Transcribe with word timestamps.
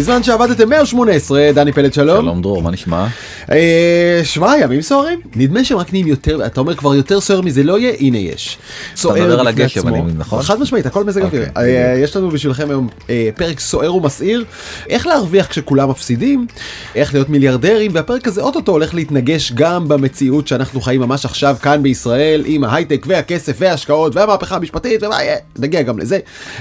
בזמן 0.00 0.22
שעבדתם 0.22 0.68
118, 0.68 1.50
דני 1.54 1.72
פלד 1.72 1.94
שלום. 1.94 2.24
שלום 2.24 2.42
דרור, 2.42 2.62
מה 2.62 2.70
נשמע? 2.70 3.06
אה, 3.50 4.20
שמע, 4.24 4.52
ימים 4.60 4.82
סוערים. 4.82 5.20
נדמה 5.36 5.64
שהם 5.64 5.78
רק 5.78 5.92
נהיים 5.92 6.06
יותר, 6.06 6.46
אתה 6.46 6.60
אומר 6.60 6.74
כבר 6.74 6.94
יותר 6.94 7.20
סוער 7.20 7.40
מזה 7.40 7.62
לא 7.62 7.78
יהיה, 7.78 7.92
הנה 8.00 8.18
יש. 8.18 8.58
סוער 8.96 9.14
מדבר 9.14 9.40
על 9.40 9.48
בפני 9.48 9.62
הגשם, 9.62 9.80
עצמו. 9.80 9.94
אני 9.94 10.00
מבין, 10.00 10.16
נכון? 10.18 10.42
חד 10.42 10.60
משמעית, 10.60 10.86
הכל 10.86 11.04
מזג 11.04 11.22
אוויר. 11.22 11.48
אוקיי, 11.48 11.92
אה, 11.92 11.98
יש 11.98 12.16
לנו 12.16 12.30
בשבילכם 12.30 12.70
היום 12.70 12.88
אה, 13.10 13.28
פרק 13.36 13.60
סוער 13.60 13.94
ומסעיר, 13.94 14.44
איך 14.88 15.06
להרוויח 15.06 15.46
כשכולם 15.46 15.90
מפסידים, 15.90 16.46
איך 16.94 17.14
להיות 17.14 17.28
מיליארדרים, 17.28 17.90
והפרק 17.94 18.28
הזה 18.28 18.42
אוטוטו 18.42 18.72
הולך 18.72 18.94
להתנגש 18.94 19.52
גם 19.52 19.88
במציאות 19.88 20.48
שאנחנו 20.48 20.80
חיים 20.80 21.00
ממש 21.00 21.24
עכשיו 21.24 21.56
כאן 21.62 21.82
בישראל, 21.82 22.42
עם 22.46 22.64
ההייטק 22.64 23.04
והכסף 23.08 23.56
וההשקעות 23.58 24.16
והמהפכה 24.16 24.56
המשפטית 24.56 25.02
ומה 25.02 25.22
יהיה, 25.22 25.36
נגיע 25.58 25.82
גם 25.82 25.98
לזה. 25.98 26.18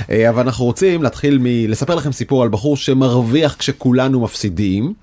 אבל 0.09 0.41
אנחנו 0.41 0.65
רוצים 0.65 1.03
להתחיל 1.03 1.39
מלספר 1.41 1.95
לכם 1.95 2.11
סיפור 2.11 2.43
על 2.43 2.49
בחור 2.49 2.77
שמרוויח 2.77 3.55
כשכולנו 3.59 4.19
מפסידים. 4.19 4.93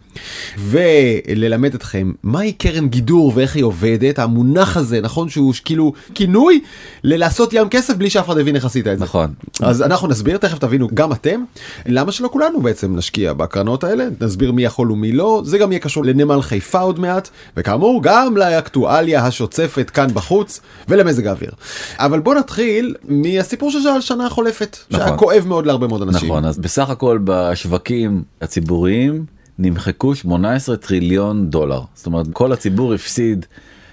וללמד 0.58 1.74
אתכם 1.74 2.12
מהי 2.22 2.52
קרן 2.52 2.88
גידור 2.88 3.32
ואיך 3.34 3.56
היא 3.56 3.64
עובדת 3.64 4.18
המונח 4.18 4.76
הזה 4.76 5.00
נכון 5.00 5.28
שהוא 5.28 5.54
כאילו 5.64 5.92
כינוי 6.14 6.60
ללעשות 7.04 7.52
ים 7.52 7.68
כסף 7.68 7.94
בלי 7.94 8.10
שאף 8.10 8.26
אחד 8.26 8.38
הבין 8.38 8.56
איך 8.56 8.64
עשית 8.64 8.86
את 8.86 8.98
זה. 8.98 9.04
נכון. 9.04 9.34
אז 9.62 9.82
אנחנו 9.82 10.08
נסביר 10.08 10.36
תכף 10.36 10.58
תבינו 10.58 10.88
גם 10.94 11.12
אתם 11.12 11.44
למה 11.86 12.12
שלא 12.12 12.28
כולנו 12.32 12.60
בעצם 12.60 12.96
נשקיע 12.96 13.32
בקרנות 13.32 13.84
האלה 13.84 14.04
נסביר 14.20 14.52
מי 14.52 14.64
יכול 14.64 14.92
ומי 14.92 15.12
לא 15.12 15.42
זה 15.44 15.58
גם 15.58 15.72
יהיה 15.72 15.80
קשור 15.80 16.04
לנמל 16.04 16.42
חיפה 16.42 16.80
עוד 16.80 17.00
מעט 17.00 17.28
וכאמור 17.56 18.00
גם 18.02 18.36
לאקטואליה 18.36 19.26
השוצפת 19.26 19.90
כאן 19.90 20.06
בחוץ 20.14 20.60
ולמזג 20.88 21.26
האוויר. 21.26 21.50
אבל 21.98 22.20
בוא 22.20 22.34
נתחיל 22.34 22.94
מהסיפור 23.04 23.70
של 23.70 23.88
השנה 23.88 24.26
החולפת 24.26 24.76
שהיה 24.90 25.04
נכון. 25.04 25.18
כואב 25.18 25.44
מאוד 25.46 25.66
להרבה 25.66 25.86
מאוד 25.86 26.02
אנשים. 26.02 26.28
נכון, 26.28 26.44
אז 26.44 26.58
בסך 26.58 26.90
הכל 26.90 27.18
בשווקים 27.24 28.22
הציבוריים 28.40 29.35
נמחקו 29.58 30.14
18 30.14 30.76
טריליון 30.76 31.50
דולר. 31.50 31.80
זאת 31.94 32.06
אומרת, 32.06 32.26
כל 32.32 32.52
הציבור 32.52 32.94
הפסיד 32.94 33.46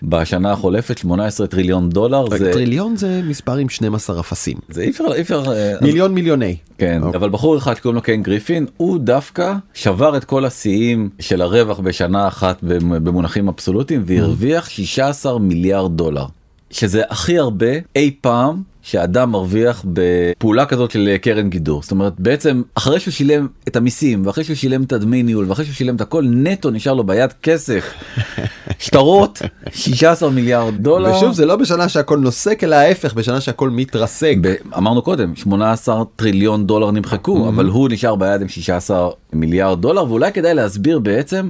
בשנה 0.04 0.52
החולפת 0.52 0.98
18 0.98 1.48
טריליון 1.48 1.90
דולר. 1.90 2.26
זה, 2.30 2.54
טריליון 2.54 2.96
זה 2.96 3.22
מספר 3.24 3.56
עם 3.56 3.70
12 3.70 4.20
אפסים. 4.20 4.58
זה 4.70 4.82
אי 4.82 4.90
אפשר, 4.90 5.04
אי 5.16 5.22
אפשר, 5.22 5.44
אה, 5.54 5.74
מיליון 5.82 6.14
מיליוני. 6.14 6.56
כן, 6.78 7.04
אוקיי. 7.04 7.18
אבל 7.20 7.30
בחור 7.30 7.58
אחד 7.58 7.74
שקוראים 7.74 7.96
לו 7.96 8.02
קיין 8.02 8.24
גריפין, 8.24 8.66
הוא 8.78 9.00
דווקא 9.00 9.54
שבר 9.74 10.18
את 10.18 10.24
כל 10.24 10.46
השיאים 10.46 11.10
של 11.20 11.42
הרווח 11.42 11.80
בשנה 11.80 12.28
אחת 12.28 12.58
במונחים 12.64 13.48
אבסולוטיים 13.48 14.04
והרוויח 14.06 14.70
16 14.70 15.40
מיליארד 15.40 15.98
דולר. 15.98 16.26
שזה 16.72 17.02
הכי 17.10 17.38
הרבה 17.38 17.72
אי 17.96 18.12
פעם 18.22 18.62
שאדם 18.84 19.32
מרוויח 19.32 19.86
בפעולה 19.94 20.66
כזאת 20.66 20.92
של 20.92 21.16
קרן 21.22 21.50
גידור. 21.50 21.82
זאת 21.82 21.92
אומרת, 21.92 22.14
בעצם 22.20 22.62
אחרי 22.76 23.00
שהוא 23.00 23.12
שילם 23.12 23.48
את 23.68 23.76
המיסים 23.76 24.26
ואחרי 24.26 24.44
שהוא 24.44 24.56
שילם 24.56 24.84
את 24.84 24.92
הדמי 24.94 25.24
ניהול 25.24 25.46
ואחרי 25.50 25.66
שהוא 25.66 25.76
שילם 25.76 25.96
את 25.96 26.02
הכל, 26.02 26.24
נטו 26.28 26.70
נשאר 26.72 26.94
לו 26.94 27.04
ביד 27.04 27.34
כסף. 27.44 27.94
שטרות, 28.80 29.42
16 29.72 30.30
מיליארד 30.30 30.74
דולר. 30.78 31.16
ושוב 31.16 31.34
זה 31.34 31.46
לא 31.46 31.56
בשנה 31.56 31.90
שהכל 31.90 32.18
נוסק 32.18 32.64
אלא 32.64 32.76
ההפך 32.76 33.14
בשנה 33.14 33.42
שהכל 33.42 33.70
מתרסק. 33.70 34.36
ב- 34.42 34.56
אמרנו 34.78 35.02
קודם 35.02 35.36
18 35.36 36.04
טריליון 36.16 36.68
דולר 36.68 36.92
נמחקו 36.92 37.48
אבל 37.48 37.66
הוא 37.66 37.90
נשאר 37.92 38.16
ביד 38.16 38.42
עם 38.42 38.48
16 38.48 39.10
מיליארד 39.34 39.82
דולר 39.82 40.04
ואולי 40.10 40.32
כדאי 40.32 40.54
להסביר 40.54 41.00
בעצם 41.00 41.48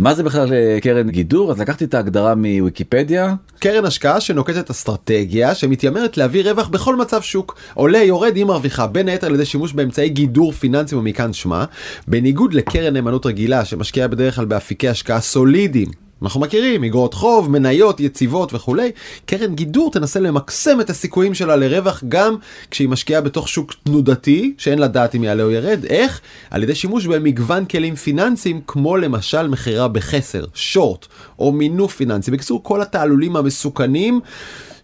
מה 0.00 0.14
זה 0.14 0.22
בכלל 0.22 0.52
אה, 0.52 0.78
קרן 0.80 1.10
גידור 1.10 1.50
אז 1.50 1.60
לקחתי 1.60 1.84
את 1.84 1.94
ההגדרה 1.94 2.34
מוויקיפדיה 2.34 3.34
קרן 3.58 3.84
השקעה 3.84 4.20
שנוקטת 4.20 4.70
אסטרטגיה 4.70 5.54
שמתיימרת 5.54 6.16
להביא 6.16 6.50
רווח 6.50 6.68
בכל 6.68 6.96
מצב 6.96 7.22
שוק. 7.22 7.58
עולה 7.74 7.98
יורד 7.98 8.36
היא 8.36 8.44
מרוויחה 8.44 8.86
בין 8.86 9.08
היתר 9.08 9.26
על 9.26 9.34
ידי 9.34 9.44
שימוש 9.44 9.72
באמצעי 9.72 10.08
גידור 10.08 10.52
פיננסי 10.52 10.94
ומכאן 10.94 11.32
שמה. 11.32 11.64
בניגוד 12.08 12.54
לקרן 12.54 12.92
נאמנות 12.92 13.26
רגילה 13.26 13.64
שמשקיעה 13.64 14.08
בדרך 14.08 14.34
כלל 14.34 14.44
באפיקי 14.44 14.88
השקעה 14.88 15.20
סולידיים. 15.20 16.09
אנחנו 16.22 16.40
מכירים 16.40 16.84
אגרות 16.84 17.14
חוב, 17.14 17.50
מניות, 17.50 18.00
יציבות 18.00 18.54
וכולי, 18.54 18.90
קרן 19.26 19.54
גידור 19.54 19.90
תנסה 19.90 20.20
למקסם 20.20 20.80
את 20.80 20.90
הסיכויים 20.90 21.34
שלה 21.34 21.56
לרווח 21.56 22.02
גם 22.08 22.36
כשהיא 22.70 22.88
משקיעה 22.88 23.20
בתוך 23.20 23.48
שוק 23.48 23.74
תנודתי 23.84 24.54
שאין 24.58 24.78
לדעת 24.78 25.14
אם 25.14 25.24
יעלה 25.24 25.42
או 25.42 25.50
ירד, 25.50 25.84
איך? 25.84 26.20
על 26.50 26.62
ידי 26.62 26.74
שימוש 26.74 27.06
במגוון 27.06 27.64
כלים 27.64 27.96
פיננסיים 27.96 28.60
כמו 28.66 28.96
למשל 28.96 29.48
מכירה 29.48 29.88
בחסר, 29.88 30.44
שורט 30.54 31.06
או 31.38 31.52
מינוף 31.52 31.96
פיננסי, 31.96 32.30
בקיצור 32.30 32.62
כל 32.62 32.82
התעלולים 32.82 33.36
המסוכנים 33.36 34.20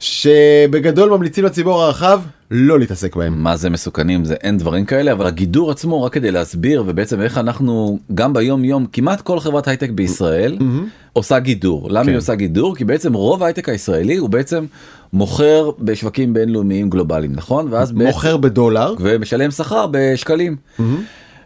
שבגדול 0.00 1.10
ממליצים 1.10 1.44
לציבור 1.44 1.82
הרחב 1.82 2.20
לא 2.50 2.78
להתעסק 2.78 3.16
בהם. 3.16 3.42
מה 3.42 3.56
זה 3.56 3.70
מסוכנים 3.70 4.24
זה 4.24 4.34
אין 4.34 4.58
דברים 4.58 4.84
כאלה 4.84 5.12
אבל 5.12 5.26
הגידור 5.26 5.70
עצמו 5.70 6.02
רק 6.02 6.12
כדי 6.12 6.30
להסביר 6.30 6.84
ובעצם 6.86 7.20
איך 7.20 7.38
אנחנו 7.38 7.98
גם 8.14 8.32
ביום 8.32 8.64
יום 8.64 8.86
כמעט 8.92 9.20
כל 9.20 9.40
חברת 9.40 9.68
הייטק 9.68 9.90
בישראל 9.90 10.58
עושה 11.12 11.38
גידור 11.38 11.90
למה 11.90 12.02
כן. 12.04 12.08
היא 12.08 12.18
עושה 12.18 12.34
גידור 12.34 12.76
כי 12.76 12.84
בעצם 12.84 13.12
רוב 13.14 13.42
ההייטק 13.42 13.68
הישראלי 13.68 14.16
הוא 14.16 14.28
בעצם 14.28 14.64
מוכר 15.12 15.70
בשווקים 15.78 16.34
בינלאומיים 16.34 16.90
גלובליים 16.90 17.32
נכון 17.32 17.66
ואז 17.70 17.92
בעצם- 17.92 18.06
מוכר 18.06 18.36
בדולר, 18.36 18.94
ומשלם 19.00 19.50
שכר 19.50 19.86
בשקלים. 19.90 20.56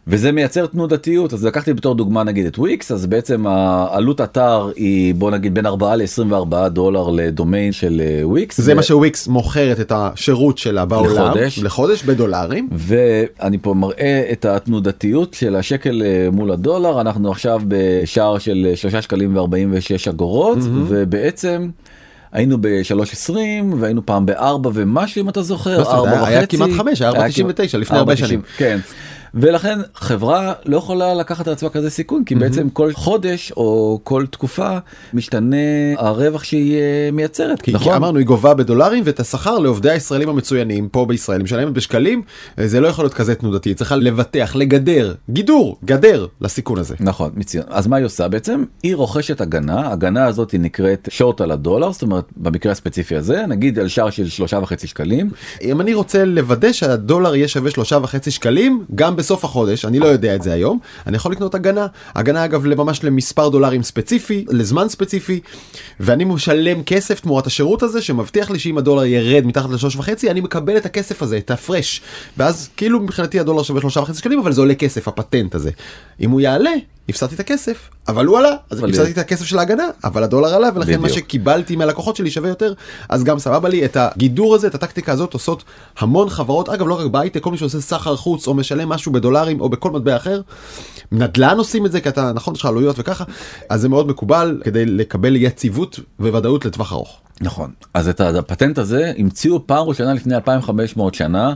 וזה 0.06 0.32
מייצר 0.32 0.66
תנודתיות 0.66 1.32
אז 1.32 1.44
לקחתי 1.44 1.74
בתור 1.74 1.94
דוגמה 1.94 2.22
נגיד 2.24 2.46
את 2.46 2.58
וויקס 2.58 2.92
אז 2.92 3.06
בעצם 3.06 3.46
העלות 3.46 4.20
אתר 4.20 4.70
היא 4.76 5.14
בוא 5.14 5.30
נגיד 5.30 5.54
בין 5.54 5.66
4 5.66 5.96
ל-24 5.96 6.68
דולר 6.68 7.08
לדומיין 7.08 7.72
של 7.72 8.02
אה, 8.04 8.28
וויקס. 8.28 8.60
זה 8.60 8.72
ו- 8.72 8.76
מה 8.76 8.82
שוויקס 8.82 9.28
מוכרת 9.28 9.80
את 9.80 9.92
השירות 9.94 10.58
שלה 10.58 10.84
בעולם, 10.84 11.26
לחודש. 11.26 11.58
לחודש 11.58 12.02
בדולרים. 12.02 12.68
ואני 12.72 13.58
פה 13.62 13.74
מראה 13.74 14.28
את 14.32 14.44
התנודתיות 14.44 15.34
של 15.34 15.56
השקל 15.56 16.02
אה, 16.02 16.28
מול 16.32 16.50
הדולר 16.50 17.00
אנחנו 17.00 17.30
עכשיו 17.30 17.60
בשער 17.68 18.38
של 18.38 18.72
3 18.74 18.94
שקלים 18.94 19.36
ו46 19.36 20.10
אגורות 20.10 20.58
ובעצם. 20.62 21.68
היינו 22.32 22.58
ב-3.20 22.60 23.32
והיינו 23.78 24.06
פעם 24.06 24.26
ב-4 24.26 24.68
ומשהו 24.74 25.20
אם 25.22 25.28
אתה 25.28 25.42
זוכר, 25.42 25.78
לא, 25.78 25.84
זאת 25.84 25.92
אומרת, 25.92 26.14
4 26.14 26.26
היה 26.26 26.40
וחצי. 26.40 26.56
כמעט 26.56 26.70
חמש, 26.76 27.02
היה 27.02 27.10
4.99 27.10 27.76
לפני 27.78 27.98
הרבה 27.98 28.12
4.90, 28.12 28.16
שנים. 28.16 28.42
כן. 28.56 28.78
ולכן 29.34 29.78
חברה 29.94 30.52
לא 30.66 30.76
יכולה 30.76 31.14
לקחת 31.14 31.46
על 31.46 31.52
עצמה 31.52 31.68
כזה 31.68 31.90
סיכון 31.90 32.24
כי 32.24 32.34
בעצם 32.34 32.70
כל 32.70 32.92
חודש 32.92 33.52
או 33.56 34.00
כל 34.04 34.26
תקופה 34.30 34.78
משתנה 35.14 35.56
הרווח 35.96 36.44
שהיא 36.44 36.76
אה, 36.76 37.10
מייצרת. 37.12 37.62
כי, 37.62 37.72
נכון? 37.72 37.92
כי 37.92 37.96
אמרנו 37.96 38.18
היא 38.18 38.26
גובה 38.26 38.54
בדולרים 38.54 39.02
ואת 39.06 39.20
השכר 39.20 39.58
לעובדי 39.58 39.90
הישראלים 39.90 40.28
המצוינים 40.28 40.88
פה 40.88 41.06
בישראל. 41.06 41.42
משלמת 41.42 41.72
בשקלים 41.72 42.22
זה 42.56 42.80
לא 42.80 42.88
יכול 42.88 43.04
להיות 43.04 43.14
כזה 43.14 43.34
תנודתי. 43.34 43.74
צריכה 43.74 43.96
לבטח 43.96 44.56
לגדר 44.56 45.14
גידור 45.30 45.78
גדר 45.84 46.26
לסיכון 46.40 46.78
הזה. 46.78 46.94
נכון 47.00 47.30
מצוין. 47.34 47.64
אז 47.68 47.86
מה 47.86 47.96
היא 47.96 48.06
עושה? 48.06 48.28
בעצם 48.28 48.64
היא 48.82 48.96
רוכשת 48.96 49.40
הגנה. 49.40 49.92
הגנה 49.92 50.24
הזאת 50.24 50.50
היא 50.50 50.60
נקראת 50.60 51.08
שורט 51.10 51.40
על 51.40 51.50
הדולר 51.50 51.92
זאת 51.92 52.02
אומרת 52.02 52.24
במקרה 52.36 52.72
הספציפי 52.72 53.16
הזה 53.16 53.46
נגיד 53.48 53.78
על 53.78 53.88
שער 53.88 54.10
של 54.10 54.28
שלושה 54.28 54.58
וחצי 54.62 54.86
שקלים. 54.86 55.30
אם 55.62 55.80
אני 55.80 55.94
רוצה 55.94 56.24
לוודא 56.24 56.72
שהדולר 56.72 57.34
יהיה 57.36 57.48
שווה 57.48 57.70
שלושה 57.70 57.98
וחצי 58.02 58.30
שקלים 58.30 58.84
גם 58.94 59.16
בסוף 59.20 59.44
החודש 59.44 59.84
אני 59.84 59.98
לא 59.98 60.06
יודע 60.06 60.34
את 60.34 60.42
זה 60.42 60.52
היום 60.52 60.78
אני 61.06 61.16
יכול 61.16 61.32
לקנות 61.32 61.54
הגנה. 61.54 61.86
הגנה 62.14 62.44
אגב 62.44 62.66
ממש 62.66 63.04
למספר 63.04 63.48
דולרים 63.48 63.82
ספציפי 63.82 64.44
לזמן 64.48 64.88
ספציפי 64.88 65.40
ואני 66.00 66.24
משלם 66.24 66.82
כסף 66.82 67.20
תמורת 67.20 67.46
השירות 67.46 67.82
הזה 67.82 68.02
שמבטיח 68.02 68.50
לי 68.50 68.58
שאם 68.58 68.78
הדולר 68.78 69.04
ירד 69.04 69.46
מתחת 69.46 69.70
לשלוש 69.70 69.96
וחצי 69.96 70.30
אני 70.30 70.40
מקבל 70.40 70.76
את 70.76 70.86
הכסף 70.86 71.22
הזה 71.22 71.38
את 71.38 71.50
ההפרש 71.50 72.00
ואז 72.36 72.70
כאילו 72.76 73.00
מבחינתי 73.00 73.40
הדולר 73.40 73.62
שווה 73.62 73.80
שלושה 73.80 74.00
וחצי 74.00 74.18
שקלים 74.18 74.38
אבל 74.38 74.52
זה 74.52 74.60
עולה 74.60 74.74
כסף 74.74 75.08
הפטנט 75.08 75.54
הזה. 75.54 75.70
אם 76.20 76.30
הוא 76.30 76.40
יעלה 76.40 76.72
הפסדתי 77.08 77.34
את 77.34 77.40
הכסף 77.40 77.90
אבל 78.08 78.26
הוא 78.26 78.38
עלה 78.38 78.52
אז 78.70 78.84
הפסדתי 78.84 79.10
את 79.10 79.18
הכסף 79.18 79.44
של 79.44 79.58
ההגנה 79.58 79.84
אבל 80.04 80.22
הדולר 80.22 80.54
עלה 80.54 80.68
ולכן 80.74 81.00
מה 81.00 81.08
בדיוק. 81.08 81.18
שקיבלתי 81.18 81.76
מהלקוחות 81.76 82.16
שלי 82.16 82.30
שווה 82.30 82.48
יותר 82.48 82.72
אז 83.08 83.24
גם 83.24 83.38
סבבה 83.38 83.68
לי 83.68 83.84
את 83.84 83.96
הגידור 83.96 84.54
הזה 84.54 84.66
את 84.66 84.74
הטקטיקה 84.74 85.12
הזאת 85.12 85.32
עושות 85.32 85.64
המון 85.98 86.30
חברות 86.30 86.68
אגב 86.68 86.86
לא 86.86 87.00
רק 87.00 87.06
בהייטק 87.06 87.42
כל 87.42 87.50
מי 87.50 87.58
שעושה 87.58 87.80
סחר 87.80 88.16
חוץ 88.16 88.46
או 88.46 88.54
משלם 88.54 88.88
משהו 88.88 89.12
בדולרים 89.12 89.60
או 89.60 89.68
בכל 89.68 89.90
מטבע 89.90 90.16
אחר. 90.16 90.40
נדל"ן 91.12 91.58
עושים 91.58 91.86
את 91.86 91.92
זה 91.92 92.00
כי 92.00 92.08
אתה 92.08 92.32
נכון 92.32 92.54
יש 92.54 92.60
לך 92.60 92.66
עלויות 92.66 92.96
וככה 92.98 93.24
אז 93.68 93.80
זה 93.80 93.88
מאוד 93.88 94.08
מקובל 94.08 94.60
כדי 94.64 94.86
לקבל 94.86 95.36
יציבות 95.36 96.00
וודאות 96.20 96.64
לטווח 96.64 96.92
ארוך. 96.92 97.20
נכון 97.40 97.70
אז 97.94 98.08
את 98.08 98.20
הפטנט 98.20 98.78
הזה 98.78 99.12
המציאו 99.18 99.66
פעם 99.66 99.86
ראשונה 99.86 100.14
לפני 100.14 100.34
2500 100.34 101.14
שנה. 101.14 101.54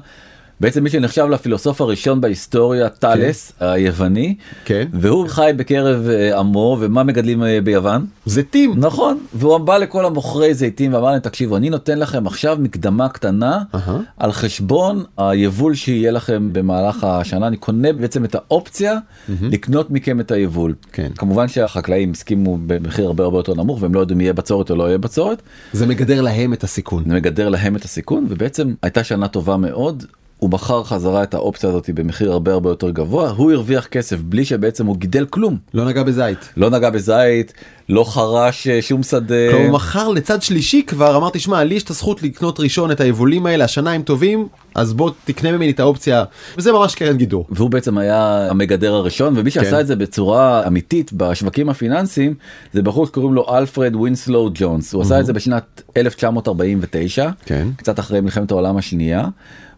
בעצם 0.61 0.85
מי 0.85 0.91
שנחשב 0.91 1.27
לפילוסוף 1.31 1.81
הראשון 1.81 2.21
בהיסטוריה 2.21 2.89
טאלס 2.89 3.53
היווני 3.61 4.35
כן. 4.65 4.85
והוא 4.93 5.29
חי 5.29 5.51
בקרב 5.57 6.09
אה, 6.09 6.39
עמו 6.39 6.77
ומה 6.81 7.03
מגדלים 7.03 7.43
אה, 7.43 7.61
ביוון 7.61 8.07
זיתים. 8.27 8.75
נכון 8.77 9.19
והוא 9.35 9.59
בא 9.59 9.77
לכל 9.77 10.07
המוכרי 10.07 10.55
זיתים 10.55 10.95
ואמר 10.95 11.11
להם 11.11 11.21
תקשיבו 11.21 11.57
אני 11.57 11.71
נותן 11.71 11.99
לכם 11.99 12.27
עכשיו 12.27 12.57
מקדמה 12.61 13.09
קטנה 13.09 13.63
אהה. 13.75 13.99
על 14.17 14.33
חשבון 14.33 15.05
היבול 15.19 15.75
שיהיה 15.75 16.11
לכם 16.11 16.49
במהלך 16.53 17.05
השנה 17.05 17.47
אני 17.47 17.57
קונה 17.57 17.93
בעצם 17.93 18.25
את 18.25 18.35
האופציה 18.35 18.99
לקנות 19.29 19.91
מכם 19.91 20.21
את 20.21 20.31
היבול 20.31 20.75
כן. 20.93 21.11
כמובן 21.19 21.49
שהחקלאים 21.49 22.11
הסכימו 22.11 22.59
במחיר 22.67 23.07
הרבה 23.07 23.25
הרבה 23.25 23.39
יותר 23.39 23.55
נמוך 23.55 23.83
והם 23.83 23.95
לא 23.95 24.01
יודעים 24.01 24.19
אם 24.19 24.21
יהיה 24.21 24.33
בצורת 24.33 24.71
או 24.71 24.77
לא 24.77 24.85
יהיה 24.85 24.99
בצורת 24.99 25.43
זה 25.73 25.87
מגדר 25.87 26.21
להם 26.21 26.53
את 26.53 26.65
הסיכון. 26.65 27.05
זה 27.07 27.15
מגדר 27.15 27.49
להם 27.49 27.77
את 27.77 27.85
הסיכון 27.85 28.27
ובעצם 28.29 28.75
הייתה 28.83 29.05
שנה 29.05 29.29
טובה 29.29 29.57
מאוד. 29.57 30.05
הוא 30.45 30.51
מכר 30.51 30.85
חזרה 30.85 31.23
את 31.23 31.35
האופציה 31.35 31.71
הזאת 31.71 31.91
במחיר 31.91 32.33
הרבה 32.33 32.53
הרבה 32.53 32.71
יותר 32.71 32.91
גבוה 32.91 33.31
הוא 33.31 33.53
הרוויח 33.53 33.87
כסף 33.87 34.21
בלי 34.21 34.45
שבעצם 34.45 34.87
הוא 34.87 34.97
גידל 34.97 35.27
כלום 35.27 35.57
לא 35.75 35.85
נגע 35.85 36.03
בזית. 36.03 36.39
לא 36.57 36.71
נגע 36.71 36.91
בזית 36.91 37.53
לא 37.89 38.05
חרש 38.05 38.67
אה, 38.67 38.83
שום 38.83 39.03
שדה 39.03 39.35
כלומר, 39.51 39.65
הוא 39.65 39.73
מכר 39.73 40.09
לצד 40.09 40.43
שלישי 40.43 40.83
כבר 40.87 41.17
אמרתי 41.17 41.39
שמע 41.39 41.65
לי 41.65 41.75
יש 41.75 41.83
את 41.83 41.91
הזכות 41.91 42.23
לקנות 42.23 42.61
ראשון 42.61 42.91
את 42.91 43.01
היבולים 43.01 43.47
האלה 43.47 43.65
השנה 43.65 43.93
הם 43.93 44.03
טובים 44.03 44.49
אז 44.75 44.93
בוא 44.93 45.11
תקנה 45.25 45.53
ממני 45.53 45.71
את 45.71 45.81
האופציה 45.81 46.25
וזה 46.59 46.73
ממש 46.73 46.95
קרן 46.95 47.17
גידור. 47.17 47.47
והוא 47.51 47.71
בעצם 47.71 47.99
היה 47.99 48.51
המגדר 48.51 48.95
הראשון 48.95 49.35
ומי 49.37 49.51
שעשה 49.51 49.71
כן. 49.71 49.81
את 49.81 49.87
זה 49.87 49.97
בצורה 49.97 50.67
אמיתית 50.67 51.13
בשווקים 51.13 51.69
הפיננסיים 51.69 52.35
זה 52.73 52.83
בחור 52.83 53.07
שקוראים 53.07 53.35
לו 53.35 53.57
אלפרד 53.57 53.97
ווינסלו 53.97 54.51
ג'ונס 54.55 54.95
הוא 54.95 55.03
עשה 55.03 55.21
את 55.21 55.27
זה 55.27 55.33
בשנת 55.33 55.83
1949 55.97 57.31
כן. 57.45 57.69
קצת 57.77 57.99
אחרי 57.99 58.21
מלחמת 58.21 58.51
העולם 58.51 58.77
השנייה. 58.77 59.29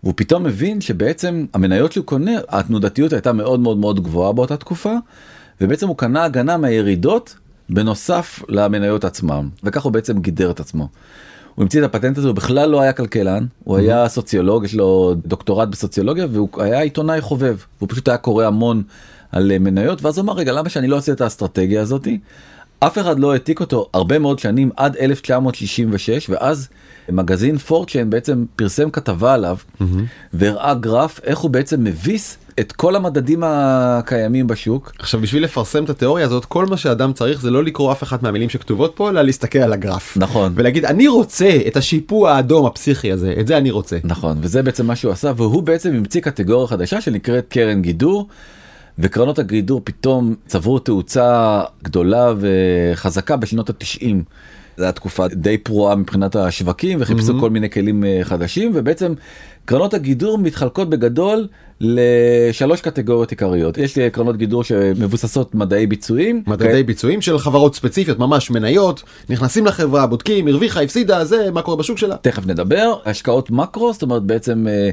והוא 0.06 0.14
פתאום 0.16 0.44
מבין 0.44 0.80
שבעצם 0.80 1.46
המניות 1.54 1.92
שהוא 1.92 2.04
קונה 2.04 2.32
התנודתיות 2.48 3.12
הייתה 3.12 3.32
מאוד 3.32 3.60
מאוד 3.60 3.76
מאוד 3.76 4.04
גבוהה 4.04 4.32
באותה 4.32 4.56
תקופה 4.56 4.94
ובעצם 5.60 5.88
הוא 5.88 5.96
קנה 5.96 6.24
הגנה 6.24 6.56
מהירידות 6.56 7.36
בנוסף 7.68 8.42
למניות 8.48 9.04
עצמם 9.04 9.48
וכך 9.64 9.82
הוא 9.82 9.92
בעצם 9.92 10.18
גידר 10.20 10.50
את 10.50 10.60
עצמו. 10.60 10.88
הוא 11.54 11.62
המציא 11.62 11.80
את 11.80 11.84
הפטנט 11.84 12.18
הזה 12.18 12.28
הוא 12.28 12.36
בכלל 12.36 12.70
לא 12.70 12.80
היה 12.80 12.92
כלכלן 12.92 13.46
הוא 13.64 13.76
היה 13.76 14.08
סוציולוג 14.08 14.64
יש 14.64 14.74
לו 14.74 15.14
דוקטורט 15.26 15.68
בסוציולוגיה 15.68 16.26
והוא 16.30 16.48
היה 16.58 16.80
עיתונאי 16.80 17.20
חובב 17.20 17.56
הוא 17.78 17.88
פשוט 17.88 18.08
היה 18.08 18.16
קורא 18.16 18.44
המון 18.44 18.82
על 19.32 19.52
אה, 19.52 19.58
מניות 19.58 20.02
ואז 20.02 20.18
הוא 20.18 20.24
אמר 20.24 20.32
רגע 20.32 20.52
למה 20.52 20.68
שאני 20.68 20.88
לא 20.88 20.96
עושה 20.96 21.12
את 21.12 21.20
האסטרטגיה 21.20 21.82
הזאתי. 21.82 22.18
אף 22.80 22.98
אחד 22.98 23.18
לא 23.18 23.32
העתיק 23.32 23.60
אותו 23.60 23.88
הרבה 23.94 24.18
מאוד 24.18 24.38
שנים 24.38 24.70
עד 24.76 24.96
1966 24.96 26.30
ואז 26.30 26.68
מגזין 27.08 27.58
פורצ'ן 27.58 28.10
בעצם 28.10 28.44
פרסם 28.56 28.90
כתבה 28.90 29.34
עליו 29.34 29.56
והראה 30.34 30.74
גרף 30.74 31.20
איך 31.24 31.38
הוא 31.38 31.50
בעצם 31.50 31.84
מביס 31.84 32.38
את 32.60 32.72
כל 32.72 32.96
המדדים 32.96 33.42
הקיימים 33.46 34.46
בשוק. 34.46 34.92
עכשיו 34.98 35.20
בשביל 35.20 35.44
לפרסם 35.44 35.84
את 35.84 35.90
התיאוריה 35.90 36.26
הזאת 36.26 36.44
כל 36.44 36.66
מה 36.66 36.76
שאדם 36.76 37.12
צריך 37.12 37.40
זה 37.40 37.50
לא 37.50 37.64
לקרוא 37.64 37.92
אף 37.92 38.02
אחת 38.02 38.22
מהמילים 38.22 38.48
שכתובות 38.48 38.92
פה 38.94 39.10
אלא 39.10 39.22
להסתכל 39.22 39.58
על 39.58 39.72
הגרף. 39.72 40.16
נכון. 40.16 40.52
ולהגיד 40.56 40.84
אני 40.84 41.08
רוצה 41.08 41.58
את 41.66 41.76
השיפוע 41.76 42.32
האדום 42.32 42.66
הפסיכי 42.66 43.12
הזה 43.12 43.34
את 43.40 43.46
זה 43.46 43.56
אני 43.58 43.70
רוצה. 43.70 43.98
נכון 44.04 44.38
וזה 44.40 44.62
בעצם 44.62 44.86
מה 44.86 44.96
שהוא 44.96 45.12
עשה 45.12 45.32
והוא 45.36 45.62
בעצם 45.62 45.94
המציא 45.94 46.20
קטגוריה 46.20 46.66
חדשה 46.66 47.00
שנקראת 47.00 47.46
קרן 47.48 47.82
גידור. 47.82 48.28
וקרנות 48.98 49.38
הגידור 49.38 49.80
פתאום 49.84 50.34
צברו 50.46 50.78
תאוצה 50.78 51.62
גדולה 51.82 52.32
וחזקה 52.40 53.36
בשנות 53.36 53.70
התשעים. 53.70 54.24
זו 54.76 54.84
הייתה 54.84 54.96
תקופה 54.96 55.28
די 55.28 55.58
פרועה 55.58 55.96
מבחינת 55.96 56.36
השווקים 56.36 56.98
וחיפשו 57.00 57.26
מהמם. 57.26 57.40
כל 57.40 57.50
מיני 57.50 57.70
כלים 57.70 58.04
אה, 58.04 58.20
חדשים 58.22 58.72
ובעצם 58.74 59.14
קרנות 59.64 59.94
הגידור 59.94 60.38
מתחלקות 60.38 60.90
בגדול 60.90 61.46
לשלוש 61.80 62.80
קטגוריות 62.80 63.30
עיקריות 63.30 63.78
יש 63.78 63.96
לי 63.96 64.10
קרנות 64.10 64.36
גידור 64.36 64.64
שמבוססות 64.64 65.54
מדעי 65.54 65.86
ביצועים. 65.86 66.42
מדדי 66.46 66.82
ביצועים 66.82 67.22
של 67.22 67.38
חברות 67.38 67.74
ספציפיות 67.74 68.18
ממש 68.18 68.50
מניות 68.50 69.02
נכנסים 69.30 69.66
לחברה 69.66 70.06
בודקים 70.06 70.48
הרוויחה 70.48 70.82
הפסידה 70.82 71.24
זה 71.24 71.50
מה 71.50 71.62
קורה 71.62 71.76
בשוק 71.76 71.98
שלה. 71.98 72.16
תכף 72.16 72.46
נדבר 72.46 72.94
השקעות 73.04 73.50
מקרו 73.50 73.92
זאת 73.92 74.02
אומרת 74.02 74.22
בעצם 74.22 74.66
אה, 74.68 74.90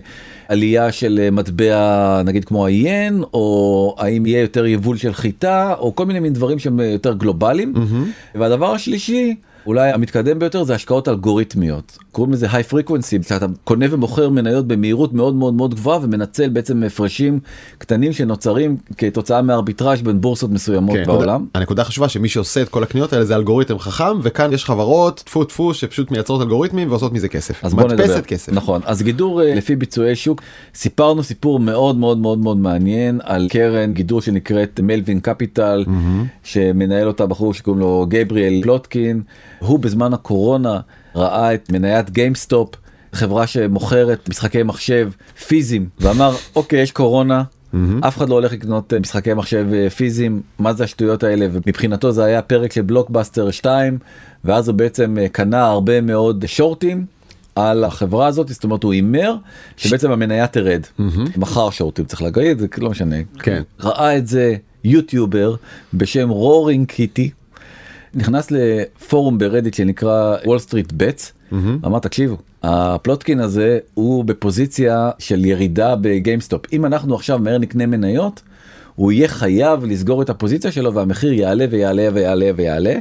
עלייה 0.47 0.91
של 0.91 1.19
אה, 1.23 1.31
מטבע 1.31 2.21
נגיד 2.25 2.45
כמו 2.45 2.65
ה-ין 2.65 3.23
או 3.33 3.95
האם 3.99 4.25
יהיה 4.25 4.41
יותר 4.41 4.65
יבול 4.65 4.97
של 4.97 5.13
חיטה 5.13 5.73
או 5.79 5.95
כל 5.95 6.05
מיני 6.05 6.19
מין 6.19 6.33
דברים 6.33 6.59
שהם 6.59 6.79
יותר 6.79 7.13
גלובליים 7.13 7.73
והדבר 8.35 8.71
השלישי. 8.71 9.35
אולי 9.65 9.91
המתקדם 9.91 10.39
ביותר 10.39 10.63
זה 10.63 10.75
השקעות 10.75 11.07
אלגוריתמיות 11.07 11.97
קוראים 12.13 12.33
לזה 12.33 12.47
היי 12.51 12.63
פריקוונסי 12.63 13.19
שאתה 13.23 13.45
קונה 13.63 13.85
ומוכר 13.89 14.29
מניות 14.29 14.67
במהירות 14.67 15.13
מאוד 15.13 15.35
מאוד 15.35 15.53
מאוד 15.53 15.75
גבוהה 15.75 15.99
ומנצל 16.01 16.49
בעצם 16.49 16.83
הפרשים 16.83 17.39
קטנים 17.77 18.13
שנוצרים 18.13 18.77
כתוצאה 18.97 19.41
מארביטראז' 19.41 20.01
בין 20.01 20.21
בורסות 20.21 20.51
מסוימות 20.51 20.95
כן, 20.95 21.03
בעולם. 21.05 21.45
הנקודה 21.55 21.81
החשובה 21.81 22.09
שמי 22.09 22.29
שעושה 22.29 22.61
את 22.61 22.69
כל 22.69 22.83
הקניות 22.83 23.13
האלה 23.13 23.25
זה 23.25 23.35
אלגוריתם 23.35 23.79
חכם 23.79 24.19
וכאן 24.23 24.53
יש 24.53 24.65
חברות 24.65 25.23
טפו 25.25 25.43
טפו 25.43 25.73
שפשוט 25.73 26.11
מייצרות 26.11 26.41
אלגוריתמים 26.41 26.89
ועושות 26.89 27.13
מזה 27.13 27.27
כסף. 27.27 27.65
אז 27.65 27.73
בוא 27.73 27.83
נדבר. 27.83 28.21
כסף. 28.21 28.53
נכון 28.53 28.81
אז 28.85 29.01
גידור 29.01 29.41
אה, 29.41 29.55
לפי 29.55 29.75
ביצועי 29.75 30.15
שוק 30.15 30.41
סיפרנו 30.75 31.23
סיפור 31.23 31.59
מאוד 31.59 31.97
מאוד 31.97 32.17
מאוד 32.17 32.37
מאוד 32.37 32.57
מעניין 32.57 33.19
על 33.23 33.47
קרן 33.49 33.93
גידור 33.93 34.21
שנקראת 34.21 34.79
מלווין 34.83 35.19
קפיטל 35.19 35.85
שמנהל 36.43 37.07
אותה 37.07 37.25
בחור 37.25 37.53
שקוראים 37.53 37.81
לו 37.81 38.05
גבריאל 38.09 38.61
פלוטקין 38.63 39.21
הוא 39.59 39.79
בזמן 39.79 40.13
הקורונה 40.13 40.79
ראה 41.15 41.53
את 41.53 41.71
מניית 41.71 42.09
גיימסטופ 42.09 42.75
חברה 43.13 43.47
שמוכרת 43.47 44.29
משחקי 44.29 44.63
מחשב 44.63 45.11
פיזיים 45.47 45.89
ואמר 45.99 46.35
אוקיי 46.55 46.81
יש 46.81 46.91
קורונה. 46.91 47.43
אף 48.01 48.17
אחד 48.17 48.29
לא 48.29 48.35
הולך 48.35 48.53
לקנות 48.53 48.93
אה, 48.93 48.99
משחקי 48.99 49.33
מחשב 49.33 49.67
אה, 49.73 49.89
פיזיים. 49.89 50.41
מה 50.59 50.73
זה 50.73 50.83
השטויות 50.83 51.23
האלה? 51.23 51.47
ומבחינתו 51.51 52.11
זה 52.11 52.23
היה 52.23 52.41
פרק 52.41 52.71
של 52.71 52.81
בלוקבאסטר 52.81 53.51
2 53.51 53.97
ואז 54.43 54.67
הוא 54.67 54.75
בעצם 54.75 55.17
אה, 55.21 55.29
קנה 55.29 55.65
הרבה 55.65 56.01
מאוד 56.01 56.45
שורטים 56.47 57.05
על 57.55 57.83
החברה 57.83 58.27
הזאת 58.27 58.47
זאת 58.47 58.63
אומרת 58.63 58.83
הוא 58.83 58.93
הימר 58.93 59.35
שבעצם 59.77 60.11
המניה 60.11 60.47
תרד. 60.47 60.81
מכר 61.37 61.69
שורטים 61.69 62.05
צריך 62.05 62.21
להגיד 62.21 62.59
זה 62.59 62.67
לא 62.77 62.89
משנה. 62.89 63.15
כן. 63.39 63.61
ראה 63.79 64.17
את 64.17 64.27
זה 64.27 64.55
יוטיובר 64.83 65.55
בשם 65.93 66.29
רורינג 66.29 66.87
קיטי 66.87 67.31
נכנס 68.15 68.47
לפורום 68.51 69.37
ברדיט 69.37 69.73
שנקרא 69.73 70.37
וול 70.45 70.59
סטריט 70.59 70.91
בטס 70.97 71.33
אמר 71.85 71.99
תקשיבו 71.99 72.37
הפלוטקין 72.63 73.39
הזה 73.39 73.79
הוא 73.93 74.25
בפוזיציה 74.25 75.11
של 75.19 75.45
ירידה 75.45 75.95
בגיימסטופ 75.95 76.73
אם 76.73 76.85
אנחנו 76.85 77.15
עכשיו 77.15 77.39
מהר 77.39 77.57
נקנה 77.57 77.85
מניות 77.85 78.41
הוא 78.95 79.11
יהיה 79.11 79.27
חייב 79.27 79.85
לסגור 79.85 80.21
את 80.21 80.29
הפוזיציה 80.29 80.71
שלו 80.71 80.93
והמחיר 80.93 81.33
יעלה 81.33 81.65
ויעלה 81.69 82.09
ויעלה 82.13 82.51
ויעלה. 82.55 82.95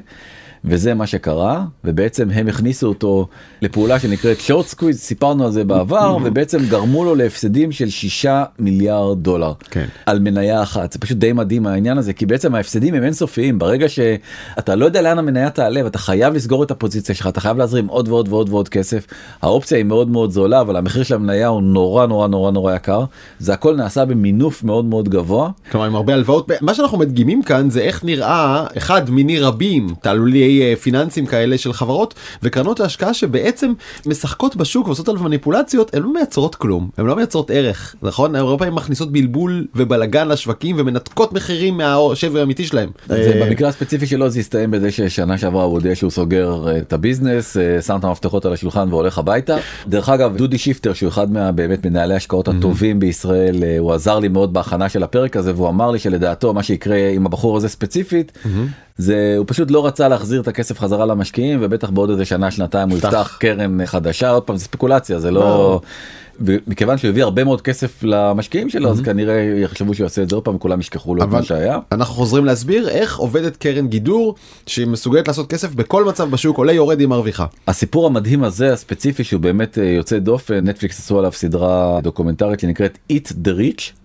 וזה 0.65 0.95
מה 0.95 1.07
שקרה 1.07 1.65
ובעצם 1.85 2.31
הם 2.31 2.49
הכניסו 2.49 2.89
אותו 2.89 3.27
לפעולה 3.63 3.99
שנקראת 3.99 4.41
short 4.41 4.67
squeeze 4.67 5.01
סיפרנו 5.01 5.45
על 5.45 5.53
זה 5.53 5.65
בעבר 5.65 6.17
ובעצם 6.25 6.59
גרמו 6.69 7.05
לו 7.05 7.15
להפסדים 7.15 7.73
של 7.73 7.89
6 7.89 8.27
מיליארד 8.59 9.23
דולר 9.23 9.53
כן. 9.71 9.87
על 10.07 10.19
מניה 10.19 10.63
אחת. 10.63 10.93
זה 10.93 10.99
פשוט 10.99 11.19
די 11.19 11.33
מדהים 11.33 11.67
העניין 11.67 11.99
הזה 11.99 12.13
כי 12.13 12.27
בעצם 12.27 12.55
ההפסדים 12.55 12.95
הם 12.95 13.05
אינסופיים. 13.05 13.59
ברגע 13.59 13.89
שאתה 13.89 14.75
לא 14.75 14.85
יודע 14.85 15.03
לאן 15.03 15.19
המניה 15.19 15.51
תעלה 15.51 15.85
ואתה 15.85 15.99
חייב 15.99 16.35
לסגור 16.35 16.63
את 16.63 16.71
הפוזיציה 16.71 17.15
שלך 17.15 17.27
אתה 17.27 17.41
חייב 17.41 17.57
להזרים 17.57 17.87
עוד 17.87 18.09
ועוד 18.09 18.29
ועוד 18.29 18.49
ועוד 18.49 18.69
כסף 18.69 19.07
האופציה 19.43 19.79
היא 19.79 19.85
מאוד 19.85 20.09
מאוד 20.09 20.31
זולה 20.31 20.61
אבל 20.61 20.77
המחיר 20.77 21.03
של 21.03 21.15
המניה 21.15 21.47
הוא 21.47 21.63
נורא 21.63 22.07
נורא 22.07 22.29
נורא 22.29 22.51
נורא 22.51 22.75
יקר. 22.75 23.05
זה 23.39 23.53
הכל 23.53 23.77
נעשה 23.77 24.05
במינוף 24.05 24.65
מאוד 24.65 24.85
מאוד 24.85 25.09
גבוה. 25.09 25.51
כלומר 25.71 25.87
עם 25.87 25.95
הרבה 25.95 26.15
הלוואות 26.15 26.51
מה 26.61 26.75
שאנחנו 26.75 26.99
מדגימים 26.99 27.43
כאן 27.43 27.71
זה 27.71 27.81
איך 27.81 28.05
נראה 28.05 28.67
אחד 28.77 29.11
מיני 29.11 29.41
רבים 29.41 29.95
תעלולי 30.03 30.52
אה, 30.61 30.77
פיננסים 30.77 31.27
כאלה 31.27 31.59
של 31.59 31.73
חברות 31.73 32.15
וקרנות 32.43 32.81
ההשקעה 32.81 33.15
שבעצם 33.15 33.73
משחקות 34.07 34.57
בשוק 34.57 34.87
ועושות 34.87 35.09
עליו 35.09 35.23
מניפולציות 35.23 35.95
הן 35.95 36.03
לא 36.03 36.13
מייצרות 36.13 36.55
כלום. 36.55 36.91
הן 36.99 37.07
לא 37.07 37.17
מייצרות 37.17 37.51
ערך 37.51 37.97
נכון? 38.03 38.37
הרבה 38.37 38.59
פעמים 38.59 38.75
מכניסות 38.75 39.13
בלבול 39.13 39.67
ובלאגן 39.75 40.29
לשווקים 40.29 40.77
ומנתקות 40.79 41.33
מחירים 41.33 41.77
מהשווי 41.77 42.41
האמיתי 42.41 42.67
שלהם. 42.67 42.91
זה 43.09 43.33
אה, 43.35 43.47
במקרה 43.47 43.69
הספציפי 43.69 44.07
שלו 44.07 44.31
זה 44.31 44.41
הסתיים 44.41 44.71
בזה 44.71 44.91
ששנה 44.91 45.39
שעברה 45.39 45.65
הוא 45.65 45.73
הודיע 45.73 45.95
שהוא 45.95 46.11
סוגר 46.11 46.69
אה, 46.69 46.79
את 46.79 46.93
ה 46.93 47.00
business 47.00 47.57
אה, 47.57 47.83
שם 47.83 47.97
את 47.99 48.05
המפתחות 48.05 48.45
על 48.45 48.53
השולחן 48.53 48.89
והולך 48.91 49.19
הביתה. 49.19 49.57
דרך 49.89 50.09
אגב 50.09 50.37
דודי 50.37 50.59
שיפטר 50.59 50.93
שהוא 50.93 51.09
אחד 51.09 51.33
מהבאמת 51.33 51.87
מנהלי 51.87 52.15
השקעות 52.15 52.49
הטובים 52.49 53.01
בישראל 53.01 53.65
אה, 53.65 53.79
הוא 53.79 53.93
עזר 53.93 54.19
לי 54.19 54.29
מאוד 54.29 54.53
בהכנה 54.53 54.89
של 54.89 55.03
הפרק 55.03 55.37
הזה 55.37 55.53
והוא 55.55 55.69
אמר 55.69 55.91
לי 55.91 55.99
שלדעתו 55.99 56.55
מה 56.55 56.63
שיקרה 56.63 57.09
עם 57.15 57.27
הבחור 57.27 57.57
הזה 57.57 57.69
ספציפית 57.69 58.33
זה 58.97 59.35
הוא 59.39 59.45
פשוט 59.49 59.71
לא 59.71 59.87
רצה 59.87 60.09
להחזיר 60.09 60.42
את 60.43 60.49
הכסף 60.49 60.79
חזרה 60.79 61.07
למשקיעים 61.07 61.59
ובטח 61.63 61.91
בעוד 61.91 62.11
איזה 62.11 62.25
שנה 62.25 62.51
שנתיים 62.51 62.89
הוא 62.89 62.99
יפתח. 62.99 63.37
קרן 63.41 63.87
חדשה 63.87 64.31
עוד 64.31 64.43
פעם 64.43 64.57
זה 64.57 64.65
ספקולציה 64.65 65.19
זה 65.19 65.31
לא. 65.31 65.81
ומכיוון 66.41 66.99
שהוא 66.99 67.09
הביא 67.09 67.23
הרבה 67.23 67.45
מאוד 67.45 67.61
כסף 67.61 68.03
למשקיעים 68.03 68.69
שלו 68.69 68.91
אז 68.91 69.01
כנראה 69.01 69.35
יחשבו 69.57 69.95
שהוא 69.95 70.05
יעשה 70.05 70.23
את 70.23 70.29
זה 70.29 70.37
עוד 70.37 70.45
פעם 70.45 70.59
כולם 70.59 70.81
ישכחו 70.81 71.15
לו 71.15 71.25
את 71.25 71.29
מה 71.29 71.43
שהיה. 71.43 71.79
אנחנו 71.93 72.15
חוזרים 72.15 72.45
להסביר 72.45 72.89
איך 72.89 73.19
עובדת 73.19 73.57
קרן 73.57 73.89
גידור 73.89 74.35
שהיא 74.67 74.87
מסוגלת 74.87 75.29
לעשות 75.29 75.51
כסף 75.51 75.75
בכל 75.75 76.05
מצב 76.05 76.31
בשוק 76.31 76.59
עולה 76.59 76.73
יורד 76.73 77.01
היא 77.01 77.09
מרוויחה. 77.09 77.47
הסיפור 77.69 78.07
המדהים 78.07 78.45
הזה 78.45 78.73
הספציפי 78.73 79.25
שהוא 79.25 79.41
באמת 79.41 79.79
אה, 79.79 79.85
יוצא 79.85 80.19
דופן 80.19 80.69
נטפליקס 80.69 80.99
עשו 80.99 81.19
עליו 81.19 81.33
סדרה 81.33 82.01
דוקומנטרית 82.03 82.61
שנקראת 82.61 82.99
Eat 83.13 83.33
the 83.45 83.51
Rich. 83.59 84.02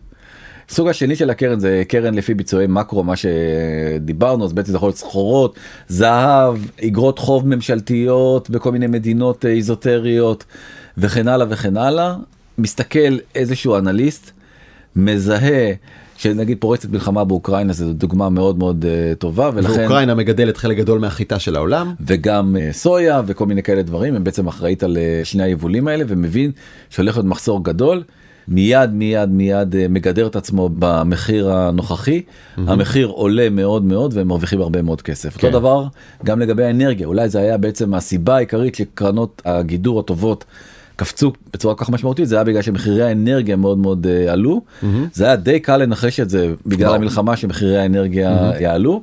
סוג 0.69 0.88
השני 0.88 1.15
של 1.15 1.29
הקרן 1.29 1.59
זה 1.59 1.83
קרן 1.88 2.13
לפי 2.13 2.33
ביצועי 2.33 2.67
מקרו 2.69 3.03
מה 3.03 3.13
שדיברנו 3.15 4.45
אז 4.45 4.53
בעצם 4.53 4.71
זה 4.71 4.77
יכול 4.77 4.88
להיות 4.88 4.97
סחורות 4.97 5.55
זהב 5.88 6.57
אגרות 6.83 7.19
חוב 7.19 7.47
ממשלתיות 7.47 8.50
בכל 8.50 8.71
מיני 8.71 8.88
מדינות 8.88 9.45
אה, 9.45 9.51
איזוטריות 9.51 10.45
וכן 10.97 11.27
הלאה 11.27 11.47
וכן 11.50 11.77
הלאה 11.77 12.15
מסתכל 12.57 13.17
איזשהו 13.36 13.77
אנליסט 13.77 14.31
מזהה 14.95 15.71
שנגיד 16.17 16.57
פורצת 16.59 16.89
מלחמה 16.89 17.24
באוקראינה 17.24 17.74
זו 17.74 17.93
דוגמה 17.93 18.29
מאוד 18.29 18.57
מאוד 18.57 18.86
אה, 18.86 19.15
טובה 19.15 19.50
ולכן 19.53 19.79
ואוקראינה 19.79 20.15
מגדלת 20.15 20.57
חלק 20.57 20.77
גדול 20.77 21.00
מהחיטה 21.00 21.39
של 21.39 21.55
העולם. 21.55 21.93
וגם 22.01 22.57
אה, 22.59 22.69
סויה 22.74 23.21
וכל 23.25 23.45
מיני 23.45 23.63
כאלה 23.63 23.81
דברים 23.81 24.15
הם 24.15 24.24
בעצם 24.24 24.47
אחראית 24.47 24.83
על 24.83 24.97
שני 25.24 25.43
היבולים 25.43 25.88
האלה 25.88 26.03
ומבין 26.07 26.51
שהולך 26.89 27.15
להיות 27.15 27.25
מחסור 27.25 27.63
גדול 27.63 28.03
מיד 28.48 28.94
מיד 28.94 29.30
מיד 29.30 29.75
אה, 29.75 29.86
מגדר 29.89 30.27
את 30.27 30.36
עצמו 30.36 30.70
במחיר 30.80 31.51
הנוכחי, 31.51 32.22
המחיר 32.58 33.08
עולה 33.08 33.50
מאוד 33.50 33.84
מאוד 33.84 34.18
והם 34.18 34.27
מרוויחים 34.27 34.62
הרבה 34.62 34.82
מאוד 34.82 35.01
כסף. 35.01 35.38
כן. 35.38 35.48
אותו 35.48 35.60
דבר 35.60 35.86
גם 36.25 36.39
לגבי 36.39 36.63
האנרגיה, 36.63 37.08
אולי 37.08 37.30
זה 37.30 37.39
היה 37.39 37.58
בעצם 37.58 37.94
הסיבה 37.94 38.36
העיקרית 38.36 38.75
שקרנות 38.75 39.42
הגידור 39.46 40.00
הטובות. 40.00 40.46
קפצו 40.96 41.34
בצורה 41.54 41.75
כל 41.75 41.86
כך 41.86 41.89
משמעותית 41.89 42.27
זה 42.27 42.36
היה 42.36 42.44
בגלל 42.44 42.62
שמחירי 42.62 43.04
האנרגיה 43.04 43.56
מאוד 43.56 43.77
מאוד 43.77 44.06
uh, 44.06 44.32
עלו 44.32 44.62
זה 45.13 45.25
היה 45.25 45.36
די 45.36 45.60
קל 45.60 45.77
לנחש 45.77 46.20
את 46.20 46.30
זה 46.30 46.54
בגלל 46.66 46.86
ברור. 46.88 46.96
המלחמה 46.96 47.38
שמחירי 47.38 47.77
האנרגיה 47.77 48.51
יעלו. 48.60 49.01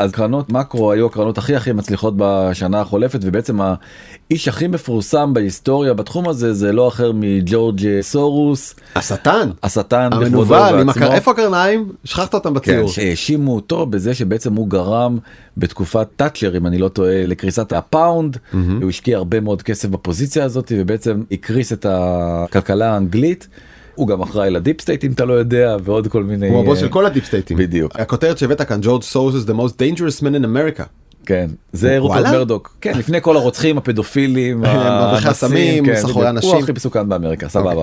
אז 0.00 0.12
קרנות 0.12 0.52
מקרו 0.52 0.92
היו 0.92 1.06
הקרנות 1.06 1.38
הכי 1.38 1.56
הכי 1.56 1.72
מצליחות 1.72 2.14
בשנה 2.16 2.80
החולפת 2.80 3.18
ובעצם 3.22 3.58
האיש 3.60 4.48
הכי 4.48 4.66
מפורסם 4.66 5.34
בהיסטוריה 5.34 5.94
בתחום 5.94 6.28
הזה 6.28 6.54
זה 6.54 6.72
לא 6.72 6.88
אחר 6.88 7.12
מג'ורג' 7.14 8.00
סורוס 8.00 8.74
השטן 8.96 9.50
השטן 9.62 10.08
המנוול. 10.12 10.88
הקר... 10.88 11.12
איפה 11.12 11.30
הקרניים 11.30 11.92
שכחת 12.04 12.34
אותם 12.34 12.48
כן, 12.48 12.54
בציור. 12.54 12.88
שהאשימו 12.88 13.54
אותו 13.54 13.86
בזה 13.86 14.14
שבעצם 14.14 14.54
הוא 14.54 14.68
גרם 14.68 15.18
בתקופת 15.56 16.08
תאצ'ר 16.16 16.56
אם 16.56 16.66
אני 16.66 16.78
לא 16.78 16.88
טועה 16.88 17.26
לקריסת 17.26 17.72
הפאונד 17.72 18.36
הוא 18.82 18.88
השקיע 18.88 19.16
הרבה 19.16 19.40
מאוד 19.40 19.62
כסף 19.62 19.88
בפוזיציה 19.88 20.44
הזאת 20.44 20.72
ובעצם 20.76 21.22
הקריס 21.32 21.72
את 21.72 21.86
הכלכלה 21.88 22.94
האנגלית. 22.94 23.48
הוא 23.94 24.08
גם 24.08 24.22
אחראי 24.22 24.50
ל 24.50 24.56
deep 24.56 24.80
state 24.80 25.04
אם 25.04 25.12
אתה 25.12 25.24
לא 25.24 25.32
יודע 25.32 25.76
ועוד 25.84 26.08
כל 26.08 26.22
מיני 26.24 26.48
הוא 26.48 26.60
הבוס 26.60 26.78
של 26.78 26.88
כל 26.88 27.06
ה 27.06 27.10
deep 27.10 27.24
state 27.24 27.44
ים. 27.44 27.56
בדיוק. 27.56 27.96
הכותרת 28.00 28.38
שהבאת 28.38 28.62
כאן 28.62 28.78
ג'ורג' 28.82 29.02
סורוס 29.02 29.34
is 29.34 29.48
the 29.48 29.52
most 29.52 29.72
dangerous 29.72 30.20
man 30.22 30.42
in 30.42 30.44
America. 30.44 30.82
כן 31.26 31.50
זה 31.72 31.98
רופרט? 31.98 32.26
מרדוק 32.26 32.76
כן 32.80 32.98
לפני 32.98 33.18
כל 33.20 33.36
הרוצחים 33.36 33.78
הפדופילים 33.78 34.64
הסמים, 34.64 35.86
כן, 35.86 35.96
סוחרי. 35.96 36.28
אנשים. 36.28 36.50
הוא 36.50 36.62
הכי 36.62 36.72
מסוכן 36.72 37.08
באמריקה 37.08 37.48
סבבה 37.48 37.82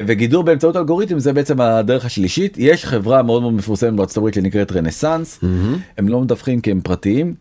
וגידור 0.00 0.42
באמצעות 0.42 0.76
אלגוריתם 0.76 1.18
זה 1.18 1.32
בעצם 1.32 1.60
הדרך 1.60 2.04
השלישית 2.04 2.56
יש 2.58 2.84
חברה 2.84 3.22
מאוד 3.22 3.42
מאוד 3.42 3.54
מפורסמת 3.54 3.92
בארצות 3.92 4.16
הברית 4.16 4.34
שנקראת 4.34 4.72
רנסאנס 4.72 5.40
הם 5.98 6.08
לא 6.08 6.20
מדווחים 6.20 6.60
כי 6.60 6.70
הם 6.70 6.80
פרטיים. 6.80 7.34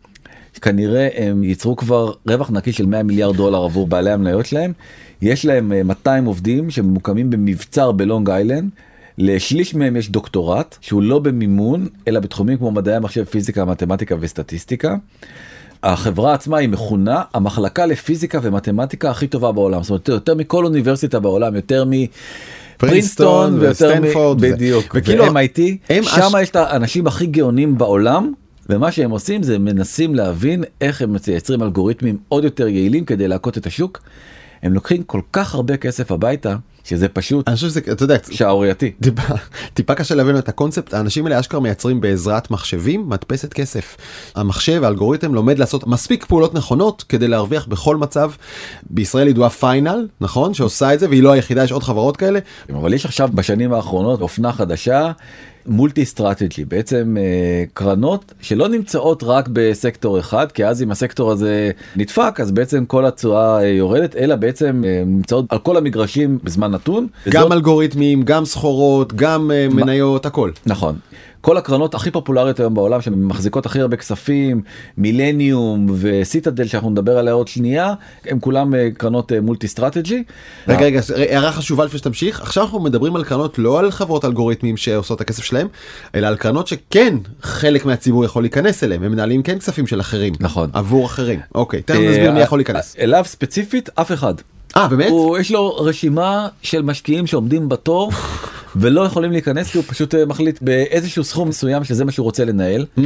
כנראה 0.61 1.07
הם 1.15 1.43
ייצרו 1.43 1.75
כבר 1.75 2.11
רווח 2.27 2.51
נקי 2.51 2.71
של 2.71 2.85
100 2.85 3.03
מיליארד 3.03 3.35
דולר 3.35 3.63
עבור 3.63 3.87
בעלי 3.87 4.11
המניות 4.11 4.45
שלהם 4.45 4.73
יש 5.23 5.45
להם 5.45 5.73
אה, 5.73 5.83
200 5.83 6.25
עובדים 6.25 6.69
שממוקמים 6.69 7.29
במבצר 7.29 7.91
בלונג 7.91 8.29
איילנד. 8.29 8.69
לשליש 9.17 9.75
מהם 9.75 9.95
יש 9.95 10.09
דוקטורט 10.09 10.77
שהוא 10.81 11.01
לא 11.01 11.19
במימון 11.19 11.87
אלא 12.07 12.19
בתחומים 12.19 12.57
כמו 12.57 12.71
מדעי 12.71 12.95
המחשב 12.95 13.23
פיזיקה 13.23 13.65
מתמטיקה 13.65 14.15
וסטטיסטיקה. 14.19 14.95
החברה 15.83 16.33
עצמה 16.33 16.57
היא 16.57 16.69
מכונה 16.69 17.21
המחלקה 17.33 17.85
לפיזיקה 17.85 18.39
ומתמטיקה 18.41 19.09
הכי 19.09 19.27
טובה 19.27 19.51
בעולם 19.51 19.83
זאת 19.83 19.89
אומרת 19.89 20.07
יותר 20.07 20.35
מכל 20.35 20.65
אוניברסיטה 20.65 21.19
בעולם 21.19 21.55
יותר 21.55 21.85
מפרינסטון 21.87 23.53
ויותר 23.53 23.69
וסטנפורד. 23.69 24.41
בדיוק 24.41 24.95
וכאילו, 24.95 25.25
ו-MIT 25.25 25.59
הם 25.89 26.03
שם 26.03 26.31
יש 26.41 26.49
את 26.49 26.55
האנשים 26.55 27.07
הכי 27.07 27.25
גאונים 27.25 27.77
בעולם. 27.77 28.33
ומה 28.69 28.91
שהם 28.91 29.11
עושים 29.11 29.43
זה 29.43 29.59
מנסים 29.59 30.15
להבין 30.15 30.63
איך 30.81 31.01
הם 31.01 31.15
מייצרים 31.27 31.63
אלגוריתמים 31.63 32.17
עוד 32.29 32.43
יותר 32.43 32.67
יעילים 32.67 33.05
כדי 33.05 33.27
להכות 33.27 33.57
את 33.57 33.65
השוק. 33.65 34.01
הם 34.63 34.73
לוקחים 34.73 35.03
כל 35.03 35.21
כך 35.33 35.55
הרבה 35.55 35.77
כסף 35.77 36.11
הביתה 36.11 36.55
שזה 36.83 37.07
פשוט 37.07 37.47
אני 37.47 37.55
חושב 37.55 37.67
שזה 37.67 37.79
אתה 37.91 38.03
יודע 38.03 38.15
שערורייתי. 38.31 38.91
טיפה, 39.03 39.33
טיפה 39.73 39.95
קשה 39.95 40.15
להבין 40.15 40.37
את 40.37 40.49
הקונספט 40.49 40.93
האנשים 40.93 41.25
האלה 41.25 41.39
אשכרה 41.39 41.59
מייצרים 41.59 42.01
בעזרת 42.01 42.51
מחשבים 42.51 43.09
מדפסת 43.09 43.53
כסף. 43.53 43.97
המחשב 44.35 44.83
האלגוריתם 44.83 45.33
לומד 45.33 45.59
לעשות 45.59 45.87
מספיק 45.87 46.25
פעולות 46.25 46.53
נכונות 46.53 47.03
כדי 47.09 47.27
להרוויח 47.27 47.67
בכל 47.67 47.97
מצב. 47.97 48.31
בישראל 48.89 49.27
ידועה 49.27 49.49
פיינל 49.49 50.07
נכון 50.21 50.53
שעושה 50.53 50.93
את 50.93 50.99
זה 50.99 51.09
והיא 51.09 51.23
לא 51.23 51.31
היחידה 51.31 51.63
יש 51.63 51.71
עוד 51.71 51.83
חברות 51.83 52.17
כאלה. 52.17 52.39
אבל 52.73 52.93
יש 52.93 53.05
עכשיו 53.05 53.29
בשנים 53.33 53.73
האחרונות 53.73 54.21
אופנה 54.21 54.51
חדשה 54.51 55.11
multi 55.65 56.05
strategy 56.05 56.65
בעצם 56.65 57.17
אה, 57.19 57.23
קרנות 57.73 58.33
שלא 58.41 58.67
נמצאות 58.67 59.23
רק 59.25 59.49
בסקטור 59.53 60.19
אחד 60.19 60.51
כי 60.51 60.65
אז 60.65 60.83
אם 60.83 60.91
הסקטור 60.91 61.31
הזה 61.31 61.71
נדפק 61.95 62.39
אז 62.39 62.51
בעצם 62.51 62.85
כל 62.85 63.05
התשואה 63.05 63.57
אה, 63.61 63.67
יורדת 63.67 64.15
אלא 64.15 64.35
בעצם 64.35 64.83
אה, 64.87 65.03
נמצאות 65.05 65.45
על 65.49 65.57
כל 65.59 65.77
המגרשים 65.77 66.39
בזמן 66.43 66.71
נתון. 66.71 67.07
גם 67.29 67.41
וזאת- 67.41 67.51
אלגוריתמים 67.51 68.23
גם 68.23 68.45
סחורות 68.45 69.13
גם 69.13 69.51
מניות 69.71 70.25
הכל. 70.25 70.51
נכון. 70.65 70.95
כל 71.43 71.57
הקרנות 71.57 71.95
הכי 71.95 72.11
פופולריות 72.11 72.59
היום 72.59 72.73
בעולם 72.73 73.01
שמחזיקות 73.01 73.65
הכי 73.65 73.81
הרבה 73.81 73.97
כספים 73.97 74.61
מילניום 74.97 75.87
וסיטדל 75.99 76.67
שאנחנו 76.67 76.89
נדבר 76.89 77.17
עליה 77.17 77.33
עוד 77.33 77.47
שנייה 77.47 77.93
הם 78.25 78.39
כולם 78.39 78.75
אה, 78.75 78.89
קרנות 78.97 79.31
אה, 79.31 79.41
multi 79.41 79.67
strategy. 79.67 80.23
רגע 80.67 80.85
רגע 80.85 81.01
הערה 81.17 81.51
חשובה 81.51 81.85
לפני 81.85 81.99
שתמשיך 81.99 82.41
עכשיו 82.41 82.63
אנחנו 82.63 82.79
מדברים 82.79 83.15
על 83.15 83.23
קרנות 83.23 83.59
לא 83.59 83.79
על 83.79 83.91
חברות 83.91 84.25
אלגוריתמים 84.25 84.77
שעושות 84.77 85.15
את 85.15 85.21
הכסף 85.21 85.43
שלהם 85.43 85.67
אלא 86.15 86.27
על 86.27 86.35
קרנות 86.35 86.67
שכן 86.67 87.17
חלק 87.41 87.85
מהציבור 87.85 88.25
יכול 88.25 88.43
להיכנס 88.43 88.83
אליהם 88.83 89.03
הם 89.03 89.11
מנהלים 89.11 89.43
כן 89.43 89.59
כספים 89.59 89.87
של 89.87 89.99
אחרים 90.01 90.33
נכון. 90.39 90.69
עבור 90.73 91.05
אחרים 91.05 91.39
אוקיי 91.55 91.81
תכף 91.81 91.99
אה, 91.99 92.09
נסביר 92.09 92.31
מי 92.31 92.41
יכול 92.41 92.59
להיכנס. 92.59 92.95
אליו 92.99 93.23
ספציפית 93.25 93.89
אף 93.95 94.11
אחד. 94.11 94.33
אה 94.77 94.87
באמת? 94.87 95.09
הוא 95.09 95.37
יש 95.37 95.51
לו 95.51 95.75
רשימה 95.75 96.47
של 96.61 96.81
משקיעים 96.81 97.27
שעומדים 97.27 97.69
בתור 97.69 98.11
ולא 98.75 99.01
יכולים 99.01 99.31
להיכנס 99.31 99.71
כי 99.71 99.77
הוא 99.77 99.85
פשוט 99.87 100.15
אה, 100.15 100.25
מחליט 100.25 100.61
באיזשהו 100.61 101.23
סכום 101.23 101.49
מסוים 101.49 101.83
שזה 101.83 102.05
מה 102.05 102.11
שהוא 102.11 102.23
רוצה 102.23 102.45
לנהל. 102.45 102.85
Hmm, 102.97 103.01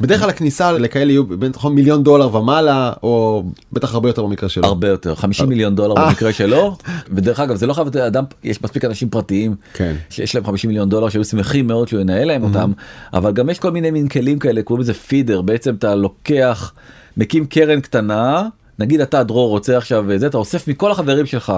בדרך 0.00 0.20
כלל 0.20 0.30
הכניסה 0.30 0.72
לכאלה 0.72 1.12
יהיו 1.12 1.24
בין 1.24 1.52
נכון, 1.54 1.74
מיליון 1.74 2.02
דולר 2.02 2.36
ומעלה 2.36 2.92
או 3.02 3.44
בטח 3.72 3.94
הרבה 3.94 4.08
יותר 4.08 4.22
במקרה 4.22 4.48
שלו. 4.48 4.64
הרבה 4.64 4.88
יותר 4.88 5.14
50 5.14 5.48
מיליון 5.48 5.74
דולר 5.74 5.94
אה. 5.96 6.06
במקרה 6.06 6.32
שלו 6.32 6.76
ודרך 7.10 7.40
אגב 7.40 7.56
זה 7.56 7.66
לא 7.66 7.72
חייב 7.72 7.88
להיות 7.94 8.06
אדם 8.06 8.24
יש 8.44 8.62
מספיק 8.62 8.84
אנשים 8.84 9.08
פרטיים 9.08 9.54
כן. 9.74 9.94
שיש 10.10 10.34
להם 10.34 10.44
50 10.44 10.68
מיליון 10.68 10.88
דולר 10.88 11.08
שהיו 11.08 11.24
שמחים 11.24 11.66
מאוד 11.66 11.88
שהוא 11.88 12.00
ינהל 12.00 12.28
להם 12.28 12.42
אותם 12.44 12.72
אבל 13.12 13.32
גם 13.32 13.50
יש 13.50 13.58
כל 13.58 13.70
מיני 13.70 13.90
מין 13.90 14.08
כלים 14.08 14.38
כאלה 14.38 14.62
קוראים 14.62 14.82
לזה 14.82 14.94
פידר 14.94 15.42
בעצם 15.42 15.74
אתה 15.74 15.94
לוקח 15.94 16.72
מקים 17.16 17.46
קרן 17.46 17.80
קטנה. 17.80 18.48
נגיד 18.78 19.00
אתה 19.00 19.24
דרור 19.24 19.48
רוצה 19.48 19.76
עכשיו 19.76 20.04
זה 20.16 20.26
אתה 20.26 20.36
אוסף 20.38 20.68
מכל 20.68 20.90
החברים 20.90 21.26
שלך 21.26 21.52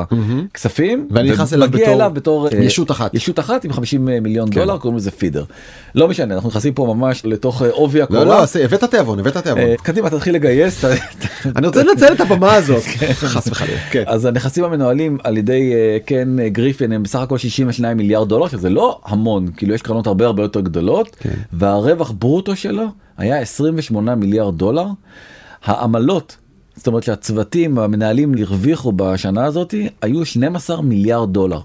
כספים 0.54 1.08
ואני 1.10 1.30
נכנס 1.30 1.54
אליו 1.54 1.68
בתור 1.70 1.94
אליו 1.94 2.10
בתור 2.14 2.48
אה, 2.48 2.56
ישות 2.58 2.90
אחת. 2.90 3.14
ישות 3.14 3.38
אחת 3.38 3.64
עם 3.64 3.72
50 3.72 4.04
מיליון 4.04 4.50
כן. 4.50 4.60
דולר 4.60 4.78
קוראים 4.78 4.96
לזה 4.96 5.10
פידר. 5.10 5.44
לא 5.94 6.08
משנה 6.08 6.34
אנחנו 6.34 6.48
נכנסים 6.48 6.74
פה 6.74 6.94
ממש 6.96 7.22
לתוך 7.24 7.62
אה, 7.62 7.70
עובי 7.70 7.98
לא 7.98 8.04
הקורה. 8.04 8.24
לא 8.24 8.42
עשה- 8.42 8.64
הבאת 8.64 8.84
תיאבון 8.84 9.18
הבאת 9.18 9.36
תיאבון. 9.36 9.62
אה, 9.62 9.74
קדימה 9.82 10.10
תתחיל 10.10 10.34
לגייס. 10.34 10.84
אני 11.56 11.66
רוצה 11.66 11.82
לנצל 11.82 12.12
את 12.12 12.20
הבמה 12.20 12.54
הזאת. 12.54 12.82
חס 13.32 13.48
וחלילה. 13.48 13.78
כן. 13.90 14.04
אז 14.06 14.24
הנכסים 14.24 14.64
המנוהלים 14.64 15.18
על 15.24 15.36
ידי 15.36 15.72
אה, 15.74 15.98
קן 16.06 16.38
אה, 16.40 16.48
גריפין 16.48 16.92
הם 16.92 17.02
בסך 17.02 17.18
הכל 17.18 17.38
62 17.38 17.96
מיליארד 17.96 18.28
דולר 18.28 18.48
שזה 18.48 18.70
לא 18.70 19.00
המון 19.04 19.46
כאילו 19.56 19.74
יש 19.74 19.82
קרנות 19.82 20.06
הרבה 20.06 20.26
הרבה 20.26 20.42
יותר 20.42 20.60
גדולות 20.60 21.16
כן. 21.20 21.34
והרווח 21.52 22.12
ברוטו 22.18 22.56
שלו 22.56 22.84
היה 23.18 23.38
28 23.40 24.14
מיליארד 24.14 24.58
דולר. 24.58 24.86
העמלות 25.64 26.36
זאת 26.76 26.86
אומרת 26.86 27.02
שהצוותים 27.02 27.78
המנהלים 27.78 28.34
הרוויחו 28.38 28.92
בשנה 28.96 29.44
הזאת 29.44 29.74
היו 30.02 30.24
12 30.26 30.82
מיליארד 30.82 31.32
דולר. 31.32 31.60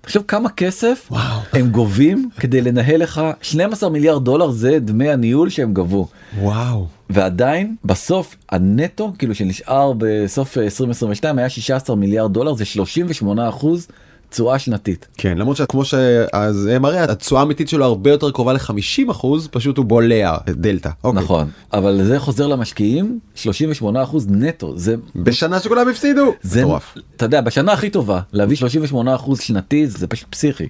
תחשוב 0.00 0.24
כמה 0.28 0.50
כסף 0.50 1.08
וואו. 1.10 1.40
הם 1.52 1.70
גובים 1.70 2.30
כדי 2.40 2.60
לנהל 2.60 3.02
לך 3.02 3.20
12 3.42 3.90
מיליארד 3.90 4.24
דולר 4.24 4.50
זה 4.50 4.78
דמי 4.78 5.10
הניהול 5.10 5.50
שהם 5.50 5.74
גבו. 5.74 6.08
וואו. 6.38 6.86
ועדיין 7.10 7.76
בסוף 7.84 8.36
הנטו 8.48 9.12
כאילו 9.18 9.34
שנשאר 9.34 9.92
בסוף 9.98 10.58
2022 10.58 11.38
היה 11.38 11.48
16 11.48 11.96
מיליארד 11.96 12.32
דולר 12.32 12.54
זה 12.54 12.64
38 12.64 13.48
אחוז 13.48 13.88
תשואה 14.30 14.58
שנתית. 14.58 15.06
כן 15.18 15.38
למרות 15.38 15.56
שכמו 15.56 15.84
שאז 15.84 16.70
מראה 16.80 17.04
התשואה 17.04 17.40
האמיתית 17.40 17.68
שלו 17.68 17.84
הרבה 17.84 18.10
יותר 18.10 18.30
קרובה 18.30 18.52
ל-50 18.52 19.10
אחוז 19.10 19.48
פשוט 19.50 19.76
הוא 19.76 19.84
בולע 19.84 20.36
דלתא. 20.48 20.90
אוקיי. 21.04 21.22
נכון 21.22 21.48
אבל 21.72 22.04
זה 22.04 22.18
חוזר 22.18 22.46
למשקיעים 22.46 23.18
38 23.34 24.02
אחוז 24.02 24.26
נטו 24.30 24.78
זה 24.78 24.94
בשנה 25.16 25.60
שכולם 25.60 25.88
הפסידו. 25.88 26.32
זה 26.42 26.60
מטורף. 26.64 26.94
אתה 27.16 27.24
יודע 27.24 27.40
בשנה 27.40 27.72
הכי 27.72 27.90
טובה 27.90 28.20
להביא 28.32 28.56
38 28.56 29.14
אחוז 29.14 29.40
שנתי 29.40 29.86
זה 29.86 30.06
פשוט 30.06 30.28
פסיכי. 30.30 30.66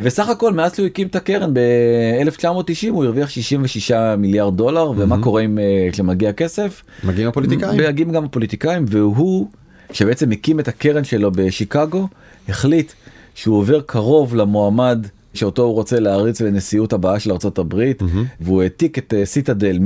וסך 0.00 0.28
הכל 0.28 0.52
מאז 0.52 0.74
שהוא 0.74 0.86
הקים 0.86 1.06
את 1.06 1.16
הקרן 1.16 1.54
ב-1990 1.54 2.90
הוא 2.90 3.04
הרוויח 3.04 3.30
66 3.30 3.92
מיליארד 4.18 4.56
דולר 4.56 4.92
ומה 4.96 5.22
קורה 5.22 5.42
עם 5.42 5.58
אה, 5.58 5.88
כשמגיע 5.92 6.32
כסף 6.32 6.82
מגיעים 7.04 7.28
הפוליטיקאים. 7.28 7.80
מגיעים 7.88 8.12
גם 8.12 8.24
הפוליטיקאים 8.24 8.84
והוא 8.88 9.48
שבעצם 9.92 10.30
הקים 10.32 10.60
את 10.60 10.68
הקרן 10.68 11.04
שלו 11.04 11.32
בשיקגו 11.32 12.08
החליט 12.48 12.92
שהוא 13.34 13.56
עובר 13.58 13.80
קרוב 13.80 14.34
למועמד 14.34 15.06
שאותו 15.34 15.62
הוא 15.62 15.74
רוצה 15.74 16.00
להריץ 16.00 16.40
לנשיאות 16.40 16.92
הבאה 16.92 17.20
של 17.20 17.32
ארצות 17.32 17.58
הברית 17.58 18.02
והוא 18.40 18.62
העתיק 18.62 18.98
את 18.98 19.14
אה, 19.14 19.26
Citadel 19.26 19.78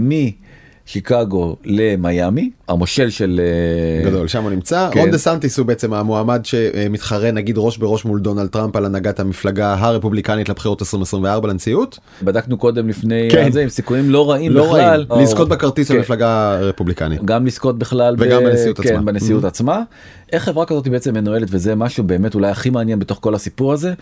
שיקגו 0.86 1.56
למיאמי 1.64 2.50
המושל 2.68 3.10
של 3.10 3.40
אה, 3.40 4.10
גדול 4.10 4.28
שם 4.28 4.42
הוא 4.42 4.50
נמצא 4.50 4.88
כן. 4.92 5.00
רון 5.00 5.10
דה 5.10 5.18
סנטיס 5.18 5.58
הוא 5.58 5.66
בעצם 5.66 5.92
המועמד 5.92 6.40
שמתחרה 6.44 7.30
נגיד 7.30 7.54
ראש 7.58 7.76
בראש 7.76 8.04
מול 8.04 8.20
דונלד 8.20 8.48
טראמפ 8.48 8.76
על 8.76 8.84
הנהגת 8.84 9.20
המפלגה 9.20 9.74
הרפובליקנית 9.78 10.48
לבחירות 10.48 10.82
2024 10.82 11.48
לנשיאות. 11.48 11.98
בדקנו 12.22 12.56
קודם 12.56 12.88
לפני 12.88 13.28
כן. 13.30 13.52
זה 13.52 13.62
עם 13.62 13.68
סיכויים 13.68 14.10
לא 14.10 14.30
רעים 14.30 14.52
לא 14.52 14.66
בכלל 14.66 15.06
רעים 15.10 15.22
לזכות 15.22 15.48
בכרטיס 15.48 15.88
כן. 15.88 15.96
המפלגה 15.96 16.58
הרפובליקנית. 16.58 17.24
גם 17.24 17.46
לזכות 17.46 17.78
בכלל 17.78 18.16
וגם 18.18 18.44
בנשיאות 18.44 18.78
עצמה. 18.78 18.98
כן, 18.98 19.04
בנשיאות 19.04 19.44
עצמה. 19.44 19.82
איך 20.32 20.44
חברה 20.44 20.66
כזאת 20.66 20.88
בעצם 20.88 21.14
מנוהלת 21.14 21.48
וזה 21.50 21.74
משהו 21.74 22.04
באמת 22.04 22.34
אולי 22.34 22.50
הכי 22.50 22.70
מעניין 22.70 22.98
בתוך 22.98 23.18
כל 23.20 23.34
הסיפור 23.34 23.72
הזה. 23.72 23.92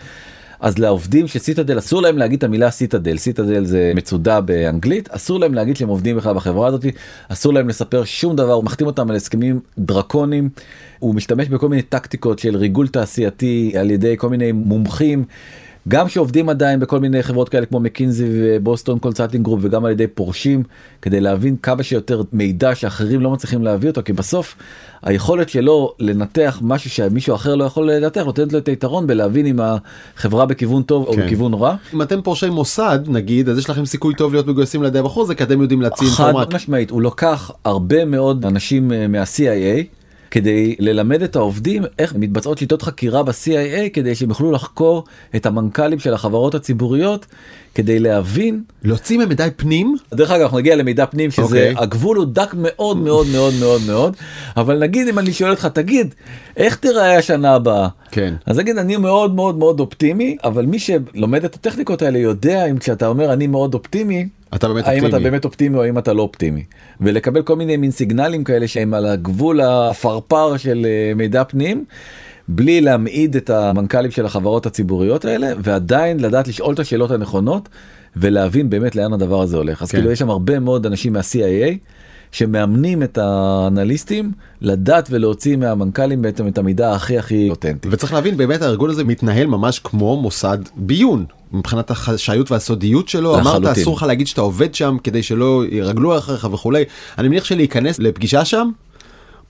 אז 0.61 0.77
לעובדים 0.77 1.27
של 1.27 1.39
Citadel 1.39 1.79
אסור 1.79 2.01
להם 2.01 2.17
להגיד 2.17 2.37
את 2.37 2.43
המילה 2.43 2.71
Citadel 2.71 3.17
Citadel 3.17 3.65
זה 3.65 3.91
מצודה 3.95 4.41
באנגלית. 4.41 5.09
אסור 5.11 5.39
להם 5.39 5.53
להגיד 5.53 5.77
שהם 5.77 5.89
עובדים 5.89 6.17
בכלל 6.17 6.35
בחברה 6.35 6.67
הזאת. 6.67 6.85
אסור 7.29 7.53
להם 7.53 7.69
לספר 7.69 8.03
שום 8.03 8.35
דבר. 8.35 8.53
הוא 8.53 8.63
מחתים 8.63 8.87
אותם 8.87 9.09
על 9.09 9.15
הסכמים 9.15 9.59
דרקוניים 9.77 10.49
הוא 10.99 11.15
משתמש 11.15 11.47
בכל 11.47 11.69
מיני 11.69 11.81
טקטיקות 11.81 12.39
של 12.39 12.55
ריגול 12.57 12.87
תעשייתי 12.87 13.73
על 13.79 13.91
ידי 13.91 14.15
כל 14.17 14.29
מיני 14.29 14.51
מומחים. 14.51 15.25
גם 15.87 16.09
שעובדים 16.09 16.49
עדיין 16.49 16.79
בכל 16.79 16.99
מיני 16.99 17.23
חברות 17.23 17.49
כאלה 17.49 17.65
כמו 17.65 17.79
McKinsey 17.79 18.27
ו 18.31 18.41
Boston 18.41 18.99
Consulting 18.99 19.45
Group 19.45 19.59
וגם 19.63 19.85
על 19.85 19.91
ידי 19.91 20.07
פורשים 20.07 20.63
כדי 21.01 21.19
להבין 21.19 21.55
כמה 21.63 21.83
שיותר 21.83 22.21
מידע 22.33 22.75
שאחרים 22.75 23.21
לא 23.21 23.31
מצליחים 23.31 23.63
להביא 23.63 23.89
אותו 23.89 24.01
כי 24.05 24.13
בסוף 24.13 24.55
היכולת 25.03 25.49
שלו 25.49 25.93
לנתח 25.99 26.59
משהו 26.61 26.89
שמישהו 26.89 27.35
אחר 27.35 27.55
לא 27.55 27.63
יכול 27.63 27.91
לנתח 27.91 28.21
נותנת 28.21 28.53
לו 28.53 28.59
את 28.59 28.67
היתרון 28.67 29.07
בלהבין 29.07 29.45
אם 29.45 29.59
החברה 29.59 30.45
בכיוון 30.45 30.83
טוב 30.83 31.07
או 31.07 31.13
כן. 31.13 31.25
בכיוון 31.25 31.53
רע. 31.53 31.75
אם 31.93 32.01
אתם 32.01 32.21
פורשי 32.21 32.49
מוסד 32.49 32.99
נגיד 33.07 33.49
אז 33.49 33.57
יש 33.57 33.69
לכם 33.69 33.85
סיכוי 33.85 34.15
טוב 34.15 34.33
להיות 34.33 34.47
מגויסים 34.47 34.83
לידי 34.83 34.99
הבחור 34.99 35.23
הזה 35.23 35.35
כי 35.35 35.43
אתם 35.43 35.61
יודעים 35.61 35.81
להוציא 35.81 36.07
חד. 36.07 36.33
משמעית 36.53 36.89
הוא 36.89 37.01
לוקח 37.01 37.51
הרבה 37.65 38.05
מאוד 38.05 38.45
אנשים 38.45 38.91
אה, 38.91 39.07
מה-CIA 39.07 40.00
כדי 40.31 40.75
ללמד 40.79 41.21
את 41.21 41.35
העובדים 41.35 41.83
איך 41.99 42.15
מתבצעות 42.15 42.57
שיטות 42.57 42.81
חקירה 42.81 43.23
ב-CIA 43.23 43.89
כדי 43.93 44.15
שהם 44.15 44.29
יוכלו 44.29 44.51
לחקור 44.51 45.03
את 45.35 45.45
המנכ"לים 45.45 45.99
של 45.99 46.13
החברות 46.13 46.55
הציבוריות 46.55 47.25
כדי 47.75 47.99
להבין 47.99 48.63
להוציא 48.83 49.17
ממידי 49.17 49.47
פנים 49.55 49.95
דרך 50.13 50.31
אגב 50.31 50.41
אנחנו 50.41 50.57
נגיע 50.57 50.75
למידע 50.75 51.05
פנים 51.05 51.31
שזה 51.31 51.43
אוקיי. 51.43 51.73
הגבול 51.77 52.17
הוא 52.17 52.25
דק 52.25 52.53
מאוד 52.57 52.97
מאוד 52.97 53.27
מאוד 53.31 53.53
מאוד 53.59 53.81
מאוד 53.87 54.15
אבל 54.57 54.79
נגיד 54.79 55.07
אם 55.07 55.19
אני 55.19 55.33
שואל 55.33 55.51
אותך 55.51 55.65
תגיד 55.65 56.15
איך 56.57 56.75
תראה 56.75 57.17
השנה 57.17 57.55
הבאה 57.55 57.87
כן. 58.11 58.33
אז 58.45 58.57
נגיד 58.59 58.77
אני 58.77 58.97
מאוד 58.97 59.35
מאוד 59.35 59.57
מאוד 59.57 59.79
אופטימי 59.79 60.37
אבל 60.43 60.65
מי 60.65 60.79
שלומד 60.79 61.45
את 61.45 61.55
הטכניקות 61.55 62.01
האלה 62.01 62.19
יודע 62.19 62.65
אם 62.65 62.77
כשאתה 62.77 63.07
אומר 63.07 63.33
אני 63.33 63.47
מאוד 63.47 63.73
אופטימי 63.73 64.27
אתה 64.55 64.67
באמת 64.67 64.87
האם 64.87 64.97
אתה 64.97 65.05
אופטימי. 65.05 65.23
באמת 65.23 65.45
אופטימי 65.45 65.77
או 65.77 65.83
האם 65.83 65.97
אתה 65.97 66.13
לא 66.13 66.21
אופטימי 66.21 66.63
ולקבל 67.01 67.41
כל 67.41 67.55
מיני 67.55 67.77
מין 67.77 67.91
סיגנלים 67.91 68.43
כאלה 68.43 68.67
שהם 68.67 68.93
על 68.93 69.05
הגבול 69.05 69.61
הפרפר 69.61 70.57
של 70.57 70.85
אה, 70.85 71.13
מידע 71.15 71.43
פנים. 71.43 71.85
בלי 72.47 72.81
להמעיד 72.81 73.35
את 73.35 73.49
המנכ"לים 73.49 74.11
של 74.11 74.25
החברות 74.25 74.65
הציבוריות 74.65 75.25
האלה 75.25 75.47
ועדיין 75.59 76.19
לדעת 76.19 76.47
לשאול 76.47 76.73
את 76.73 76.79
השאלות 76.79 77.11
הנכונות 77.11 77.69
ולהבין 78.15 78.69
באמת 78.69 78.95
לאן 78.95 79.13
הדבר 79.13 79.41
הזה 79.41 79.57
הולך 79.57 79.81
אז 79.81 79.91
כן. 79.91 79.97
כאילו 79.97 80.11
יש 80.11 80.19
שם 80.19 80.29
הרבה 80.29 80.59
מאוד 80.59 80.85
אנשים 80.85 81.13
מה-CIA 81.13 81.77
שמאמנים 82.31 83.03
את 83.03 83.17
האנליסטים 83.17 84.31
לדעת 84.61 85.07
ולהוציא 85.11 85.55
מהמנכ"לים 85.55 86.21
בעצם 86.21 86.47
את 86.47 86.57
המידע 86.57 86.91
הכי 86.91 87.17
הכי 87.17 87.49
אותנטי. 87.49 87.87
וצריך 87.91 88.13
להבין 88.13 88.37
באמת 88.37 88.61
הארגון 88.61 88.89
הזה 88.89 89.03
מתנהל 89.03 89.47
ממש 89.47 89.79
כמו 89.79 90.17
מוסד 90.21 90.57
ביון 90.75 91.25
מבחינת 91.53 91.91
החשאיות 91.91 92.51
והסודיות 92.51 93.09
שלו 93.09 93.35
אמרת 93.35 93.45
לחלוטין. 93.45 93.81
אסור 93.83 93.95
לך 93.95 94.03
להגיד 94.03 94.27
שאתה 94.27 94.41
עובד 94.41 94.75
שם 94.75 94.97
כדי 95.03 95.23
שלא 95.23 95.63
ירגלו 95.71 96.17
אחריך 96.17 96.47
וכולי 96.51 96.83
אני 97.17 97.27
מניח 97.27 97.45
שלהיכנס 97.45 97.99
לפגישה 97.99 98.45
שם 98.45 98.69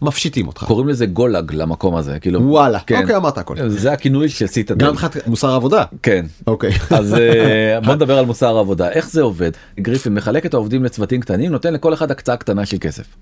מפשיטים 0.02 0.48
אותך 0.48 0.64
קוראים 0.64 0.88
לזה 0.90 1.06
גולאג 1.06 1.54
למקום 1.54 1.96
הזה 1.96 2.20
כאילו 2.20 2.42
וואלה 2.44 2.80
כן. 2.80 3.02
אוקיי 3.02 3.16
אמרת 3.16 3.38
הכל 3.38 3.56
זה 3.70 3.92
הכינוי 3.92 4.30
סיטאדל. 4.30 4.86
גם 4.86 4.92
מבחינת 4.92 5.28
מוסר 5.28 5.50
עבודה 5.50 5.84
כן. 6.04 6.26
אוקיי 6.48 6.72
אז 7.00 7.14
אה, 7.14 7.80
בוא 7.86 7.96
נדבר 7.96 8.18
על 8.18 8.26
מוסר 8.26 8.58
העבודה 8.58 8.90
איך 8.90 9.10
זה 9.10 9.22
עובד 9.22 9.52
גריפין 9.80 10.14
מחלק 10.14 10.46
את 10.46 10.54
העובדים 10.54 10.84
לצוותים 10.84 11.22
קטנים 11.22 11.52
נותן 11.52 11.74
לכל 11.74 11.94
אחד 11.94 12.12
הקצאה 12.12 12.38
קטנה 12.38 12.66
של 12.66 12.78
כסף 12.82 13.18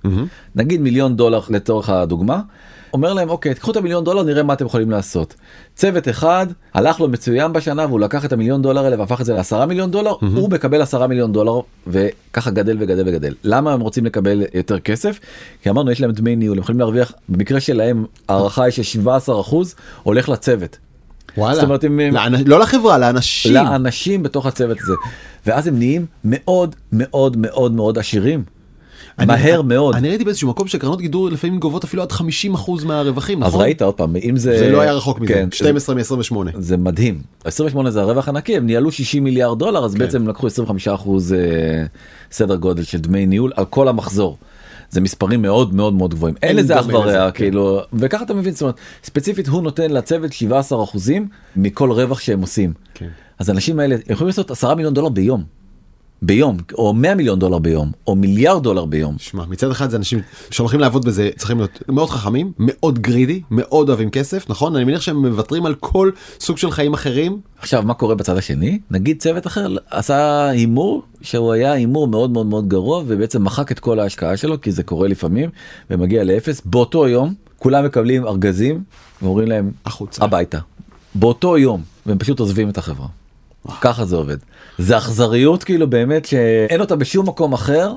נגיד 0.55 0.81
מיליון 0.81 1.15
דולר 1.15 1.41
לצורך 1.50 1.89
הדוגמה. 1.89 2.41
אומר 2.93 3.13
להם 3.13 3.29
אוקיי 3.29 3.53
תקחו 3.53 3.72
את 3.72 3.77
המיליון 3.77 4.03
דולר 4.03 4.24
נראה 4.24 4.43
מה 4.43 4.53
אתם 4.53 4.65
יכולים 4.65 4.92
לעשות. 4.92 5.35
צוות 5.75 6.09
אחד 6.09 6.48
הלך 6.74 7.00
לו 7.00 7.07
מצוין 7.09 7.53
בשנה 7.53 7.85
והוא 7.85 8.00
לקח 8.00 8.25
את 8.25 8.33
המיליון 8.33 8.61
דולר 8.61 8.83
האלה 8.85 9.00
והפך 9.00 9.22
את 9.22 9.25
זה 9.25 9.33
לעשרה 9.33 9.66
מיליון 9.66 9.92
דולר 9.92 10.13
הוא 10.35 10.50
מקבל 10.51 10.81
עשרה 10.81 11.07
מיליון 11.07 11.31
דולר 11.33 11.59
וככה 11.87 12.51
גדל 12.51 12.77
וגדל 12.79 13.03
וגדל 13.07 13.33
למה 13.44 13.74
הם 13.74 13.79
רוצים 13.81 14.05
לקבל 14.05 14.44
יותר 14.53 14.79
כסף 14.79 15.20
כי 15.61 15.70
אמרנו 15.70 15.92
יש 15.92 16.01
להם 16.01 16.11
דמי 16.11 16.35
ניהול 16.35 16.57
הם 16.57 16.61
יכולים 16.63 16.79
להרוויח 16.79 17.11
במקרה 17.29 17.59
שלהם 17.59 18.05
הערכה 18.29 18.63
היא 18.63 18.72
ש-17 18.72 19.07
אחוז 19.42 19.75
הולך 20.03 20.29
לצוות. 20.29 20.77
וואלה 21.37 21.55
זאת 21.55 21.63
אומרת, 21.63 21.83
הם- 21.83 22.00
לאנ- 22.00 22.44
לא 22.46 22.59
לחברה 22.59 22.98
לאנשים 22.98 23.53
לאנשים 23.53 24.24
בתוך 24.24 24.46
הצוות 24.46 24.77
הזה 24.81 24.94
ואז 25.46 25.68
הם 25.68 25.77
נהיים 25.77 26.05
מאוד 26.24 26.75
מאוד 26.92 27.37
מאוד 27.37 27.72
מאוד 27.72 27.98
עשירים. 27.98 28.44
מהר 29.27 29.62
מאוד. 29.62 29.96
אני 29.96 30.10
ראיתי 30.10 30.24
באיזשהו 30.24 30.50
מקום 30.50 30.68
שקרנות 30.68 31.01
גידור 31.01 31.29
לפעמים 31.29 31.60
גובות 31.60 31.84
אפילו 31.84 32.03
עד 32.03 32.12
50% 32.12 32.86
מהרווחים 32.86 33.44
אז 33.44 33.50
נכון? 33.50 33.62
ראית 33.62 33.82
עוד 33.82 33.94
פעם 33.94 34.16
אם 34.16 34.38
זה 34.38 34.60
זה 34.60 34.72
לא 34.72 34.82
היה 34.82 34.94
רחוק 34.94 35.20
מזה 35.20 35.34
כן, 35.34 35.48
12 35.51 35.96
מ-28 35.96 36.36
זה 36.58 36.77
מדהים 36.77 37.22
28 37.44 37.92
זה 37.92 38.01
הרווח 38.01 38.27
הנקי 38.27 38.58
הם 38.58 38.66
ניהלו 38.66 38.92
60 38.92 39.24
מיליארד 39.24 39.60
דולר 39.60 39.86
אז 39.86 39.96
בעצם 39.96 40.27
לקחו 40.27 40.48
25 40.48 40.88
אחוז 40.88 41.34
אה, 41.34 41.40
סדר 42.32 42.55
גודל 42.55 42.84
של 42.84 42.98
דמי 42.98 43.25
ניהול 43.25 43.51
על 43.55 43.66
כל 43.66 43.88
המחזור. 43.88 44.38
זה 44.92 45.01
מספרים 45.01 45.42
מאוד 45.42 45.74
מאוד 45.74 45.94
מאוד 45.94 46.14
גבוהים 46.14 46.36
אין 46.42 46.55
לזה 46.55 46.79
אח 46.79 46.86
ורע 46.88 47.32
כן. 47.32 47.38
כאילו 47.38 47.82
וככה 47.94 48.24
אתה 48.24 48.34
מבין 48.34 48.53
זאת 48.53 48.62
אומרת 48.62 48.75
ספציפית 49.03 49.48
הוא 49.48 49.64
נותן 49.64 49.92
לצוות 49.92 50.34
17 50.34 50.84
אחוזים 50.84 51.27
מכל 51.55 51.92
רווח 51.92 52.20
שהם 52.20 52.42
עושים 52.42 52.74
כן. 52.94 53.08
אז 53.40 53.50
האנשים 53.50 53.79
האלה 53.79 53.96
יכולים 54.10 54.27
לעשות 54.27 54.51
10 54.51 54.75
מיליון 54.75 54.94
דולר 54.94 55.10
ביום. 55.10 55.58
ביום 56.22 56.58
או 56.74 56.94
100 56.94 57.16
מיליון 57.16 57.40
דולר 57.40 57.58
ביום 57.58 57.92
או 58.08 58.16
מיליארד 58.16 58.64
דולר 58.64 58.86
ביום. 58.86 59.16
שמע 59.18 59.46
מצד 59.46 59.72
אחד 59.72 59.90
זה 59.90 59.98
אנשים 59.98 60.22
שהולכים 60.51 60.79
לעבוד 60.79 61.05
בזה 61.05 61.29
צריכים 61.38 61.58
להיות 61.58 61.84
מאוד 61.90 62.10
חכמים 62.10 62.51
מאוד 62.60 63.00
גרידי 63.00 63.42
מאוד 63.51 63.90
אוהבים 63.90 64.10
כסף 64.10 64.50
נכון 64.50 64.75
אני 64.75 64.86
מניח 64.86 65.01
שהם 65.01 65.25
מוותרים 65.25 65.66
על 65.66 65.75
כל 65.75 66.12
סוג 66.40 66.58
של 66.58 66.72
חיים 66.72 66.94
אחרים 66.94 67.40
עכשיו 67.60 67.84
מה 67.84 67.94
קורה 67.94 68.16
בצד 68.16 68.38
השני 68.38 68.79
נגיד 68.92 69.20
צוות 69.20 69.48
אחר 69.48 69.75
עשה 69.90 70.50
הימור 70.50 71.03
שהוא 71.22 71.53
היה 71.53 71.72
הימור 71.72 72.08
מאוד 72.08 72.32
מאוד 72.32 72.46
מאוד 72.46 72.68
גרוע 72.68 73.03
ובעצם 73.08 73.44
מחק 73.44 73.72
את 73.72 73.79
כל 73.79 74.00
ההשקעה 74.00 74.38
שלו 74.38 74.62
כי 74.62 74.72
זה 74.72 74.84
קורה 74.84 75.08
לפעמים 75.08 75.50
ומגיע 75.90 76.24
לאפס 76.24 76.62
באותו 76.66 77.08
יום 77.08 77.34
כולם 77.60 77.86
מקבלים 77.86 78.27
ארגזים 78.27 78.84
ואומרים 79.22 79.48
להם 79.48 79.72
החוצה. 79.86 80.24
הביתה 80.24 80.60
באותו 81.16 81.58
יום 81.58 81.82
והם 82.05 82.18
פשוט 82.18 82.40
עוזבים 82.40 82.70
את 82.70 82.77
החברה. 82.77 83.08
ככה 83.81 84.05
זה 84.05 84.15
עובד 84.15 84.37
זה 84.77 84.98
אכזריות 84.98 85.63
כאילו 85.63 85.89
באמת 85.89 86.25
שאין 86.25 86.81
אותה 86.81 86.95
בשום 86.95 87.27
מקום 87.27 87.53
אחר. 87.53 87.93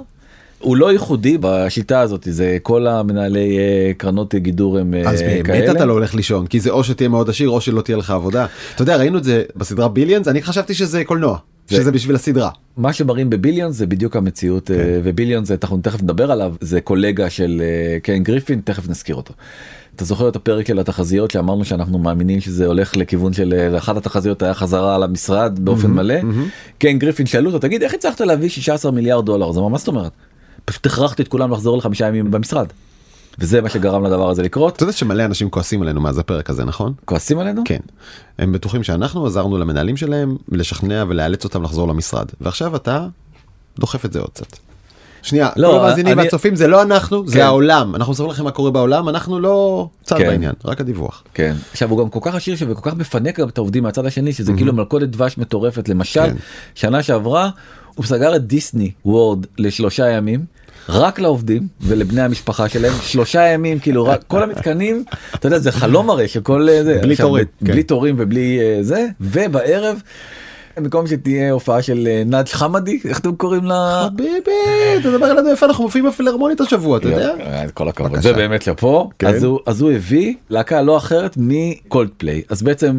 הוא 0.58 0.76
לא 0.76 0.92
ייחודי 0.92 1.38
בשיטה 1.40 2.00
הזאת 2.00 2.28
זה 2.30 2.58
כל 2.62 2.86
המנהלי 2.86 3.58
אה, 3.58 3.92
קרנות 3.96 4.34
גידור 4.34 4.78
הם 4.78 4.94
אה, 4.94 5.10
אז 5.10 5.22
באמת 5.22 5.46
כאלה. 5.46 5.72
אתה 5.72 5.84
לא 5.84 5.92
הולך 5.92 6.14
לישון 6.14 6.46
כי 6.46 6.60
זה 6.60 6.70
או 6.70 6.84
שתהיה 6.84 7.08
מאוד 7.08 7.30
עשיר 7.30 7.48
או 7.48 7.60
שלא 7.60 7.80
תהיה 7.82 7.96
לך 7.96 8.10
עבודה 8.10 8.46
אתה 8.74 8.82
יודע 8.82 8.96
ראינו 8.96 9.18
את 9.18 9.24
זה 9.24 9.42
בסדרה 9.56 9.88
ביליאנס 9.88 10.28
אני 10.28 10.42
חשבתי 10.42 10.74
שזה 10.74 11.04
קולנוע 11.04 11.38
זה- 11.68 11.76
שזה 11.76 11.92
בשביל 11.92 12.16
הסדרה 12.16 12.50
מה 12.76 12.92
שמראים 12.92 13.30
בביליון 13.30 13.72
זה 13.72 13.86
בדיוק 13.86 14.16
המציאות 14.16 14.66
כן. 14.66 14.74
אה, 14.74 15.00
וביליון 15.04 15.44
זה 15.44 15.54
אנחנו 15.62 15.78
תכף 15.82 16.02
נדבר 16.02 16.30
עליו 16.32 16.54
זה 16.60 16.80
קולגה 16.80 17.30
של 17.30 17.62
אה, 17.64 18.00
קן 18.00 18.22
גריפין 18.22 18.60
תכף 18.64 18.88
נזכיר 18.88 19.14
אותו. 19.16 19.34
אתה 19.96 20.04
זוכר 20.04 20.28
את 20.28 20.36
הפרק 20.36 20.66
של 20.66 20.78
התחזיות 20.78 21.30
שאמרנו 21.30 21.64
שאנחנו 21.64 21.98
מאמינים 21.98 22.40
שזה 22.40 22.66
הולך 22.66 22.96
לכיוון 22.96 23.32
של 23.32 23.54
אה, 23.56 23.78
אחת 23.78 23.96
התחזיות 23.96 24.42
היה 24.42 24.54
חזרה 24.54 24.98
למשרד 24.98 25.58
באופן 25.58 25.90
מלא. 25.90 26.14
קן 26.78 26.98
גריפין 26.98 27.26
שאלו 27.26 27.46
אותו 27.46 27.58
תגיד 27.58 27.82
איך 27.82 27.94
הצלחת 27.94 28.20
להביא 28.20 28.48
16 28.48 28.92
מיליארד 28.92 29.26
דולר 29.26 29.50
אמר 29.50 29.68
מה 29.68 29.78
זאת 29.78 29.88
אומרת. 29.88 30.12
פשוט 30.64 30.86
הכרחתי 30.86 31.22
את 31.22 31.28
כולם 31.28 31.52
לחזור 31.52 31.78
לחמישה 31.78 32.08
ימים 32.08 32.30
במשרד. 32.30 32.66
וזה 33.38 33.60
מה 33.60 33.68
שגרם 33.68 34.04
לדבר 34.04 34.30
הזה 34.30 34.42
לקרות. 34.42 34.76
אתה 34.76 34.82
יודע 34.82 34.92
שמלא 34.92 35.24
אנשים 35.24 35.50
כועסים 35.50 35.82
עלינו 35.82 36.00
מאז 36.00 36.18
הפרק 36.18 36.50
הזה 36.50 36.64
נכון? 36.64 36.92
כועסים 37.04 37.38
עלינו? 37.38 37.62
כן. 37.64 37.80
הם 38.38 38.52
בטוחים 38.52 38.82
שאנחנו 38.82 39.26
עזרנו 39.26 39.58
למנהלים 39.58 39.96
שלהם 39.96 40.36
לשכנע 40.48 41.04
ולאלץ 41.08 41.44
אותם 41.44 41.62
לחזור 41.62 41.88
למשרד 41.88 42.26
ועכשיו 42.40 42.76
אתה 42.76 43.06
דוחף 43.78 44.04
את 44.04 44.12
זה 44.12 44.20
עוד 44.20 44.30
קצת. 44.30 44.71
שנייה, 45.22 45.48
לא, 45.56 45.68
כל 45.68 45.78
המאזינים 45.78 46.12
אני- 46.18 46.22
והצופים 46.22 46.56
זה 46.56 46.66
לא 46.68 46.82
אנחנו, 46.82 47.26
זה 47.28 47.34
כן. 47.34 47.40
העולם. 47.40 47.94
אנחנו 47.96 48.12
נספר 48.12 48.26
לכם 48.26 48.44
מה 48.44 48.50
קורה 48.50 48.70
בעולם, 48.70 49.08
אנחנו 49.08 49.40
לא 49.40 49.88
צד 50.02 50.18
כן. 50.18 50.26
בעניין, 50.26 50.52
רק 50.64 50.80
הדיווח. 50.80 51.22
כן. 51.34 51.54
עכשיו 51.72 51.90
הוא 51.90 51.98
גם 51.98 52.08
כל 52.08 52.18
כך 52.22 52.34
עשיר 52.34 52.56
וכל 52.68 52.90
כך 52.90 52.96
מפנק 52.96 53.40
גם 53.40 53.48
את 53.48 53.58
העובדים 53.58 53.82
מהצד 53.82 54.06
השני 54.06 54.32
שזה 54.32 54.52
כאילו 54.56 54.72
מלכודת 54.72 55.08
דבש 55.08 55.38
מטורפת 55.38 55.88
למשל 55.88 56.20
כן. 56.26 56.36
שנה 56.74 57.02
שעברה 57.02 57.50
הוא 57.94 58.06
סגר 58.06 58.36
את 58.36 58.46
דיסני 58.46 58.90
וורד 59.04 59.46
לשלושה 59.58 60.08
ימים. 60.08 60.44
רק 60.88 61.18
לעובדים 61.20 61.68
ולבני 61.80 62.20
המשפחה 62.22 62.68
שלהם 62.68 62.92
שלושה 63.02 63.42
ימים 63.46 63.78
כאילו 63.78 64.04
רק 64.04 64.24
כל 64.28 64.42
המתקנים 64.42 65.04
אתה 65.34 65.46
יודע 65.46 65.58
זה 65.58 65.72
חלום 65.72 66.10
הרי 66.10 66.28
של 66.28 66.40
כל 66.40 66.68
אה, 66.68 66.84
זה 66.84 66.98
בלי 67.02 67.12
עכשיו, 67.12 67.26
תורים, 67.26 67.44
בלי 67.62 67.72
כן. 67.74 67.82
תורים 67.82 68.14
ובלי 68.18 68.58
אה, 68.60 68.78
זה 68.82 69.06
ובערב 69.20 70.02
במקום 70.76 71.06
שתהיה 71.06 71.52
הופעה 71.52 71.82
של 71.82 72.08
אה, 72.10 72.22
נאג' 72.26 72.48
חמדי 72.48 73.00
איך 73.08 73.18
אתם 73.20 73.36
קוראים 73.36 73.64
לה? 73.64 74.08
חביבי, 74.10 74.50
תדבר 75.02 75.26
עלינו 75.26 75.50
איפה 75.50 75.66
אנחנו 75.66 75.84
מופיעים 75.84 76.06
בפילהרמונית 76.06 76.60
השבוע, 76.60 76.98
אתה 76.98 77.08
יודע? 77.08 77.34
אה, 77.40 77.64
כל 77.74 77.88
הכבוד. 77.88 78.20
זה 78.20 78.32
באמת 78.32 78.62
שאפו 78.62 79.10
כן. 79.18 79.26
אז 79.66 79.80
הוא 79.82 79.92
הביא 79.92 80.34
להקה 80.50 80.82
לא 80.82 80.96
אחרת 80.96 81.34
מקולד 81.36 82.10
פליי 82.16 82.42
אז 82.48 82.62
בעצם 82.62 82.98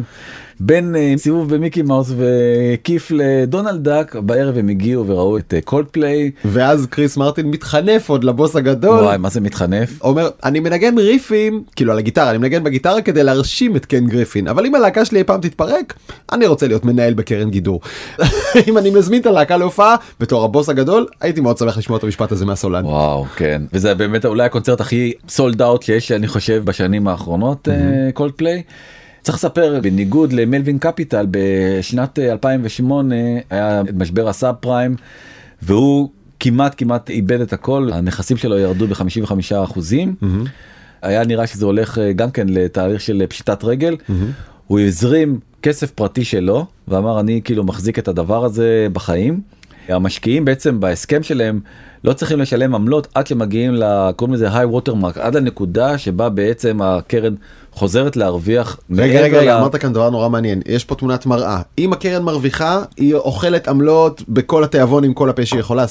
בין 0.60 0.96
אה, 0.96 1.14
סיבוב 1.16 1.54
במיקי 1.54 1.82
מאוס 1.82 2.12
וכיף 2.16 3.10
לדונלד 3.14 3.84
דאק 3.84 4.16
בערב 4.16 4.58
הם 4.58 4.68
הגיעו 4.68 5.06
וראו 5.06 5.38
את 5.38 5.54
קולד 5.64 5.86
פליי 5.86 6.30
ואז 6.44 6.86
קריס 6.90 7.16
מרטין 7.16 7.46
מתחנף 7.50 8.08
עוד 8.08 8.24
לבוס 8.24 8.56
הגדול. 8.56 8.98
וואי 8.98 9.18
מה 9.18 9.28
זה 9.28 9.40
מתחנף 9.40 10.02
אומר 10.02 10.28
אני 10.44 10.60
מנגן 10.60 10.98
ריפים 10.98 11.64
כאילו 11.76 11.92
על 11.92 11.98
הגיטרה 11.98 12.30
אני 12.30 12.38
מנגן 12.38 12.64
בגיטרה 12.64 13.02
כדי 13.02 13.22
להרשים 13.22 13.76
את 13.76 13.86
קן 13.86 14.06
גריפין 14.06 14.48
אבל 14.48 14.66
אם 14.66 14.74
הלהקה 14.74 15.04
שלי 15.04 15.18
אי 15.18 15.24
פעם 15.24 15.40
תתפרק 15.40 15.94
אני 16.32 16.46
רוצה 16.46 16.66
להיות 16.66 16.84
מנהל 16.84 17.14
בקרן 17.14 17.50
גידור. 17.50 17.80
אם 18.68 18.78
אני 18.78 18.90
מזמין 18.90 19.20
את 19.20 19.26
הלהקה 19.26 19.56
להופעה 19.56 19.96
בתור 20.20 20.44
הבוס 20.44 20.68
הגדול 20.68 21.06
הייתי 21.20 21.40
מאוד 21.40 21.58
שמח 21.58 21.78
לשמוע 21.78 21.98
את 21.98 22.04
המשפט 22.04 22.32
הזה 22.32 22.46
מהסולן. 22.46 22.84
וואו 22.84 23.24
כן 23.36 23.62
וזה 23.72 23.94
באמת 23.94 24.26
אולי 24.26 24.44
הקונצרט 24.44 24.80
הכי 24.80 25.12
sold 25.28 25.62
out 25.62 25.82
שיש 25.82 26.12
אני 26.12 26.28
חושב 26.28 26.62
בשנים 26.64 27.08
האחרונות 27.08 27.68
קולד 28.14 28.32
פליי. 28.32 28.62
צריך 29.24 29.38
לספר 29.38 29.80
בניגוד 29.82 30.32
ל 30.32 30.39
Melvin 30.39 30.78
Capital 30.78 31.26
בשנת 31.30 32.18
אה, 32.18 32.32
2008 32.32 33.14
היה 33.50 33.80
את 33.80 33.94
משבר 33.94 34.28
הסאב 34.28 34.54
פריים 34.54 34.96
והוא 35.62 36.08
כמעט 36.40 36.74
כמעט 36.76 37.10
איבד 37.10 37.40
את 37.40 37.52
הכל 37.52 37.90
הנכסים 37.92 38.36
שלו 38.36 38.58
ירדו 38.58 38.86
ב-55 38.86 39.32
אחוזים. 39.64 40.14
היה 41.02 41.24
נראה 41.24 41.46
שזה 41.46 41.66
הולך 41.66 41.98
אה, 41.98 42.12
גם 42.12 42.30
כן 42.30 42.46
לתהליך 42.48 43.00
של 43.00 43.20
אה, 43.22 43.26
פשיטת 43.26 43.64
רגל. 43.64 43.96
הוא 44.66 44.80
הזרים 44.80 45.40
כסף 45.62 45.90
פרטי 45.90 46.24
שלו 46.24 46.66
ואמר 46.88 47.20
אני 47.20 47.40
כאילו 47.44 47.64
מחזיק 47.64 47.98
את 47.98 48.08
הדבר 48.08 48.44
הזה 48.44 48.86
בחיים. 48.92 49.40
המשקיעים 49.88 50.44
בעצם 50.44 50.80
בהסכם 50.80 51.22
שלהם 51.22 51.60
לא 52.04 52.12
צריכים 52.12 52.40
לשלם 52.40 52.74
עמלות 52.74 53.08
עד 53.14 53.26
שמגיעים 53.26 53.74
לקוראים 53.74 54.34
לזה 54.34 54.56
היי 54.56 54.64
ווטר 54.64 54.94
מרק 54.94 55.18
עד 55.18 55.36
הנקודה 55.36 55.98
שבה 55.98 56.28
בעצם 56.28 56.82
הקרן 56.82 57.34
חוזרת 57.72 58.16
להרוויח. 58.16 58.76
רגע 58.92 59.20
רגע 59.20 59.36
ל- 59.38 59.40
רגע 59.40 59.58
אמרת 59.58 59.76
כאן 59.76 59.92
דבר 59.92 60.10
נורא 60.10 60.28
מעניין 60.28 60.60
יש 60.66 60.84
פה 60.84 60.94
תמונת 60.94 61.26
מראה 61.26 61.60
אם 61.78 61.92
הקרן 61.92 62.22
מרוויחה 62.22 62.82
היא 62.96 63.14
אוכלת 63.14 63.68
עמלות 63.68 64.22
בכל 64.28 64.64
התיאבון 64.64 65.04
עם 65.04 65.14
כל 65.14 65.30
הפה 65.30 65.46
שהיא 65.46 65.60
יכולה 65.60 65.84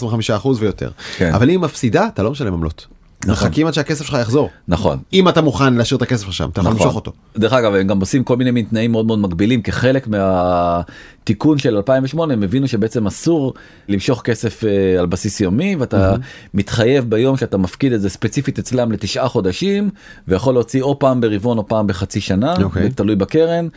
25% 0.44 0.48
ויותר 0.60 0.90
כן. 1.18 1.32
אבל 1.34 1.44
אם 1.44 1.50
היא 1.50 1.60
מפסידה 1.60 2.08
אתה 2.14 2.24
לא 2.24 2.32
משלם 2.32 2.54
עמלות. 2.54 2.88
נכון. 3.28 3.48
מחכים 3.48 3.68
עד 3.68 3.74
שהכסף 3.74 4.06
שלך 4.06 4.18
יחזור 4.22 4.50
נכון. 4.68 4.98
אם 5.14 5.30
אתה 5.30 5.42
מוכן 5.42 5.74
להשאיר 5.74 5.98
את 5.98 6.02
הכסף 6.02 6.26
שלך 6.26 6.34
שם 6.34 6.50
אתה 6.50 6.62
יכול 6.62 6.74
נכון. 6.74 6.88
למשוך 6.88 6.96
אותו. 6.96 7.12
דרך 7.38 7.54
אגב 7.54 7.74
הם 7.74 7.88
גם 7.88 8.00
עושים 8.00 8.24
כל 8.24 8.38
מיני 8.38 8.52
מין 8.52 8.66
תנאים 8.66 8.92
מאוד 8.92 9.06
מאוד 9.06 9.20
מגבילים 9.20 9.62
כחלק 9.62 10.08
מהתיקון 10.08 11.58
של 11.58 11.76
2008 11.76 12.34
הם 12.34 12.44
הבינו 12.44 12.68
שבעצם 12.68 13.08
אסור 13.08 13.54
למשוך 13.90 14.22
כסף 14.22 14.64
אה, 14.64 15.00
על 15.00 15.06
בסיס 15.06 15.42
יומי 15.42 15.76
ואתה 15.76 16.16
מתחייב 16.54 17.10
ביום 17.10 17.38
שאתה 17.38 17.58
מפקיד 17.58 17.94
את 17.94 18.02
זה 18.02 18.10
ספציפית 18.10 18.60
אצלם 18.60 18.92
לתשעה 18.92 19.28
חודשים 19.28 19.90
ויכול 20.28 20.54
להוציא 20.54 20.82
או 20.82 21.00
פעם 21.00 21.22
ברבעון 21.22 21.58
או 21.58 21.68
פעם 21.68 21.88
בחצי 21.88 22.22
שנה 22.22 22.54
אוקיי. 22.64 22.90
תלוי 22.90 23.16
בקרן. 23.16 23.68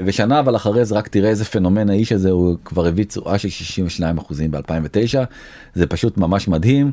ושנה 0.00 0.40
אבל 0.40 0.56
אחרי 0.56 0.84
זה 0.84 0.94
רק 0.94 1.08
תראה 1.08 1.30
איזה 1.30 1.44
פנומן 1.44 1.90
האיש 1.90 2.12
הזה 2.12 2.30
הוא 2.30 2.56
כבר 2.64 2.86
הביא 2.86 3.04
תשואה 3.04 3.38
של 3.38 3.48
62 3.48 4.18
אחוזים 4.18 4.50
ב2009 4.54 5.18
זה 5.74 5.86
פשוט 5.86 6.18
ממש 6.18 6.48
מדהים. 6.48 6.92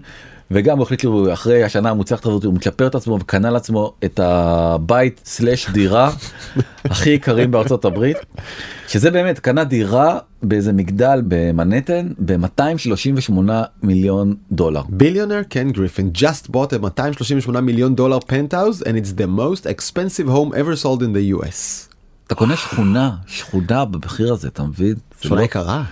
וגם 0.52 0.78
הוא 0.78 0.84
החליט 0.84 1.00
שהוא 1.00 1.34
אחרי 1.34 1.64
השנה 1.64 1.90
המוצלחת 1.90 2.26
הזאת 2.26 2.44
הוא 2.44 2.54
מצ'פר 2.54 2.88
את 2.88 2.96
עצמו 2.96 3.18
וקנה 3.22 3.50
לעצמו 3.50 3.94
את 4.06 4.20
הבית 4.24 5.22
סלש 5.26 5.70
דירה 5.70 6.12
הכי 6.92 7.10
יקרים 7.10 7.52
בארצות 7.52 7.86
הברית 7.86 8.18
שזה 8.88 9.12
באמת 9.12 9.40
קנה 9.40 9.64
דירה 9.64 10.18
באיזה 10.44 10.74
מגדל 10.74 11.22
במנהטן 11.28 12.10
ב-238 12.26 13.40
מיליון 13.84 14.36
דולר. 14.52 14.82
Billionaire 14.82 15.54
Ken 15.54 15.76
Griffin 15.78 16.22
just 16.22 16.52
bought 16.52 16.74
a 16.74 16.80
238 16.80 17.60
מיליון 17.60 17.96
דולר 17.96 18.18
penthouse 18.18 18.82
and 18.82 18.96
it's 18.96 19.22
the 19.22 19.28
most 19.40 19.66
expensive 19.66 20.28
home 20.30 20.54
ever 20.54 20.76
sold 20.84 21.02
in 21.02 21.14
the 21.14 21.46
US. 21.46 21.90
אתה 22.28 22.36
קונה 22.36 22.56
שכונה 22.56 23.12
שכונה 23.28 23.86
במחיר 23.86 24.34
הזה 24.34 24.48
אתה 24.48 24.64
מבין? 24.64 24.96
שכונה 25.22 25.42
לא- 25.42 25.46
יקרה. 25.46 25.84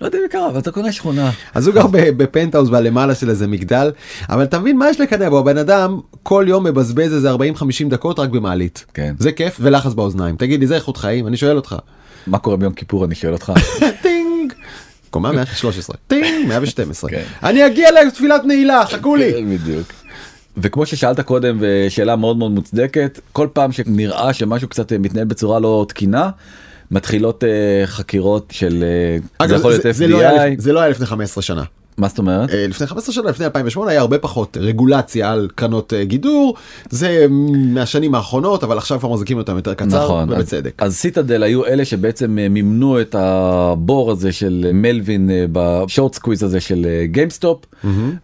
לא 0.00 0.06
יודע 0.06 0.18
אם 0.18 0.24
יקרה 0.24 0.48
אבל 0.48 0.58
אתה 0.58 0.70
קונה 0.70 0.92
שכונה. 0.92 1.30
אז 1.54 1.66
הוא 1.66 1.74
גר 1.74 1.86
ב- 1.86 2.08
בפנטהאוז 2.22 2.70
בלמעלה 2.70 3.14
של 3.14 3.30
איזה 3.30 3.46
מגדל 3.46 3.90
אבל 4.30 4.42
אתה 4.42 4.58
מבין 4.58 4.76
מה 4.78 4.90
יש 4.90 5.00
לקנא 5.00 5.28
בו 5.28 5.38
הבן 5.38 5.58
אדם 5.58 6.00
כל 6.22 6.44
יום 6.48 6.64
מבזבז 6.64 7.14
איזה 7.14 7.32
40-50 7.34 7.36
דקות 7.90 8.18
רק 8.18 8.28
במעלית. 8.28 8.84
כן. 8.94 9.14
זה 9.18 9.32
כיף 9.32 9.56
ולחץ 9.60 9.94
באוזניים 9.94 10.36
תגיד 10.36 10.60
לי 10.60 10.66
זה 10.66 10.74
איכות 10.74 10.96
חיים 10.96 11.26
אני 11.26 11.36
שואל 11.36 11.56
אותך. 11.56 11.76
מה 12.26 12.38
קורה 12.38 12.56
ביום 12.56 12.72
כיפור 12.72 13.04
אני 13.04 13.14
שואל 13.14 13.32
אותך. 13.32 13.52
טינג. 14.02 14.52
קומה 15.10 15.32
113 15.32 15.96
טינג 16.06 16.48
112 16.48 17.10
כן. 17.10 17.22
אני 17.42 17.66
אגיע 17.66 17.88
לתפילת 18.06 18.44
נעילה 18.44 18.86
חכו 18.86 19.16
לי. 19.16 19.32
כן, 19.32 19.50
בדיוק. 19.56 19.92
וכמו 20.56 20.86
ששאלת 20.86 21.20
קודם 21.20 21.56
ושאלה 21.60 22.16
מאוד 22.16 22.36
מאוד 22.36 22.50
מוצדקת 22.50 23.20
כל 23.32 23.48
פעם 23.52 23.72
שנראה 23.72 24.32
שמשהו 24.32 24.68
קצת 24.68 24.92
מתנהל 24.92 25.24
בצורה 25.24 25.60
לא 25.60 25.86
תקינה 25.88 26.30
מתחילות 26.90 27.44
אה, 27.44 27.48
חקירות 27.86 28.46
של 28.52 28.84
אה, 28.84 29.18
זה 29.20 29.54
אגב, 29.54 29.58
יכול 29.58 29.70
להיות 29.70 29.82
זה- 29.82 29.92
זה 29.92 30.06
לא 30.08 30.18
היה 30.20 30.46
FBI 30.54 30.60
זה 30.60 30.72
לא 30.72 30.80
היה 30.80 30.88
לפני 30.90 31.06
15 31.06 31.42
שנה. 31.42 31.62
מה 31.98 32.08
זאת 32.08 32.18
אומרת 32.18 32.50
אה, 32.50 32.66
לפני 32.68 32.86
15 32.86 33.14
שנה 33.14 33.30
לפני 33.30 33.44
2008 33.46 33.90
היה 33.90 34.00
הרבה 34.00 34.18
פחות 34.18 34.56
רגולציה 34.60 35.32
על 35.32 35.48
קרנות 35.54 35.92
גידור 36.02 36.54
זה 36.90 37.26
מהשנים 37.54 38.14
האחרונות 38.14 38.64
אבל 38.64 38.78
עכשיו 38.78 38.98
כבר 38.98 39.08
מחזיקים 39.08 39.38
אותם 39.38 39.56
יותר 39.56 39.74
קצר 39.74 40.04
נכון 40.04 40.32
אז, 40.32 40.36
ובצדק. 40.38 40.72
אז 40.78 40.96
Citadel 40.96 41.42
היו 41.42 41.66
אלה 41.66 41.84
שבעצם 41.84 42.30
מימנו 42.50 43.00
את 43.00 43.14
הבור 43.18 44.10
הזה 44.10 44.32
של 44.32 44.70
Melvin 44.74 45.30
ב 45.52 45.62
short 45.62 46.14
squeeze 46.14 46.42
הזה 46.42 46.60
של 46.60 46.86
GameStop 47.04 47.64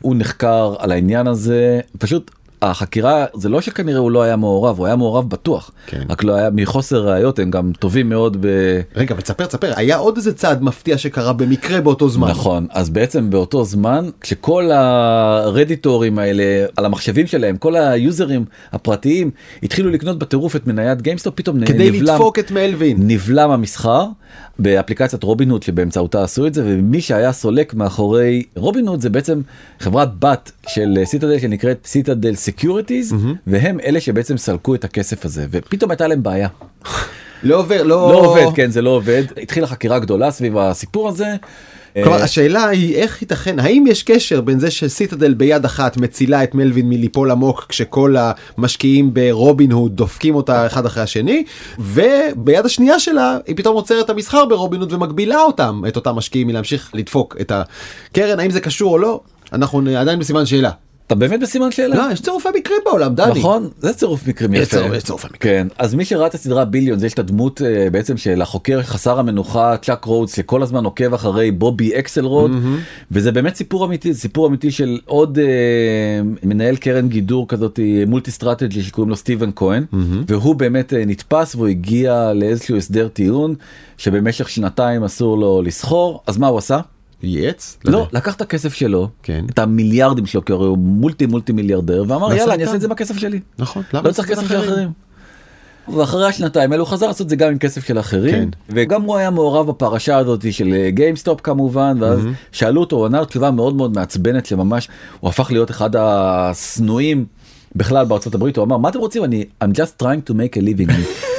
הוא 0.01 0.15
נחקר 0.19 0.75
על 0.79 0.93
העניין 0.93 1.27
הזה 1.27 1.81
פשוט. 1.99 2.31
החקירה 2.63 3.27
זה 3.35 3.49
לא 3.49 3.61
שכנראה 3.61 3.99
הוא 3.99 4.11
לא 4.11 4.23
היה 4.23 4.37
מעורב 4.37 4.79
הוא 4.79 4.87
היה 4.87 4.97
מעורב 4.97 5.31
בטוח 5.31 5.71
כן. 5.87 6.03
רק 6.09 6.25
לא 6.25 6.35
היה 6.35 6.51
מחוסר 6.53 7.09
ראיות 7.09 7.39
הם 7.39 7.51
גם 7.51 7.73
טובים 7.79 8.09
מאוד 8.09 8.37
ב... 8.41 8.47
רגע 8.97 9.15
אבל 9.15 9.23
תספר 9.23 9.47
תספר 9.47 9.73
היה 9.77 9.97
עוד 9.97 10.17
איזה 10.17 10.35
צעד 10.35 10.63
מפתיע 10.63 10.99
שקרה 10.99 11.33
במקרה 11.33 11.81
באותו 11.81 12.09
זמן. 12.09 12.31
נכון 12.31 12.67
אז 12.71 12.91
בעצם 12.91 13.31
באותו 13.31 13.65
זמן 13.65 14.09
כשכל 14.21 14.71
הרדיטורים 14.73 16.19
האלה 16.19 16.67
על 16.77 16.85
המחשבים 16.85 17.27
שלהם 17.27 17.57
כל 17.57 17.77
היוזרים 17.77 18.45
הפרטיים 18.73 19.31
התחילו 19.63 19.91
לקנות 19.91 20.19
בטירוף 20.19 20.57
את 20.57 20.67
מניית 20.67 21.03
GameStop 21.03 21.35
פתאום 21.37 21.67
כדי 21.67 21.91
נבלם, 21.91 22.03
לדפוק 22.03 22.39
את 22.39 22.51
Melvin. 22.51 22.97
נבלם 23.01 23.51
המסחר 23.51 24.07
באפליקציית 24.59 25.23
רובין 25.23 25.51
הוד 25.51 25.63
שבאמצעותה 25.63 26.25
עשו 26.25 26.47
את 26.47 26.55
זה 26.55 26.63
ומי 26.67 27.01
שהיה 27.01 27.33
סולק 27.33 27.75
מאחורי 27.75 28.43
רובין 28.57 28.89
הוד 28.89 29.01
זה 29.01 29.11
בעצם 29.11 29.41
חברת 29.81 30.09
בת 30.19 30.53
של 30.69 30.99
Citadel 31.05 31.39
שנקראת 31.39 31.79
Citadel 32.45 32.65
Securities 32.65 33.15
והם 33.47 33.81
אלה 33.81 34.01
שבעצם 34.01 34.37
סלקו 34.37 34.75
את 34.75 34.85
הכסף 34.85 35.25
הזה 35.25 35.47
ופתאום 35.51 35.91
הייתה 35.91 36.09
להם 36.09 36.23
בעיה. 36.23 36.49
לא 37.43 37.59
עובר 37.59 37.83
לא 37.83 38.13
לא 38.13 38.21
עובד 38.21 38.47
כן 38.55 38.71
זה 38.71 38.83
לא 38.83 38.91
עובד 38.91 39.25
התחילה 39.43 39.67
חקירה 39.67 39.99
גדולה 39.99 40.31
סביב 40.31 40.59
הסיפור 40.59 41.09
הזה. 41.09 41.37
כלומר 42.03 42.19
אה, 42.19 42.25
השאלה 42.25 42.69
היא 42.69 42.97
איך 42.97 43.23
ייתכן 43.23 43.59
האם 43.59 43.85
יש 43.87 44.03
קשר 44.03 44.41
בין 44.41 44.59
זה 44.59 44.71
ש 44.71 44.85
Citadel 44.85 45.35
ביד 45.35 45.65
אחת 45.65 45.97
מצילה 45.97 46.45
את 46.45 46.55
Melvin 46.55 46.89
מליפול 46.89 47.31
עמוק 47.31 47.67
כשכל 47.69 48.17
המשקיעים 48.19 49.15
ברובין 49.15 49.73
הוד 49.73 49.97
דופקים 49.97 50.35
אותה 50.35 50.67
אחד 50.67 50.87
אחרי 50.87 51.03
השני 51.03 51.45
וביד 51.79 52.65
השנייה 52.65 53.01
שלה 53.01 53.39
היא 53.47 53.57
פתאום 53.57 53.75
עוצרת 53.75 54.05
את 54.05 54.11
המסחר 54.11 54.45
ברובין 54.45 54.81
הוד 54.81 54.93
ומגבילה 54.93 55.41
אותם 55.41 55.83
את 55.89 55.97
אותם 55.97 56.17
משקיעים 56.17 56.47
מלהמשיך 56.47 56.91
לדפוק 56.95 57.37
את 57.41 57.53
הקרן 57.55 58.41
האם 58.41 58.51
זה 58.51 58.61
קשור 58.61 58.93
או 58.93 58.99
לא 58.99 59.21
אנחנו 59.53 59.83
עדיין 59.97 60.19
בסימן 60.19 60.47
שאלה. 60.47 60.71
אתה 61.07 61.15
באמת 61.15 61.41
בסימן 61.41 61.71
שאלה? 61.71 61.97
לא 61.97 62.13
יש 62.13 62.21
צירופי 62.21 62.49
מקרים 62.57 62.79
בעולם 62.85 63.15
דני. 63.15 63.39
נכון 63.39 63.69
זה 63.79 63.93
צירוף 63.93 64.29
מקרים 64.29 64.55
יפה. 64.55 64.77
יש 64.97 65.05
צירופי 65.05 65.27
מקרים. 65.27 65.39
כן 65.41 65.67
אז 65.79 65.95
מי 65.95 66.05
שראה 66.05 66.27
את 66.27 66.35
הסדרה 66.35 66.65
Billions 66.65 67.07
יש 67.07 67.15
את 67.15 67.19
הדמות 67.19 67.63
אה, 67.63 67.91
בעצם 67.91 68.17
של 68.17 68.43
החוקר 68.43 68.83
חסר 68.83 69.19
המנוחה 69.19 69.77
צ'אק 69.83 70.05
רודס 70.05 70.37
שכל 70.37 70.63
הזמן 70.63 70.85
עוקב 70.85 71.15
אחרי 71.15 71.51
בובי 71.51 71.99
אקסלרוד 71.99 72.51
וזה 73.11 73.33
באמת 73.33 73.55
סיפור 73.55 73.85
אמיתי 73.85 74.15
סיפור 74.15 74.47
אמיתי 74.47 74.71
של 74.71 74.99
עוד 75.07 75.39
אה, 75.39 75.45
מנהל 76.43 76.77
קרן 76.77 77.09
גידור 77.09 77.49
כזאת 77.49 77.81
multi-strategy 78.07 78.83
שקוראים 78.83 79.11
לו 79.11 79.17
סטיבן 79.17 79.51
כהן 79.57 79.85
והוא 80.29 80.55
באמת 80.55 80.93
אה, 80.93 81.05
נתפס 81.07 81.55
והוא 81.55 81.69
הגיע 81.69 82.33
לאיזשהו 82.35 82.77
הסדר 82.77 83.09
טיעון 83.09 83.55
שבמשך 83.97 84.49
שנתיים 84.49 85.05
אסור 85.05 85.39
לו 85.39 85.63
לסחור 85.63 86.23
אז 86.27 86.39
מה 86.39 86.47
הוא 86.47 86.59
עשה? 86.59 86.81
ייעץ? 87.25 87.79
לא, 87.85 88.07
לקח 88.13 88.35
את 88.35 88.41
הכסף 88.41 88.75
שלו, 88.75 89.09
כן. 89.23 89.45
את 89.51 89.59
המיליארדים 89.59 90.27
שלו, 90.27 90.45
כי 90.45 90.53
הרי 90.53 90.67
הוא 90.67 90.79
מולטי 90.79 91.27
מולטי 91.27 91.53
מיליארדר, 91.53 92.05
ואמר 92.09 92.35
יאללה 92.35 92.55
אני. 92.55 92.65
אעשה 92.65 92.75
את 92.75 92.81
זה 92.81 92.89
בכסף 92.89 93.17
שלי. 93.17 93.41
נכון. 93.59 93.83
למה 93.95 94.09
לא 94.09 94.13
צריך 94.13 94.29
כסף 94.29 94.49
של 94.49 94.59
אחרים. 94.59 94.89
ואחרי 95.89 96.27
השנתיים 96.29 96.73
האלו 96.73 96.85
הוא 96.85 96.91
חזר 96.91 97.07
לעשות 97.07 97.25
את 97.25 97.31
זה 97.31 97.37
גם 97.37 97.51
עם 97.51 97.59
כסף 97.59 97.85
של 97.85 97.99
אחרים 97.99 98.35
כן. 98.35 98.49
וגם 98.69 99.03
הוא 99.03 99.17
היה 99.17 99.31
מעורב 99.31 99.67
בפרשה 99.67 100.17
הזאת 100.17 100.53
של 100.53 100.73
אה, 100.73 100.91
GameStop 100.91 101.41
כמובן 101.41 101.97
ואז 102.01 102.21
שאלו 102.53 102.81
אותו 102.81 102.97
הוא 102.97 103.07
ענה 103.07 103.25
תשובה 103.25 103.51
מאוד 103.51 103.75
מאוד 103.75 103.95
מעצבנת 103.95 104.47
שממש 104.47 104.89
הוא 105.21 105.29
הפך 105.29 105.53
להיות 105.53 105.71
אחד 105.71 105.91
השנואים 105.97 107.25
בכלל 107.77 108.07
בארצות 108.07 108.35
הברית 108.35 108.57
הוא 108.57 108.65
אמר 108.65 108.77
מה 108.77 108.89
אתם 108.89 108.99
רוצים 108.99 109.25
אני 109.25 109.45
I'm 109.65 109.77
just 109.77 110.03
trying 110.03 110.31
to 110.31 110.35
make 110.35 110.57
a 110.57 110.61
living. 110.61 110.93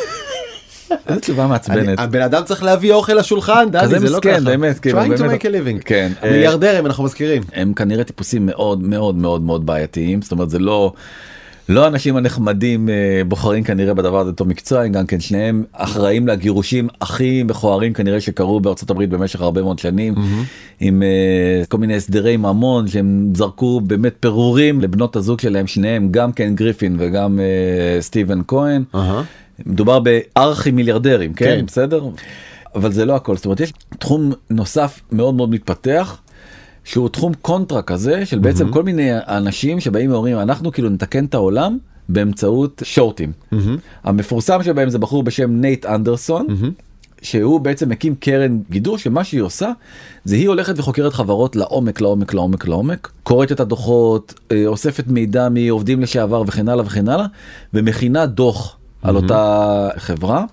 איזה 1.07 1.21
תשובה 1.21 1.47
מעצבנת. 1.47 1.99
הבן 1.99 2.21
אדם 2.21 2.43
צריך 2.43 2.63
להביא 2.63 2.93
אוכל 2.93 3.13
לשולחן, 3.13 3.65
דני, 3.71 3.81
כזה 3.83 3.99
זה 3.99 4.09
לא 4.09 4.17
מסכן, 4.17 4.31
ככה. 4.33 4.45
באמת, 4.45 4.79
כאילו, 4.79 5.01
trying 5.01 5.17
to 5.17 5.21
make 5.21 5.41
a 5.41 5.45
living. 5.45 5.83
כן. 5.85 6.11
מיליארדרים 6.23 6.85
אנחנו 6.85 7.03
מזכירים. 7.03 7.43
הם 7.53 7.73
כנראה 7.73 8.03
טיפוסים 8.03 8.45
מאוד 8.45 8.83
מאוד 8.83 9.15
מאוד 9.15 9.41
מאוד 9.41 9.65
בעייתיים 9.65 10.21
זאת 10.21 10.31
אומרת 10.31 10.49
זה 10.49 10.59
לא 10.59 10.93
לא 11.69 11.83
האנשים 11.83 12.17
הנחמדים 12.17 12.89
אה, 12.89 13.21
בוחרים 13.27 13.63
כנראה 13.63 13.93
בדבר 13.93 14.19
הזה 14.19 14.29
אותו 14.29 14.45
מקצוע 14.45 14.81
הם 14.81 14.91
גם 14.91 15.05
כן 15.05 15.19
שניהם 15.19 15.63
אחראים 15.73 16.27
לגירושים 16.27 16.87
הכי 17.01 17.43
מכוערים 17.43 17.93
כנראה 17.93 18.21
שקרו 18.21 18.59
בארצות 18.59 18.89
הברית 18.89 19.09
במשך 19.09 19.41
הרבה 19.41 19.61
מאוד 19.61 19.79
שנים 19.79 20.15
עם 20.79 21.03
אה, 21.03 21.65
כל 21.69 21.77
מיני 21.77 21.95
הסדרי 21.95 22.37
ממון 22.37 22.87
שהם 22.87 23.29
זרקו 23.33 23.81
באמת 23.81 24.13
פירורים 24.19 24.81
לבנות 24.81 25.15
הזוג 25.15 25.39
שלהם 25.39 25.67
שניהם 25.67 26.07
גם 26.11 26.31
כן 26.31 26.55
גריפין 26.55 26.95
וגם 26.99 27.39
אה, 27.39 28.01
סטיבן 28.01 28.41
כהן. 28.47 28.83
אהה. 28.95 29.23
מדובר 29.65 29.99
בארכי 29.99 30.71
מיליארדרים 30.71 31.33
כן, 31.33 31.45
כן. 31.45 31.65
בסדר 31.65 32.03
אבל 32.75 32.91
זה 32.91 33.05
לא 33.05 33.15
הכל 33.15 33.35
זאת 33.35 33.45
אומרת 33.45 33.59
יש 33.59 33.73
תחום 33.99 34.33
נוסף 34.49 35.01
מאוד 35.11 35.35
מאוד 35.35 35.49
מתפתח. 35.49 36.17
שהוא 36.85 37.09
תחום 37.09 37.33
קונטרה 37.41 37.81
כזה 37.81 38.25
של 38.25 38.39
בעצם 38.39 38.71
כל 38.71 38.83
מיני 38.83 39.09
אנשים 39.13 39.79
שבאים 39.79 40.11
ואומרים 40.11 40.39
אנחנו 40.39 40.71
כאילו 40.71 40.89
נתקן 40.89 41.25
את 41.25 41.33
העולם 41.33 41.77
באמצעות 42.09 42.81
שורטים. 42.85 43.31
המפורסם 44.03 44.63
שבהם 44.63 44.89
זה 44.89 44.97
בחור 44.99 45.23
בשם 45.23 45.51
נייט 45.51 45.85
אנדרסון. 45.85 46.47
שהוא 47.21 47.59
בעצם 47.59 47.89
מקים 47.89 48.15
קרן 48.15 48.59
גידור 48.69 48.97
שמה 48.97 49.23
שהיא 49.23 49.41
עושה 49.41 49.71
זה 50.25 50.35
היא 50.35 50.47
הולכת 50.47 50.79
וחוקרת 50.79 51.13
חברות 51.13 51.55
לעומק 51.55 52.01
לעומק 52.01 52.33
לעומק 52.33 52.67
לעומק 52.67 53.11
קוראת 53.23 53.51
את 53.51 53.59
הדוחות 53.59 54.33
אה, 54.51 54.63
אוספת 54.65 55.07
מידע 55.07 55.49
מעובדים 55.49 56.01
לשעבר 56.01 56.43
וכן 56.47 56.69
הלאה 56.69 56.85
וכן 56.85 57.09
הלאה 57.09 57.25
ומכינה 57.73 58.25
דוח 58.25 58.77
על 59.09 59.15
אותה 59.15 59.89
חברה. 59.97 60.45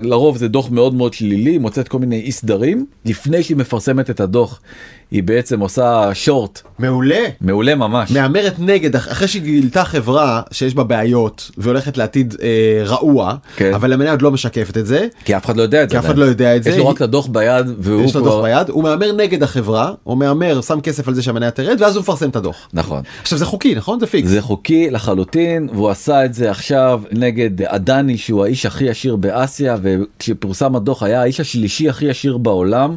לרוב 0.00 0.36
זה 0.36 0.48
דוח 0.48 0.70
מאוד 0.70 0.94
מאוד 0.94 1.14
שלילי 1.14 1.58
מוצאת 1.58 1.88
כל 1.88 1.98
מיני 1.98 2.20
אי 2.20 2.32
סדרים 2.32 2.86
לפני 3.04 3.42
שהיא 3.42 3.56
מפרסמת 3.56 4.10
את 4.10 4.20
הדוח 4.20 4.60
היא 5.10 5.22
בעצם 5.22 5.60
עושה 5.60 6.10
שורט 6.14 6.60
מעולה. 6.78 7.24
מעולה 7.40 7.74
ממש 7.74 8.10
מהמרת 8.10 8.54
נגד 8.58 8.96
אח- 8.96 9.12
אחרי 9.12 9.28
שהיא 9.28 9.42
גילתה 9.42 9.84
חברה 9.84 10.42
שיש 10.50 10.74
בה 10.74 10.84
בעיות 10.84 11.50
והולכת 11.58 11.96
לעתיד 11.96 12.34
אה, 12.42 12.48
רעוע 12.84 13.34
כן. 13.56 13.74
אבל 13.74 13.92
המניה 13.92 14.10
עוד 14.10 14.22
לא 14.22 14.30
משקפת 14.30 14.76
את 14.76 14.86
זה 14.86 15.06
כי 15.24 15.36
אף 15.36 15.44
אחד 15.44 15.56
לא 15.56 15.62
יודע 15.62 15.82
את 15.82 15.88
זה 15.90 15.94
כי 15.94 15.98
אף 15.98 16.04
אחד. 16.06 16.18
לא 16.18 16.24
יודע 16.24 16.56
את 16.56 16.62
זה. 16.62 16.70
יש 16.70 16.76
לו 16.76 16.88
רק 16.88 16.96
את 16.96 17.02
הדוח 17.02 17.26
ביד 17.26 17.66
והוא 17.78 18.02
יש 18.04 18.14
לו 18.16 18.20
כבר 18.22 18.30
דוח 18.30 18.44
ביד 18.44 18.68
הוא 18.68 18.82
מהמר 18.82 19.12
נגד 19.12 19.42
החברה 19.42 19.92
הוא 20.04 20.16
מהמר 20.18 20.60
שם 20.60 20.80
כסף 20.80 21.08
על 21.08 21.14
זה 21.14 21.22
שהמניה 21.22 21.50
תרד 21.50 21.76
ואז 21.82 21.96
הוא 21.96 22.02
מפרסם 22.02 22.28
את 22.28 22.36
הדוח. 22.36 22.68
נכון 22.72 23.02
עכשיו 23.22 23.38
זה 23.38 23.44
חוקי 23.44 23.74
נכון 23.74 24.00
זה 24.00 24.06
פיקס. 24.06 24.28
זה 24.28 24.42
חוקי 24.42 24.90
לחלוטין 24.90 25.68
והוא 25.74 25.88
עשה 25.90 26.24
את 26.24 26.34
זה 26.34 26.50
עכשיו 26.50 27.00
נגד 27.12 27.62
אדני 27.62 28.16
שהוא 28.18 28.44
האיש 28.44 28.66
הכי 28.66 28.90
עשיר 28.90 29.16
באסיה 29.16 29.76
וכשפורסם 29.82 30.76
הדוח 30.76 31.02
היה 31.02 31.22
האיש 31.22 31.40
השלישי 31.40 31.88
הכי 31.88 32.10
עשיר 32.10 32.36
בעולם 32.38 32.96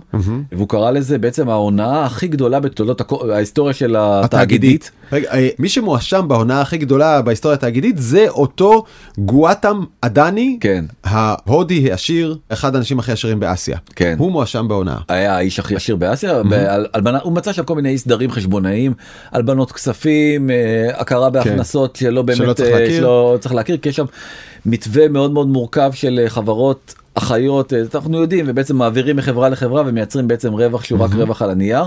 והוא 0.51 0.67
קרא 0.67 0.91
לזה 0.91 1.17
בעצם 1.17 1.49
ההונאה 1.49 2.00
הכי 2.05 2.27
גדולה 2.27 2.59
בתולדות 2.59 3.01
ההיסטוריה 3.31 3.73
של 3.73 3.95
התאגידית. 3.99 4.91
רגע, 5.11 5.31
אה, 5.31 5.49
מי 5.59 5.69
שמואשם 5.69 6.27
בהונאה 6.27 6.61
הכי 6.61 6.77
גדולה 6.77 7.21
בהיסטוריה 7.21 7.57
התאגידית 7.57 7.95
זה 7.97 8.25
אותו 8.29 8.83
גואטם 9.17 9.83
אדני 10.01 10.57
כן. 10.61 10.85
ההודי 11.03 11.91
העשיר 11.91 12.37
אחד 12.49 12.75
האנשים 12.75 12.99
הכי 12.99 13.11
עשירים 13.11 13.39
באסיה. 13.39 13.77
כן. 13.95 14.15
הוא 14.19 14.31
מואשם 14.31 14.67
בהונאה. 14.67 14.97
היה 15.09 15.35
האיש 15.37 15.59
הכי 15.59 15.75
עשיר 15.75 15.95
באסיה, 15.95 16.41
הלבנה- 16.93 17.19
הוא 17.23 17.33
מצא 17.33 17.53
שם 17.53 17.63
כל 17.63 17.75
מיני 17.75 17.89
אי 17.89 17.97
סדרים 17.97 18.31
חשבונאיים, 18.31 18.93
הלבנות 19.31 19.71
כספים, 19.71 20.49
אה, 20.49 20.55
הכרה 20.93 21.29
בהכנסות 21.29 21.95
שלא 21.95 22.21
באמת, 22.21 22.37
כן. 22.37 22.43
שלא 22.45 22.53
צריך 22.53 22.69
אה, 22.73 22.79
להכיר. 22.79 22.97
שלא 22.97 23.37
צריך 23.41 23.55
להכיר, 23.55 23.77
כי 23.77 23.89
יש 23.89 23.95
שם 23.95 24.05
מתווה 24.65 25.07
מאוד 25.07 25.31
מאוד 25.31 25.47
מורכב 25.47 25.91
של 25.93 26.19
חברות 26.27 26.95
אחיות, 27.21 27.73
אה, 27.73 27.81
אנחנו 27.95 28.17
יודעים, 28.17 28.45
ובעצם 28.47 28.75
מעבירים 28.75 29.15
מחברה 29.15 29.49
לחברה 29.49 29.83
ומייצרים 29.85 30.27
בעצם 30.27 30.53
רווח 30.53 30.83
שהוא 30.83 30.99
רק 30.99 31.13
רווח 31.13 31.41
על 31.41 31.49
הנייר. 31.49 31.83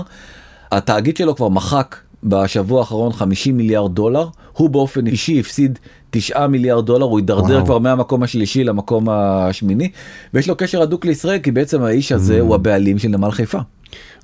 התאגיד 0.71 1.17
שלו 1.17 1.35
כבר 1.35 1.49
מחק 1.49 1.95
בשבוע 2.23 2.79
האחרון 2.79 3.13
50 3.13 3.57
מיליארד 3.57 3.95
דולר, 3.95 4.27
הוא 4.53 4.69
באופן 4.69 5.07
אישי 5.07 5.39
הפסיד 5.39 5.79
9 6.09 6.47
מיליארד 6.47 6.85
דולר, 6.85 7.05
הוא 7.05 7.19
הידרדר. 7.19 7.65
כבר 7.65 7.79
מהמקום 7.79 8.23
השלישי 8.23 8.63
למקום 8.63 9.09
השמיני, 9.09 9.91
ויש 10.33 10.49
לו 10.49 10.55
קשר 10.55 10.81
הדוק 10.81 11.05
לישראל, 11.05 11.39
כי 11.39 11.51
בעצם 11.51 11.83
האיש 11.83 12.11
הזה 12.11 12.39
הוא 12.39 12.55
הבעלים 12.55 12.99
של 12.99 13.07
נמל 13.07 13.31
חיפה. 13.31 13.59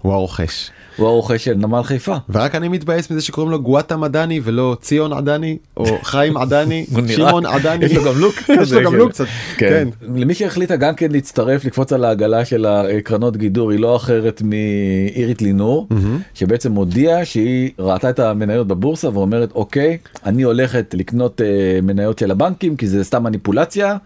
הוא 0.02 0.14
הרוכש. 0.14 0.70
הוא 0.98 1.08
הרוכש 1.08 1.46
של 1.46 1.54
נמל 1.54 1.84
חיפה. 1.84 2.16
ורק 2.30 2.56
אני 2.56 2.68
מתבאס 2.68 3.12
מזה 3.12 3.22
שקוראים 3.22 3.52
לו 3.52 3.62
גואטם 3.62 4.04
עדני 4.04 4.40
ולא 4.44 4.78
ציון 4.82 5.14
עדני 5.14 5.58
או 5.78 5.86
חיים 6.04 6.38
עדני 6.38 6.86
שמעון 7.16 7.46
עדני 7.46 7.86
יש 7.86 7.94
לו 7.94 8.04
גם 8.04 8.18
לוק 8.20 8.36
יש 8.62 8.72
לו 8.74 8.84
גם 8.84 8.92
של- 8.92 8.98
לוק 8.98 9.12
קצת 9.12 9.26
כן 9.58 9.88
למי 10.16 10.34
שהחליטה 10.34 10.76
גם 10.76 10.96
כן 10.96 11.12
להצטרף 11.12 11.66
לקפוץ 11.66 11.94
על 11.94 12.06
העגלה 12.06 12.46
של 12.46 12.66
הקרנות 12.66 13.38
גידור 13.38 13.72
היא 13.72 13.80
לא 13.80 13.96
אחרת 13.96 14.42
מאירית 14.46 15.42
לינור 15.42 15.88
שבעצם 16.34 16.74
הודיעה 16.74 17.26
שהיא 17.26 17.70
ראתה 17.80 18.10
את 18.10 18.20
המניות 18.20 18.68
בבורסה 18.68 19.10
ואומרת 19.10 19.52
אוקיי 19.56 19.98
אני 20.26 20.44
הולכת 20.44 20.96
לקנות 20.98 21.42
אה, 21.42 21.46
מניות 21.84 22.20
של 22.20 22.32
הבנקים 22.32 22.76
כי 22.76 22.88
זה 22.88 23.04
סתם 23.04 23.24
מניפולציה. 23.24 23.98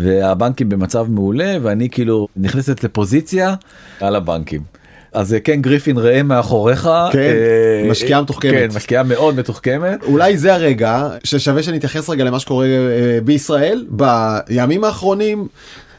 והבנקים 0.00 0.68
במצב 0.68 1.06
מעולה 1.10 1.56
ואני 1.62 1.88
כאילו 1.90 2.28
נכנסת 2.36 2.84
לפוזיציה 2.84 3.54
על 4.00 4.16
הבנקים. 4.16 4.62
אז 5.12 5.34
אה, 5.34 5.40
כן 5.40 5.62
גריפין 5.62 5.98
ראה 5.98 6.22
מאחוריך 6.22 6.88
כן, 7.12 7.18
אה, 7.18 7.90
משקיעה 7.90 8.22
מתוחכמת. 8.22 8.52
כן, 8.52 8.68
משקיעה 8.76 9.02
מאוד 9.02 9.36
מתוחכמת 9.36 10.02
אולי 10.02 10.36
זה 10.36 10.54
הרגע 10.54 11.08
ששווה 11.24 11.62
שנתייחס 11.62 12.08
רגע 12.08 12.24
למה 12.24 12.38
שקורה 12.40 12.66
אה, 12.66 13.18
בישראל 13.24 13.86
בימים 13.90 14.84
האחרונים. 14.84 15.48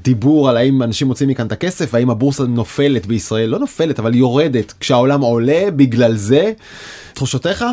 דיבור 0.04 0.50
על 0.50 0.58
האם 0.58 0.84
אנשים 0.84 1.08
מוצאים 1.08 1.30
מכאן 1.30 1.48
את 1.48 1.52
הכסף 1.52 1.90
והאם 1.94 2.10
הבורסה 2.10 2.44
נופלת 2.44 3.06
בישראל 3.06 3.50
לא 3.50 3.60
נופלת 3.60 4.00
אבל 4.00 4.16
יורדת 4.16 4.74
כשהעולם 4.80 5.22
עולה 5.22 5.72
בגלל 5.76 6.16
זה. 6.16 6.52
תחושותיך? 7.14 7.66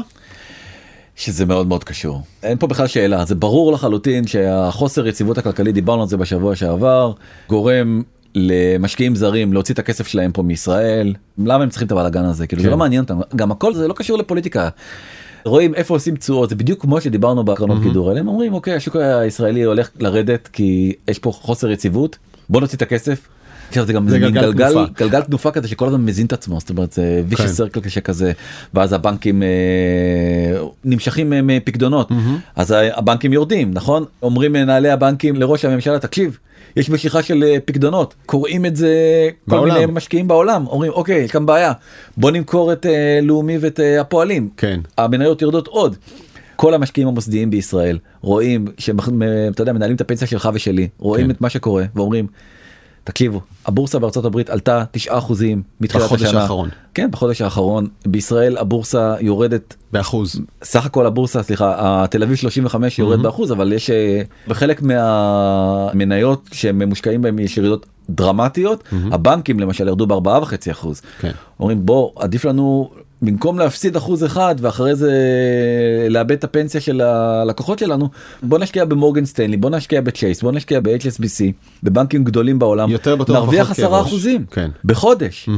שזה 1.16 1.46
מאוד 1.46 1.66
מאוד 1.66 1.85
קשור 1.85 2.20
אין 2.42 2.59
פה 2.59 2.66
בכלל 2.66 2.87
שאלה 2.87 3.25
זה 3.25 3.35
ברור 3.35 3.72
לחלוטין 3.72 4.27
שהחוסר 4.27 5.07
יציבות 5.07 5.38
הכלכלית 5.38 5.75
דיברנו 5.75 6.03
על 6.03 6.09
זה 6.09 6.16
בשבוע 6.16 6.57
שעבר 6.57 7.12
גורם 7.49 8.03
למשקיעים 8.37 9.14
זרים 9.14 9.53
להוציא 9.53 9.75
את 9.75 9.79
הכסף 9.79 10.07
שלהם 10.07 10.33
פה 10.33 10.42
מישראל 10.42 11.14
למה 11.38 11.62
הם 11.62 11.68
צריכים 11.68 11.87
את 11.87 11.92
הבלאגן 11.92 12.25
הזה 12.25 12.46
כאילו 12.46 12.62
זה 12.62 12.68
כן. 12.68 12.72
לא 12.72 12.79
מעניין 12.79 13.03
אותם 13.03 13.20
גם 13.37 13.51
הכל 13.51 13.75
זה 13.75 13.88
לא 13.88 13.92
קשור 13.92 14.18
לפוליטיקה. 14.18 14.68
רואים 15.44 15.75
איפה 15.75 15.94
עושים 15.94 16.16
תשואות 16.16 16.49
זה 16.49 16.55
בדיוק 16.55 16.83
כמו 16.83 17.01
שדיברנו 17.01 17.44
בקרנות 17.44 17.83
גידור 17.83 18.09
האלה 18.09 18.20
הם 18.20 18.29
אומרים 18.29 18.55
אוקיי 18.55 18.75
השוק 18.75 18.96
הישראלי 18.96 19.62
הולך 19.62 19.90
לרדת 20.01 20.49
כי 20.53 20.92
יש 21.09 21.18
פה 21.18 21.33
חוסר 21.33 21.70
יציבות 21.70 22.18
בוא 22.49 22.61
נוציא 22.61 22.77
את 22.77 22.83
הכסף. 22.83 23.29
זה 23.72 23.92
גם 23.92 24.09
זה 24.09 24.18
גלגל 24.18 24.40
גלגל 24.40 24.72
תנופה. 24.72 24.92
גלגל 24.96 25.20
תנופה 25.20 25.51
כזה 25.51 25.68
שכל 25.68 25.87
הזמן 25.87 26.05
מזין 26.05 26.27
את 26.27 26.33
עצמו 26.33 26.61
זאת 26.61 26.70
אומרת 26.70 26.92
זה 26.92 27.22
כן. 27.22 27.29
וישי 27.29 27.49
סרקל 27.49 27.81
קשה 27.81 28.01
כזה 28.01 28.33
ואז 28.75 28.92
הבנקים 28.92 29.42
אה, 29.42 29.49
נמשכים 30.85 31.33
אה, 31.33 31.40
מפקדונות 31.42 32.09
אז 32.57 32.75
הבנקים 32.94 33.33
יורדים 33.33 33.70
נכון 33.75 34.05
אומרים 34.22 34.53
מנהלי 34.53 34.90
הבנקים 34.90 35.37
לראש 35.37 35.64
הממשלה 35.64 35.99
תקשיב. 35.99 36.38
יש 36.77 36.91
משיכה 36.91 37.23
של 37.23 37.45
אה, 37.45 37.57
פקדונות 37.65 38.15
קוראים 38.27 38.67
את 38.67 38.77
זה 38.77 38.95
כל 39.49 39.57
בעולם. 39.57 39.75
מיני 39.75 39.93
משקיעים 39.93 40.29
בעולם 40.29 40.67
אומרים 40.67 40.93
אוקיי 40.93 41.17
יש 41.17 41.31
כאן 41.31 41.47
בעיה 41.47 41.73
בוא 42.17 42.31
נמכור 42.31 42.73
את 42.73 42.87
אה, 42.87 43.21
לאומי 43.23 43.59
ואת 43.59 43.81
אה, 43.81 44.01
הפועלים 44.01 44.49
כן. 44.57 44.81
המניות 44.99 45.43
יורדות 45.43 45.67
עוד. 45.67 45.97
כל 46.57 46.75
המשקיעים 46.75 47.09
המוסדיים 47.09 47.51
בישראל 47.51 47.99
רואים 48.21 48.65
שהם 48.79 48.97
אתה 49.51 49.62
יודע 49.62 49.73
מנהלים 49.73 49.97
את 49.97 50.01
הפנסיה 50.01 50.27
שלך 50.27 50.49
ושלי 50.55 50.89
רואים 50.99 51.25
כן. 51.25 51.31
את 51.31 51.41
מה 51.41 51.51
שקורה 51.51 51.85
ואומרים. 51.95 52.27
תקשיבו 53.07 53.40
הבורסה 53.66 53.99
בארצות 53.99 54.25
הברית 54.25 54.51
עלתה 54.51 54.85
9 54.90 55.19
אחוזים 55.19 55.62
מתחילת 55.81 56.05
בחודש 56.05 56.23
השנה. 56.23 56.42
האחרון. 56.42 56.69
כן 56.95 57.11
בחודש 57.11 57.42
האחרון 57.42 57.88
בישראל 58.07 58.59
הבורסה 58.59 59.14
יורדת 59.21 59.77
באחוז. 59.92 60.40
סך 60.62 60.87
הכל 60.87 61.07
הבורסה 61.07 61.42
סליחה 61.42 61.75
התל 61.79 62.23
אביב 62.23 62.37
35 62.37 62.99
יורד 62.99 63.23
באחוז 63.23 63.53
אבל 63.53 63.73
יש 63.73 63.90
אה, 63.90 64.23
בחלק 64.49 64.83
מהמניות 64.83 66.49
שהם 66.53 66.83
מושקעים 66.83 67.23
בהם 67.23 67.38
יש 67.38 67.57
ירידות 67.57 67.87
דרמטיות 68.11 68.85
הבנקים 69.12 69.61
למשל 69.61 69.88
ירדו 69.88 70.07
בארבעה 70.07 70.42
וחצי 70.42 70.71
אחוז. 70.71 71.03
כן. 71.19 71.33
אומרים 71.61 71.87
בוא 71.87 72.11
עדיף 72.16 72.45
לנו 72.45 72.90
במקום 73.22 73.59
להפסיד 73.59 73.96
אחוז 73.96 74.24
אחד 74.24 74.55
ואחרי 74.61 74.94
זה 74.94 75.12
לאבד 76.11 76.33
את 76.33 76.44
הפנסיה 76.44 76.81
של 76.81 77.00
הלקוחות 77.00 77.79
שלנו 77.79 78.09
בוא 78.42 78.59
נשקיע 78.59 78.85
במורגן 78.85 79.24
סטנלי 79.24 79.57
בוא 79.57 79.70
נשקיע 79.70 80.00
בצ'ייס 80.00 80.42
בוא 80.42 80.52
נשקיע 80.52 80.81
ב-HSBC 80.81 81.52
בבנקים 81.83 82.24
גדולים 82.24 82.59
בעולם 82.59 82.90
יותר 82.90 83.16
בטוח, 83.16 83.37
נרוויח 83.37 83.64
פחות 83.64 83.79
עשרה 83.79 83.88
כאב 83.88 83.98
ראש. 84.00 84.07
אחוזים 84.07 84.44
כן. 84.50 84.70
בחודש. 84.85 85.48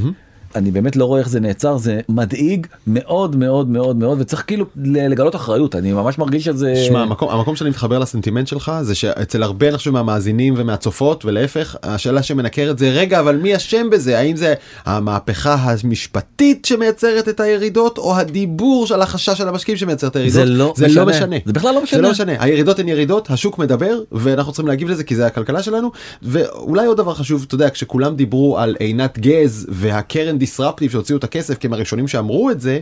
אני 0.56 0.70
באמת 0.70 0.96
לא 0.96 1.04
רואה 1.04 1.20
איך 1.20 1.28
זה 1.28 1.40
נעצר 1.40 1.76
זה 1.76 2.00
מדאיג 2.08 2.66
מאוד 2.86 3.36
מאוד 3.36 3.68
מאוד 3.68 3.96
מאוד 3.96 4.20
וצריך 4.20 4.44
כאילו 4.46 4.66
לגלות 4.76 5.36
אחריות 5.36 5.76
אני 5.76 5.92
ממש 5.92 6.18
מרגיש 6.18 6.44
שזה 6.44 6.76
שמע, 6.86 7.02
המקום, 7.02 7.28
המקום 7.28 7.56
שאני 7.56 7.70
מתחבר 7.70 7.98
לסנטימנט 7.98 8.46
שלך 8.46 8.72
זה 8.82 8.94
שאצל 8.94 9.42
הרבה 9.42 9.68
אני 9.68 9.76
חושב 9.76 9.90
מהמאזינים 9.90 10.54
ומהצופות 10.56 11.24
ולהפך 11.24 11.76
השאלה 11.82 12.22
שמנקרת 12.22 12.78
זה 12.78 12.90
רגע 12.90 13.20
אבל 13.20 13.36
מי 13.36 13.56
אשם 13.56 13.90
בזה? 13.90 14.18
האם 14.18 14.36
זה 14.36 14.54
המהפכה 14.84 15.54
המשפטית 15.54 16.64
שמייצרת 16.64 17.28
את 17.28 17.40
הירידות 17.40 17.98
או 17.98 18.16
הדיבור 18.16 18.86
של 18.86 19.02
החשש 19.02 19.38
של 19.38 19.48
המשקיעים 19.48 19.78
שמייצר 19.78 20.06
את 20.06 20.16
הירידות? 20.16 20.34
זה 20.34 20.44
לא 20.44 20.74
זה 20.76 20.86
משנה. 20.86 21.04
לא 21.04 21.10
משנה. 21.10 21.36
זה 21.44 21.52
בכלל 21.52 21.74
לא 21.74 21.80
זה 21.80 21.84
משנה. 21.84 22.00
לא 22.00 22.10
משנה. 22.10 22.32
הירידות 22.38 22.78
הן 22.78 22.88
ירידות 22.88 23.30
השוק 23.30 23.58
מדבר 23.58 24.00
ואנחנו 24.12 24.52
צריכים 24.52 24.68
להגיב 24.68 24.88
לזה 24.88 25.04
כי 25.04 25.16
זה 25.16 25.26
הכלכלה 25.26 25.62
שלנו. 25.62 25.90
ואולי 26.22 26.86
עוד 26.86 26.96
דבר 26.96 27.14
חשוב 27.14 27.44
אתה 27.48 27.54
יודע 27.54 27.70
כשכולם 27.70 28.16
דיברו 28.16 28.58
על 28.58 28.76
עינת 28.78 29.18
גז 29.18 29.66
והקרן 29.70 30.37
דיסרפטיב 30.38 30.90
שהוציאו 30.90 31.18
את 31.18 31.24
הכסף 31.24 31.58
כי 31.58 31.66
הם 31.66 31.72
הראשונים 31.72 32.08
שאמרו 32.08 32.50
את 32.50 32.60
זה 32.60 32.80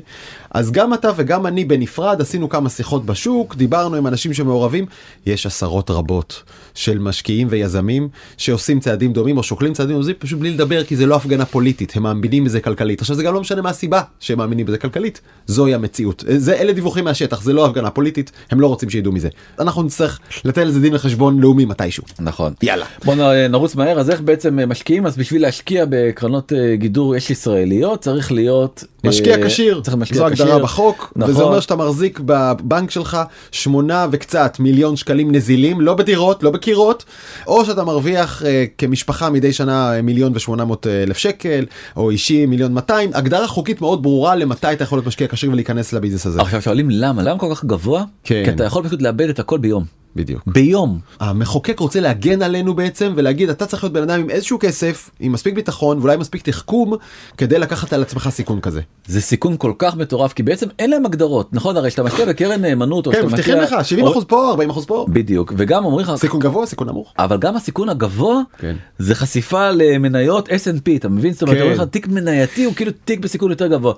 אז 0.51 0.73
גם 0.73 0.95
אתה 0.95 1.11
וגם 1.17 1.47
אני 1.47 1.65
בנפרד 1.65 2.21
עשינו 2.21 2.49
כמה 2.49 2.69
שיחות 2.69 3.07
בשוק 3.07 3.55
דיברנו 3.55 3.97
עם 3.97 4.07
אנשים 4.07 4.35
שמעורבים. 4.35 4.87
יש 5.27 5.47
עשרות 5.47 5.91
רבות 5.91 6.43
של 6.75 6.99
משקיעים 6.99 7.47
ויזמים 7.51 8.09
שעושים 8.37 8.81
צעדים 8.81 9.13
דומים 9.13 9.39
או 9.39 9.43
שוקלים 9.43 9.73
צעדים 9.73 10.01
דומים 10.01 10.15
פשוט 10.19 10.39
בלי 10.39 10.51
לדבר 10.51 10.85
כי 10.85 10.97
זה 10.97 11.07
לא 11.07 11.17
הפגנה 11.17 11.45
פוליטית 11.45 11.93
הם 11.97 12.03
מאמינים 12.03 12.45
בזה 12.45 12.61
כלכלית. 12.61 13.01
עכשיו 13.01 13.17
זה 13.17 13.23
גם 13.23 13.35
לא 13.35 13.41
משנה 13.41 13.63
מה 13.63 13.71
הסיבה 13.71 14.03
שהם 14.21 14.39
מאמינים 14.39 14.67
בזה 14.67 14.79
כלכלית 14.79 15.21
זוהי 15.47 15.75
המציאות. 15.75 16.25
זה 16.37 16.55
אלה 16.55 16.73
דיווחים 16.73 17.05
מהשטח 17.05 17.43
זה 17.43 17.53
לא 17.53 17.67
הפגנה 17.67 17.91
פוליטית 17.91 18.33
הם 18.51 18.61
לא 18.61 18.67
רוצים 18.67 18.91
שידעו 18.91 19.13
מזה. 19.13 19.29
אנחנו 19.59 19.83
נצטרך 19.83 20.21
לתת 20.45 20.63
לזה 20.63 20.81
דין 20.81 20.95
וחשבון 20.95 21.41
לאומי 21.41 21.65
מתישהו. 21.65 22.05
נכון. 22.19 22.53
יאללה. 22.63 22.87
בוא 23.05 23.15
נרוץ 23.49 23.75
מהר 23.75 23.99
אז 23.99 24.11
איך 24.11 24.21
בעצם 24.21 24.59
משקיעים? 24.71 25.07
אז 25.07 25.17
בשביל 25.17 25.43
להשקיע 25.43 25.85
בקרנות 25.89 26.53
אה, 26.53 26.77
גידור 26.77 27.17
יש 27.17 27.31
ישראליות 27.47 28.01
צריך 28.01 28.33
להיות 28.33 28.85
משקיע 29.05 29.37
אה, 29.37 29.47
כשיר, 29.47 29.81
צריך 29.81 29.97
משקיע 29.97 30.19
זו 30.19 30.27
הגדרה. 30.27 30.59
בחוק, 30.59 31.13
נכון. 31.17 31.31
וזה 31.31 31.43
אומר 31.43 31.61
שאתה 31.61 31.77
מחזיק 31.77 32.21
בבנק 32.25 32.91
שלך 32.91 33.19
שמונה 33.53 34.07
וקצת 34.11 34.57
מיליון 34.61 34.97
שקלים 34.97 35.33
נזילים, 35.33 35.81
לא 35.81 35.95
בדירות, 35.95 36.43
לא 36.43 36.51
בקירות, 36.51 37.05
או 37.47 37.65
שאתה 37.65 37.85
מרוויח 37.85 38.43
אה, 38.45 38.65
כמשפחה 38.79 39.31
מדי 39.31 39.53
שנה 39.53 39.97
אה, 39.97 40.03
מיליון 40.03 40.33
ושמונה 40.35 40.65
מאות 40.65 40.87
אלף 40.87 41.17
שקל, 41.19 41.65
או 41.97 42.11
אישי 42.11 42.47
מיליון 42.47 42.73
200, 42.73 43.11
הגדרה 43.15 43.47
חוקית 43.47 43.81
מאוד 43.81 44.03
ברורה 44.03 44.35
למתי 44.35 44.73
אתה 44.73 44.85
יכול 44.85 44.99
להיות 44.99 45.07
משקיע 45.07 45.29
כשיר 45.29 45.51
ולהיכנס 45.51 45.93
לביזנס 45.93 46.27
הזה. 46.27 46.41
עכשיו 46.41 46.63
שואלים 46.63 46.91
למה 46.91 47.23
למה 47.23 47.39
כל 47.39 47.55
כך 47.55 47.65
גבוה 47.65 48.05
כן. 48.25 48.43
כי 48.45 48.51
אתה 48.51 48.65
יכול 48.65 48.85
פשוט 48.85 49.03
לאבד 49.03 49.29
את 49.29 49.39
הכל 49.39 49.59
ביום 49.59 49.85
בדיוק. 50.17 50.43
ביום 50.47 50.99
המחוקק 51.21 51.79
רוצה 51.81 52.01
להגן 52.01 52.43
עלינו 52.43 52.75
בעצם 52.75 53.13
ולהגיד 53.17 53.51
אתה 53.51 53.67
צריך 53.67 53.85
להיות 53.85 53.93
בן 53.93 54.03
אדם 54.03 54.21
עם 54.21 54.31
איזשהו 54.31 54.59
כסף, 54.61 55.11
עם 55.21 55.33
מספיק 55.33 55.55
ביטחון 55.55 55.99
ואולי 55.99 56.17
מספיק 56.17 56.43
תחכום 56.43 56.95
כדי 57.37 57.59
לקחת 57.59 57.93
על 57.93 58.03
עצמך 58.03 58.29
סיכון 58.33 58.61
כזה. 58.61 58.81
זה 59.07 59.21
סיכון 59.21 59.57
כל 59.59 59.73
כך 59.79 59.97
מטורף 59.97 60.33
כי 60.33 60.43
בעצם 60.43 60.67
אין 60.79 60.91
להם 60.91 61.07
הגדרות 61.07 61.53
נכון 61.53 61.77
הרי 61.77 61.91
שאתה 61.91 62.03
משקיע 62.03 62.25
בקרן 62.27 62.61
נאמנות 62.61 63.07
או 63.07 63.13
כן, 63.13 63.19
שאתה 63.19 63.27
מבטיחים 63.29 63.59
משקיע- 63.63 63.79
לך 63.79 63.85
70 63.87 64.07
או- 64.07 64.13
אחוז 64.13 64.25
פה, 64.25 64.51
40 64.51 64.71
אחוז 64.71 64.85
פה. 64.87 65.07
בדיוק 65.09 65.53
וגם 65.57 65.85
אומרים 65.85 66.07
לך 66.07 66.13
סיכון 66.17 66.41
גבוה, 66.41 66.67
סיכון 66.67 66.89
נמוך. 66.89 67.13
אבל 67.19 67.37
גם 67.39 67.57
הסיכון 67.57 67.89
הגבוה 67.89 68.41
כן. 68.59 68.77
זה 68.99 69.15
חשיפה 69.15 69.71
למניות 69.71 70.49
S&P 70.49 70.97
אתה 70.97 71.09
מבין 71.09 71.33
זאת 71.33 71.43
אומרת 71.43 71.77
כן. 71.79 71.85
תיק 71.85 72.09
מנייתי 72.09 72.65
הוא 72.65 72.75
כאילו 72.75 72.93
תיק 73.05 73.21
בסיכון 73.21 73.51
יותר 73.51 73.67
גבוה. 73.67 73.95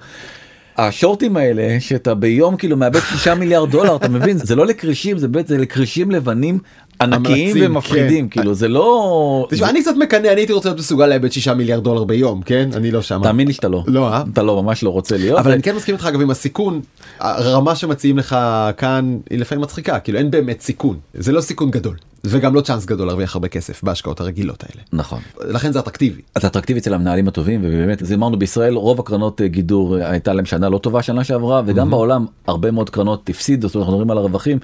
השורטים 0.79 1.37
האלה 1.37 1.77
שאתה 1.81 2.15
ביום 2.15 2.57
כאילו 2.57 2.77
מאבד 2.77 3.01
6 3.01 3.29
מיליארד 3.29 3.71
דולר 3.71 3.97
אתה 3.97 4.09
מבין 4.09 4.39
זה 4.39 4.57
לא 4.57 4.67
לקרישים 4.67 5.19
זה 5.19 5.29
בעצם 5.29 5.49
זה 5.49 5.59
לקרישים 5.59 6.11
לבנים 6.11 6.59
ענקיים 7.01 7.51
עמלצים, 7.51 7.71
ומפחידים 7.71 8.29
כן. 8.29 8.41
כאילו 8.41 8.55
זה 8.55 8.69
לא 8.69 9.47
תשמע, 9.51 9.71
אני 9.71 9.83
קצת 9.83 9.95
מקנא, 9.99 10.29
אני 10.29 10.41
הייתי 10.41 10.53
רוצה 10.53 10.69
להיות 10.69 10.79
מסוגל 10.79 11.07
לאבד 11.07 11.33
6 11.33 11.49
מיליארד 11.49 11.85
דולר 11.85 12.05
ביום, 12.05 12.43
כן? 12.43 12.69
אני 12.75 12.91
לא 12.91 13.03
שם. 13.03 13.21
תאמין 13.23 13.47
לי 13.47 13.53
שאתה 13.53 13.69
לא 13.69 13.85
לא, 13.87 14.09
אה? 14.09 14.23
אתה 14.33 14.43
לא 14.43 14.63
ממש 14.63 14.83
לא 14.83 14.91
רוצה 14.91 15.17
להיות 15.17 15.39
אבל 15.39 15.53
אני 15.53 15.63
כן 15.63 15.77
מסכים 15.77 15.95
איתך 15.95 16.07
אגב 16.07 16.21
עם 16.21 16.31
הסיכון, 16.31 16.81
הרמה 17.21 17.77
שמציעים 17.77 18.19
לך 18.19 18.37
כאן 18.77 19.19
היא 19.31 19.39
לפעמים 19.39 19.63
מצחיקה, 19.63 19.99
כאילו 19.99 20.19
אין 20.19 20.31
באמת 20.31 20.61
סיכון, 20.61 20.97
זה 21.15 21.33
לא 21.33 21.41
סיכון 21.41 21.71
גדול, 21.71 21.97
וגם 22.25 22.55
לא 22.55 22.61
צ'אנס 22.61 22.87
גדול 22.87 23.07
להרוויח 23.07 23.35
הרבה 23.37 23.49
כסף 23.49 23.83
בהשקעות 23.83 24.21
הרגילות 24.21 24.65
האלה. 24.65 24.83
נכון. 24.93 25.21
לכן 25.41 25.73
זה 25.73 25.79
אטרקטיבי. 25.79 26.23
אז 26.35 26.45
אטרקטיבי 26.45 26.81
אצל 26.81 26.95
המנהלים 26.95 27.29
הטובים 27.29 27.61
ובאמת 27.65 27.99
זה 28.03 28.15
אמרנו 28.15 28.39
בישראל 28.39 28.75
רוב 28.75 29.01
הקרנות 29.01 29.41
אה, 29.41 29.49
גידור 29.49 29.99
אה, 29.99 30.11
הייתה 30.11 30.33
להם 30.33 30.45
שנה 30.45 30.69
לא 30.69 30.79
טובה 30.79 31.03
שנה 31.03 31.25
שעברה 31.25 31.63
וגם 31.67 31.91
בעולם 31.91 32.27
הרבה 32.47 32.71
מאוד 32.71 32.91
קרנות 32.91 33.29
הפסידו 33.31 33.69
זאת 33.69 33.75
אומרת 33.75 33.87
אנחנו 33.87 33.99
מדברים 33.99 34.11
על 34.11 34.19
הרווחים 34.19 34.59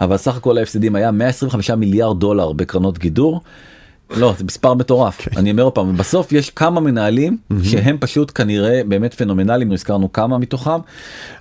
אבל 0.00 0.16
סך 0.16 0.36
הכל 0.36 0.58
ההפסדים 0.58 0.96
היה 0.96 1.10
125 1.10 1.70
מיליארד 1.70 2.20
דולר 2.20 2.52
בקרנות 2.52 2.98
גידור. 2.98 3.40
לא 4.16 4.34
זה 4.38 4.44
מספר 4.44 4.74
מטורף. 4.74 5.28
אני 5.36 5.50
אומר 5.50 5.70
פעם 5.74 5.96
בסוף 5.96 6.32
יש 6.32 6.50
כמה 6.50 6.80
מנהלים 6.80 7.36
שהם 7.62 7.96
פשוט 8.00 8.32
כנראה 8.34 8.80
באמת 8.88 9.14
פנומנליים 9.14 9.72
הזכרנו 9.72 10.12
כמה 10.12 10.38
מתוכם. 10.38 10.80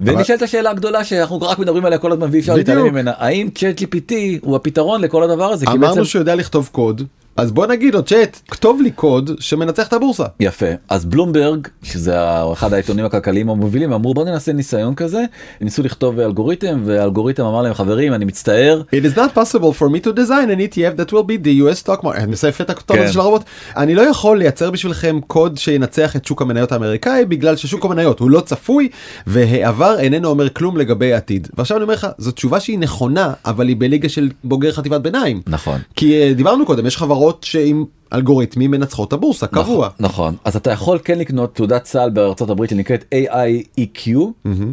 ונשאלת 0.02 0.42
השאלה 0.42 0.70
הגדולה 0.70 1.04
שאנחנו 1.04 1.42
רק 1.42 1.60
מדברים 1.60 1.86
עליה 1.86 1.98
כל 1.98 2.12
הזמן 2.12 2.28
ואי 2.32 2.40
אפשר 2.40 2.56
להתעלם. 2.56 2.86
ממנה. 2.86 3.12
האם 3.18 3.50
צ'אט 3.56 3.82
GPT 3.82 4.14
הוא 4.42 4.56
הפתרון 4.56 5.02
לכל 5.02 5.24
הדבר 5.24 5.52
הזה? 5.52 5.66
אמרנו 5.70 6.06
שהוא 6.06 6.20
יודע 6.20 6.36
לכתוב 6.36 6.70
קוד, 6.72 7.02
אז 7.38 7.52
בוא 7.52 7.68
נגיד 7.68 7.94
לו 7.94 8.04
צ'אט, 8.04 8.40
כתוב 8.52 8.82
לי 8.82 8.92
קוד 8.92 9.32
שמנצח 9.40 9.88
את 9.88 9.94
הבורסה. 9.94 10.24
יפה 10.40 10.66
אז 10.90 11.06
בלומברג 11.06 11.68
שזה 11.84 12.16
אחד 12.54 12.74
העיתונים 12.74 13.06
הכלכליים 13.06 13.50
המובילים 13.50 13.94
אמרו 13.94 14.14
בוא 14.14 14.26
ננסה 14.26 14.54
ניסיון 14.54 14.96
כזה 14.96 15.24
ניסו 15.62 15.84
לכתוב 15.84 16.20
אלגוריתם 16.20 16.82
והאלגוריתם 16.86 17.46
אמר 17.46 17.62
להם 17.62 17.74
חברים 17.74 18.14
אני 18.14 18.26
מצטער 18.26 18.82
It 18.92 19.14
is 19.14 19.18
not 19.18 19.38
possible 19.38 19.80
for 19.80 19.90
me 19.90 20.08
to 20.08 20.10
design 20.14 20.50
an 20.50 20.60
ETF 20.60 21.00
that 21.00 21.12
will 21.12 21.28
be 21.28 21.46
the 21.46 21.64
US 21.64 21.88
stock 21.88 22.04
market. 22.04 22.18
אני 22.18 22.32
מסייף 22.32 22.62
את 22.62 22.70
הכתוב 22.70 22.98
כן. 22.98 23.04
הזה 23.04 23.14
של 23.14 23.20
הרובוט. 23.20 23.42
אני 23.78 23.96
לא 23.96 24.02
יכול 24.02 24.38
לייצר 24.38 24.72
בשבילכם 24.72 25.20
קוד 25.28 25.58
שינצח 25.58 26.16
את 26.16 26.26
שוק 26.26 26.42
המניות 26.42 26.72
האמריקאי 26.72 27.26
בגלל 27.26 27.56
ששוק 27.56 27.86
המניות 27.86 28.20
הוא 28.20 28.30
לא 28.30 28.40
צפוי 28.40 28.90
והעבר 29.28 30.00
איננו 30.00 30.30
אומר 30.30 30.50
כלום 30.50 30.78
לגבי 30.78 31.14
העתיד. 31.14 31.48
ועכשיו 31.58 31.78
אני 31.78 31.84
אומר 31.84 31.94
לך 31.94 32.08
זו 32.18 32.32
תשובה 32.32 32.60
שהיא 32.60 32.80
נכונה 32.80 33.34
אבל 33.46 33.68
היא 33.68 33.76
בליגה 33.80 34.10
של 34.10 34.30
בוגר 34.44 34.72
חטיבת 34.72 35.02
ביניים. 35.02 35.42
נכון 35.48 35.80
כי 35.96 36.22
אה, 36.22 36.34
דיברנו 36.34 36.66
קודם 36.66 36.86
יש 36.86 36.98
חברות 36.98 37.27
שעם 37.42 37.86
אלגוריתמים 38.14 38.72
מנצחות 38.72 39.14
הבורסה 39.14 39.48
קבוע. 39.48 39.64
נכון, 39.64 39.90
נכון 40.00 40.36
אז 40.46 40.56
אתה 40.56 40.72
יכול 40.72 41.00
כן 41.04 41.20
לקנות 41.20 41.56
תעודת 41.56 41.86
סל 41.86 42.10
בארצות 42.10 42.50
הברית 42.50 42.70
שנקראת 42.70 43.14
AIEQ 43.16 44.10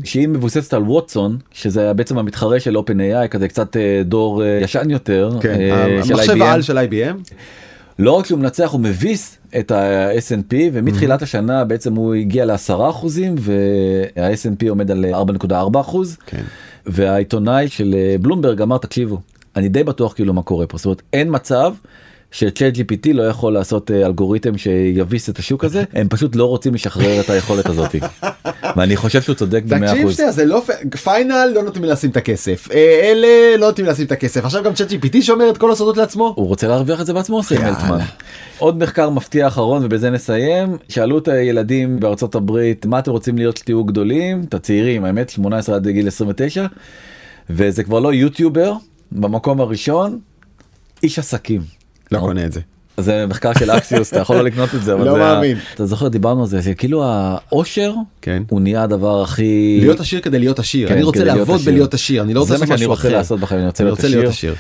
שהיא 0.05 0.29
מבוססת 0.29 0.75
על 0.75 0.83
ווטסון 0.83 1.39
שזה 1.53 1.93
בעצם 1.93 2.19
המתחרה 2.19 2.61
של 2.61 2.77
OpenAI 2.77 3.29
כזה 3.31 3.49
קצת 3.49 3.77
אה, 3.77 4.03
דור 4.05 4.43
אה, 4.43 4.59
ישן 4.63 4.91
יותר 4.91 5.31
כן, 5.41 5.61
אה, 5.61 6.05
של 6.05 6.15
המחשב 6.15 6.33
IBM. 6.33 6.45
העל 6.45 6.63
של 6.63 6.79
IBM. 6.79 7.33
לא 7.99 8.13
רק 8.13 8.27
שהוא 8.27 8.39
מנצח 8.39 8.71
הוא 8.71 8.81
מביס 8.81 9.39
את 9.59 9.71
ה-S&P 9.71 10.55
ומתחילת 10.73 11.23
השנה 11.23 11.65
בעצם 11.65 11.95
הוא 11.95 12.15
הגיע 12.15 12.45
ל-10 12.45 12.91
אחוזים 12.91 13.35
וה-S&P 13.39 14.69
עומד 14.69 14.91
על 14.91 15.05
4.4 15.41 15.81
אחוז 15.81 16.17
כן. 16.27 16.43
והעיתונאי 16.87 17.69
של 17.69 17.95
בלומברג 18.21 18.63
אמר 18.63 18.79
תקשיבו 18.79 19.21
אני 19.57 19.69
די 19.69 19.85
בטוח 19.85 20.13
כאילו 20.13 20.33
מה 20.33 20.43
קורה 20.43 20.67
פה 20.67 20.77
זאת 20.77 20.85
אומרת 20.87 21.03
אין 21.13 21.29
מצב. 21.31 21.75
שצ'אט 22.35 22.77
GPT 22.77 23.13
לא 23.13 23.23
יכול 23.23 23.53
לעשות 23.53 23.91
אה, 23.91 24.07
אלגוריתם 24.07 24.59
שיביס 24.59 25.31
את 25.31 25.39
השוק 25.39 25.65
הזה 25.65 25.85
הם 25.93 26.09
פשוט 26.09 26.37
לא 26.37 26.45
רוצים 26.45 26.75
לשחרר 26.75 27.21
את 27.21 27.31
היכולת 27.31 27.67
הזאת. 27.67 27.95
ואני 28.77 28.97
חושב 28.97 29.23
שהוא 29.23 29.35
צודק 29.35 29.63
במאה 29.67 29.89
תקשיב 29.89 30.05
אחוז. 30.05 30.17
שנייה 30.17 30.33
זה 30.33 30.45
לא 30.45 30.63
פיינל 31.03 31.53
לא 31.55 31.63
נותנים 31.63 31.85
לשים 31.85 32.11
את 32.11 32.17
הכסף 32.17 32.69
אה, 32.73 33.01
אלה 33.03 33.57
לא 33.57 33.67
נותנים 33.67 33.87
לשים 33.87 34.07
את 34.07 34.13
הכסף 34.13 34.45
עכשיו 34.45 34.63
גם 34.63 34.75
צ'אט 34.75 34.91
GPT 34.91 35.23
שומר 35.23 35.51
את 35.51 35.59
כל 35.59 35.73
הסודות 35.73 35.97
לעצמו. 35.97 36.35
הוא 36.37 36.47
רוצה 36.47 36.69
להרוויח 36.69 37.01
את 37.01 37.07
זה 37.07 37.13
בעצמו. 37.13 37.41
אלטמן. 37.53 37.99
עוד 38.59 38.79
מחקר 38.79 39.11
מפתיע 39.11 39.47
אחרון 39.47 39.85
ובזה 39.85 40.11
נסיים 40.11 40.77
שאלו 40.89 41.19
את 41.19 41.29
הילדים 41.29 42.01
בארצות 42.01 42.35
הברית 42.35 42.87
מה 42.87 42.99
אתם 42.99 43.11
רוצים 43.11 43.39
להיות 43.39 43.57
שתהיו 43.57 43.85
גדולים 43.85 44.43
את 44.49 44.55
הצעירים 44.55 45.05
האמת 45.05 45.31
18 45.31 45.77
עד 45.77 45.89
גיל 45.89 46.09
29 46.09 46.67
וזה 47.51 47.85
כבר 47.85 48.01
לא 48.01 48.15
יוטיובר 48.15 48.73
במקום 49.13 49.61
הראשון 49.61 50.19
איש 51.03 51.19
עסקים. 51.19 51.84
לא 52.15 52.21
קונה 52.21 52.45
את 52.45 52.53
זה. 52.53 52.61
זה 52.97 53.27
מחקר 53.29 53.53
של 53.59 53.71
אקסיוס 53.71 54.13
אתה 54.13 54.21
יכול 54.21 54.37
לא 54.37 54.45
לקנות 54.45 54.75
את 54.75 54.83
זה 54.83 54.95
אבל 54.95 55.05
לא 55.05 55.13
זה 55.13 55.19
מאמין. 55.19 55.57
אתה 55.75 55.87
זוכר 55.87 56.09
דיברנו 56.09 56.41
על 56.41 56.47
זה 56.47 56.75
כאילו 56.75 57.03
האושר 57.07 57.95
כן. 58.23 58.43
הוא 58.51 58.61
נהיה 58.61 58.83
הדבר 58.83 59.23
הכי 59.23 59.79
להיות 59.81 60.01
עשיר 60.01 60.21
כדי 60.21 60.39
להיות 60.39 60.59
עשיר 60.59 60.89
כן, 60.89 60.95
אני 60.95 61.03
רוצה 61.03 61.25
לעבוד. 61.25 61.61
בלהיות 61.61 61.95
עשיר 61.95 62.23
אני 62.23 62.35
לא 62.35 62.41
רוצה 62.41 62.53
לעשות 62.53 62.69
שאני 62.69 62.77
משהו 62.81 62.93
אחר. 62.93 63.13
לעשות 63.13 63.41
בחיים 63.41 63.61
אני 63.61 63.67
רוצה 63.67 63.83
אני 63.83 63.87
להיות 63.89 63.99
רוצה 63.99 64.09
להיות. 64.09 64.29
עשיר. 64.29 64.55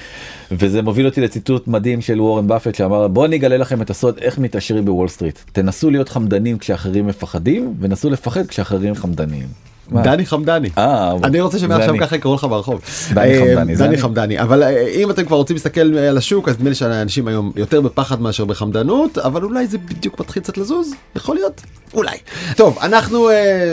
וזה 0.53 0.83
מוביל 0.83 1.07
אותי 1.07 1.21
לציטוט 1.21 1.69
מדהים 1.69 2.01
של 2.01 2.21
וורן 2.21 2.47
באפט 2.47 2.75
שאמר 2.75 3.09
בוא 3.09 3.27
אני 3.27 3.37
אגלה 3.37 3.57
לכם 3.57 3.83
את 3.83 3.91
הסוד 3.91 4.19
איך 4.21 4.39
מתעשרים 4.39 4.85
בוול 4.85 5.09
סטריט 5.09 5.39
תנסו 5.53 5.91
להיות 5.91 6.09
חמדנים 6.09 6.59
כשאחרים 6.59 7.07
מפחדים 7.07 7.75
ונסו 7.81 8.11
לפחד 8.11 8.47
כשאחרים 8.47 8.95
חמדנים. 8.95 9.47
דני 9.93 10.27
חמדני. 10.27 10.69
אה, 10.79 11.13
אני 11.25 11.41
רוצה 11.41 11.59
שמעכשיו. 11.59 11.95
ככה 12.01 12.17
יקראו 12.17 12.35
לך 12.35 12.45
ברחוב. 12.45 12.81
דני 13.15 13.95
אה, 13.95 13.99
חמדני, 13.99 14.41
אבל 14.41 14.63
אה, 14.63 14.89
אם 14.89 15.11
אתם 15.11 15.25
כבר 15.25 15.37
רוצים 15.37 15.57
להסתכל 15.57 15.99
על 15.99 16.19
השוק 16.19 16.49
אז 16.49 16.57
נדמה 16.57 16.69
לי 16.69 16.75
שאנשים 16.75 17.29
היום 17.29 17.53
יותר 17.57 17.81
בפחד 17.81 18.21
מאשר 18.21 18.45
בחמדנות 18.45 19.19
אבל 19.19 19.43
אולי 19.43 19.67
זה 19.67 19.79
בדיוק 19.79 20.21
מתחיל 20.21 20.43
קצת 20.43 20.59
לזוז 20.59 20.95
יכול 21.17 21.35
להיות 21.35 21.63
אולי. 21.95 22.17
טוב 22.57 22.79
אנחנו 22.83 23.29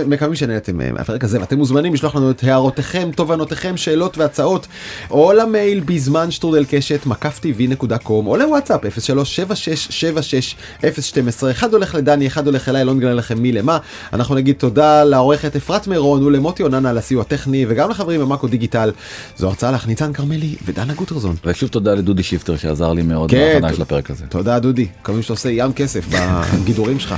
מקווים 0.07 0.35
שנהנתם 0.35 0.77
מהפרק 0.93 1.23
הזה 1.23 1.39
ואתם 1.39 1.57
מוזמנים 1.57 1.93
לשלוח 1.93 2.15
לנו 2.15 2.31
את 2.31 2.43
הערותיכם 2.43 3.09
תובנותיכם 3.15 3.77
שאלות 3.77 4.17
והצעות 4.17 4.67
או 5.11 5.33
למייל 5.33 5.79
בזמן 5.79 6.31
שטרודל 6.31 6.65
קשת 6.69 7.05
מקף 7.05 7.39
tv.com 7.43 8.09
או 8.09 8.37
לוואטסאפ 8.37 8.81
037676 8.99 10.55
אחד 11.51 11.73
הולך 11.73 11.95
לדני 11.95 12.27
אחד 12.27 12.47
הולך 12.47 12.69
אליי 12.69 12.85
לא 12.85 12.93
נגלה 12.93 13.13
לכם 13.13 13.41
מי 13.41 13.51
למה 13.51 13.77
אנחנו 14.13 14.35
נגיד 14.35 14.55
תודה 14.55 15.03
לעורכת 15.03 15.55
אפרת 15.55 15.87
מירון 16.01 16.23
ולמוטי 16.23 16.63
אוננה 16.63 16.89
על 16.89 16.97
הסיוע 16.97 17.21
הטכני 17.21 17.65
וגם 17.67 17.89
לחברים 17.89 18.21
במאקו 18.21 18.47
דיגיטל 18.47 18.91
זיו 19.37 19.47
הרצליך 19.47 19.87
ניצן 19.87 20.13
כרמלי 20.13 20.55
ודנה 20.65 20.93
גוטרזון. 20.93 21.35
ושוב 21.45 21.69
תודה 21.69 21.93
לדודי 21.93 22.23
שיפטר 22.23 22.57
שעזר 22.57 22.93
לי 22.93 23.01
מאוד 23.01 23.31
כן, 23.31 23.51
בהכנה 23.53 23.73
של 23.73 23.81
הפרק 23.81 24.11
הזה. 24.11 24.25
תודה 24.29 24.59
דודי 24.59 24.87
מקווים 25.01 25.21
שאתה 25.21 25.33
עושה 25.33 25.49
ים 25.49 25.73
כסף 25.73 26.05
בגידורים 26.61 26.99
שלך 26.99 27.15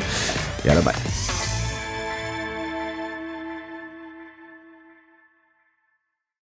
יאללה 0.65 0.81
ביי. 0.81 1.42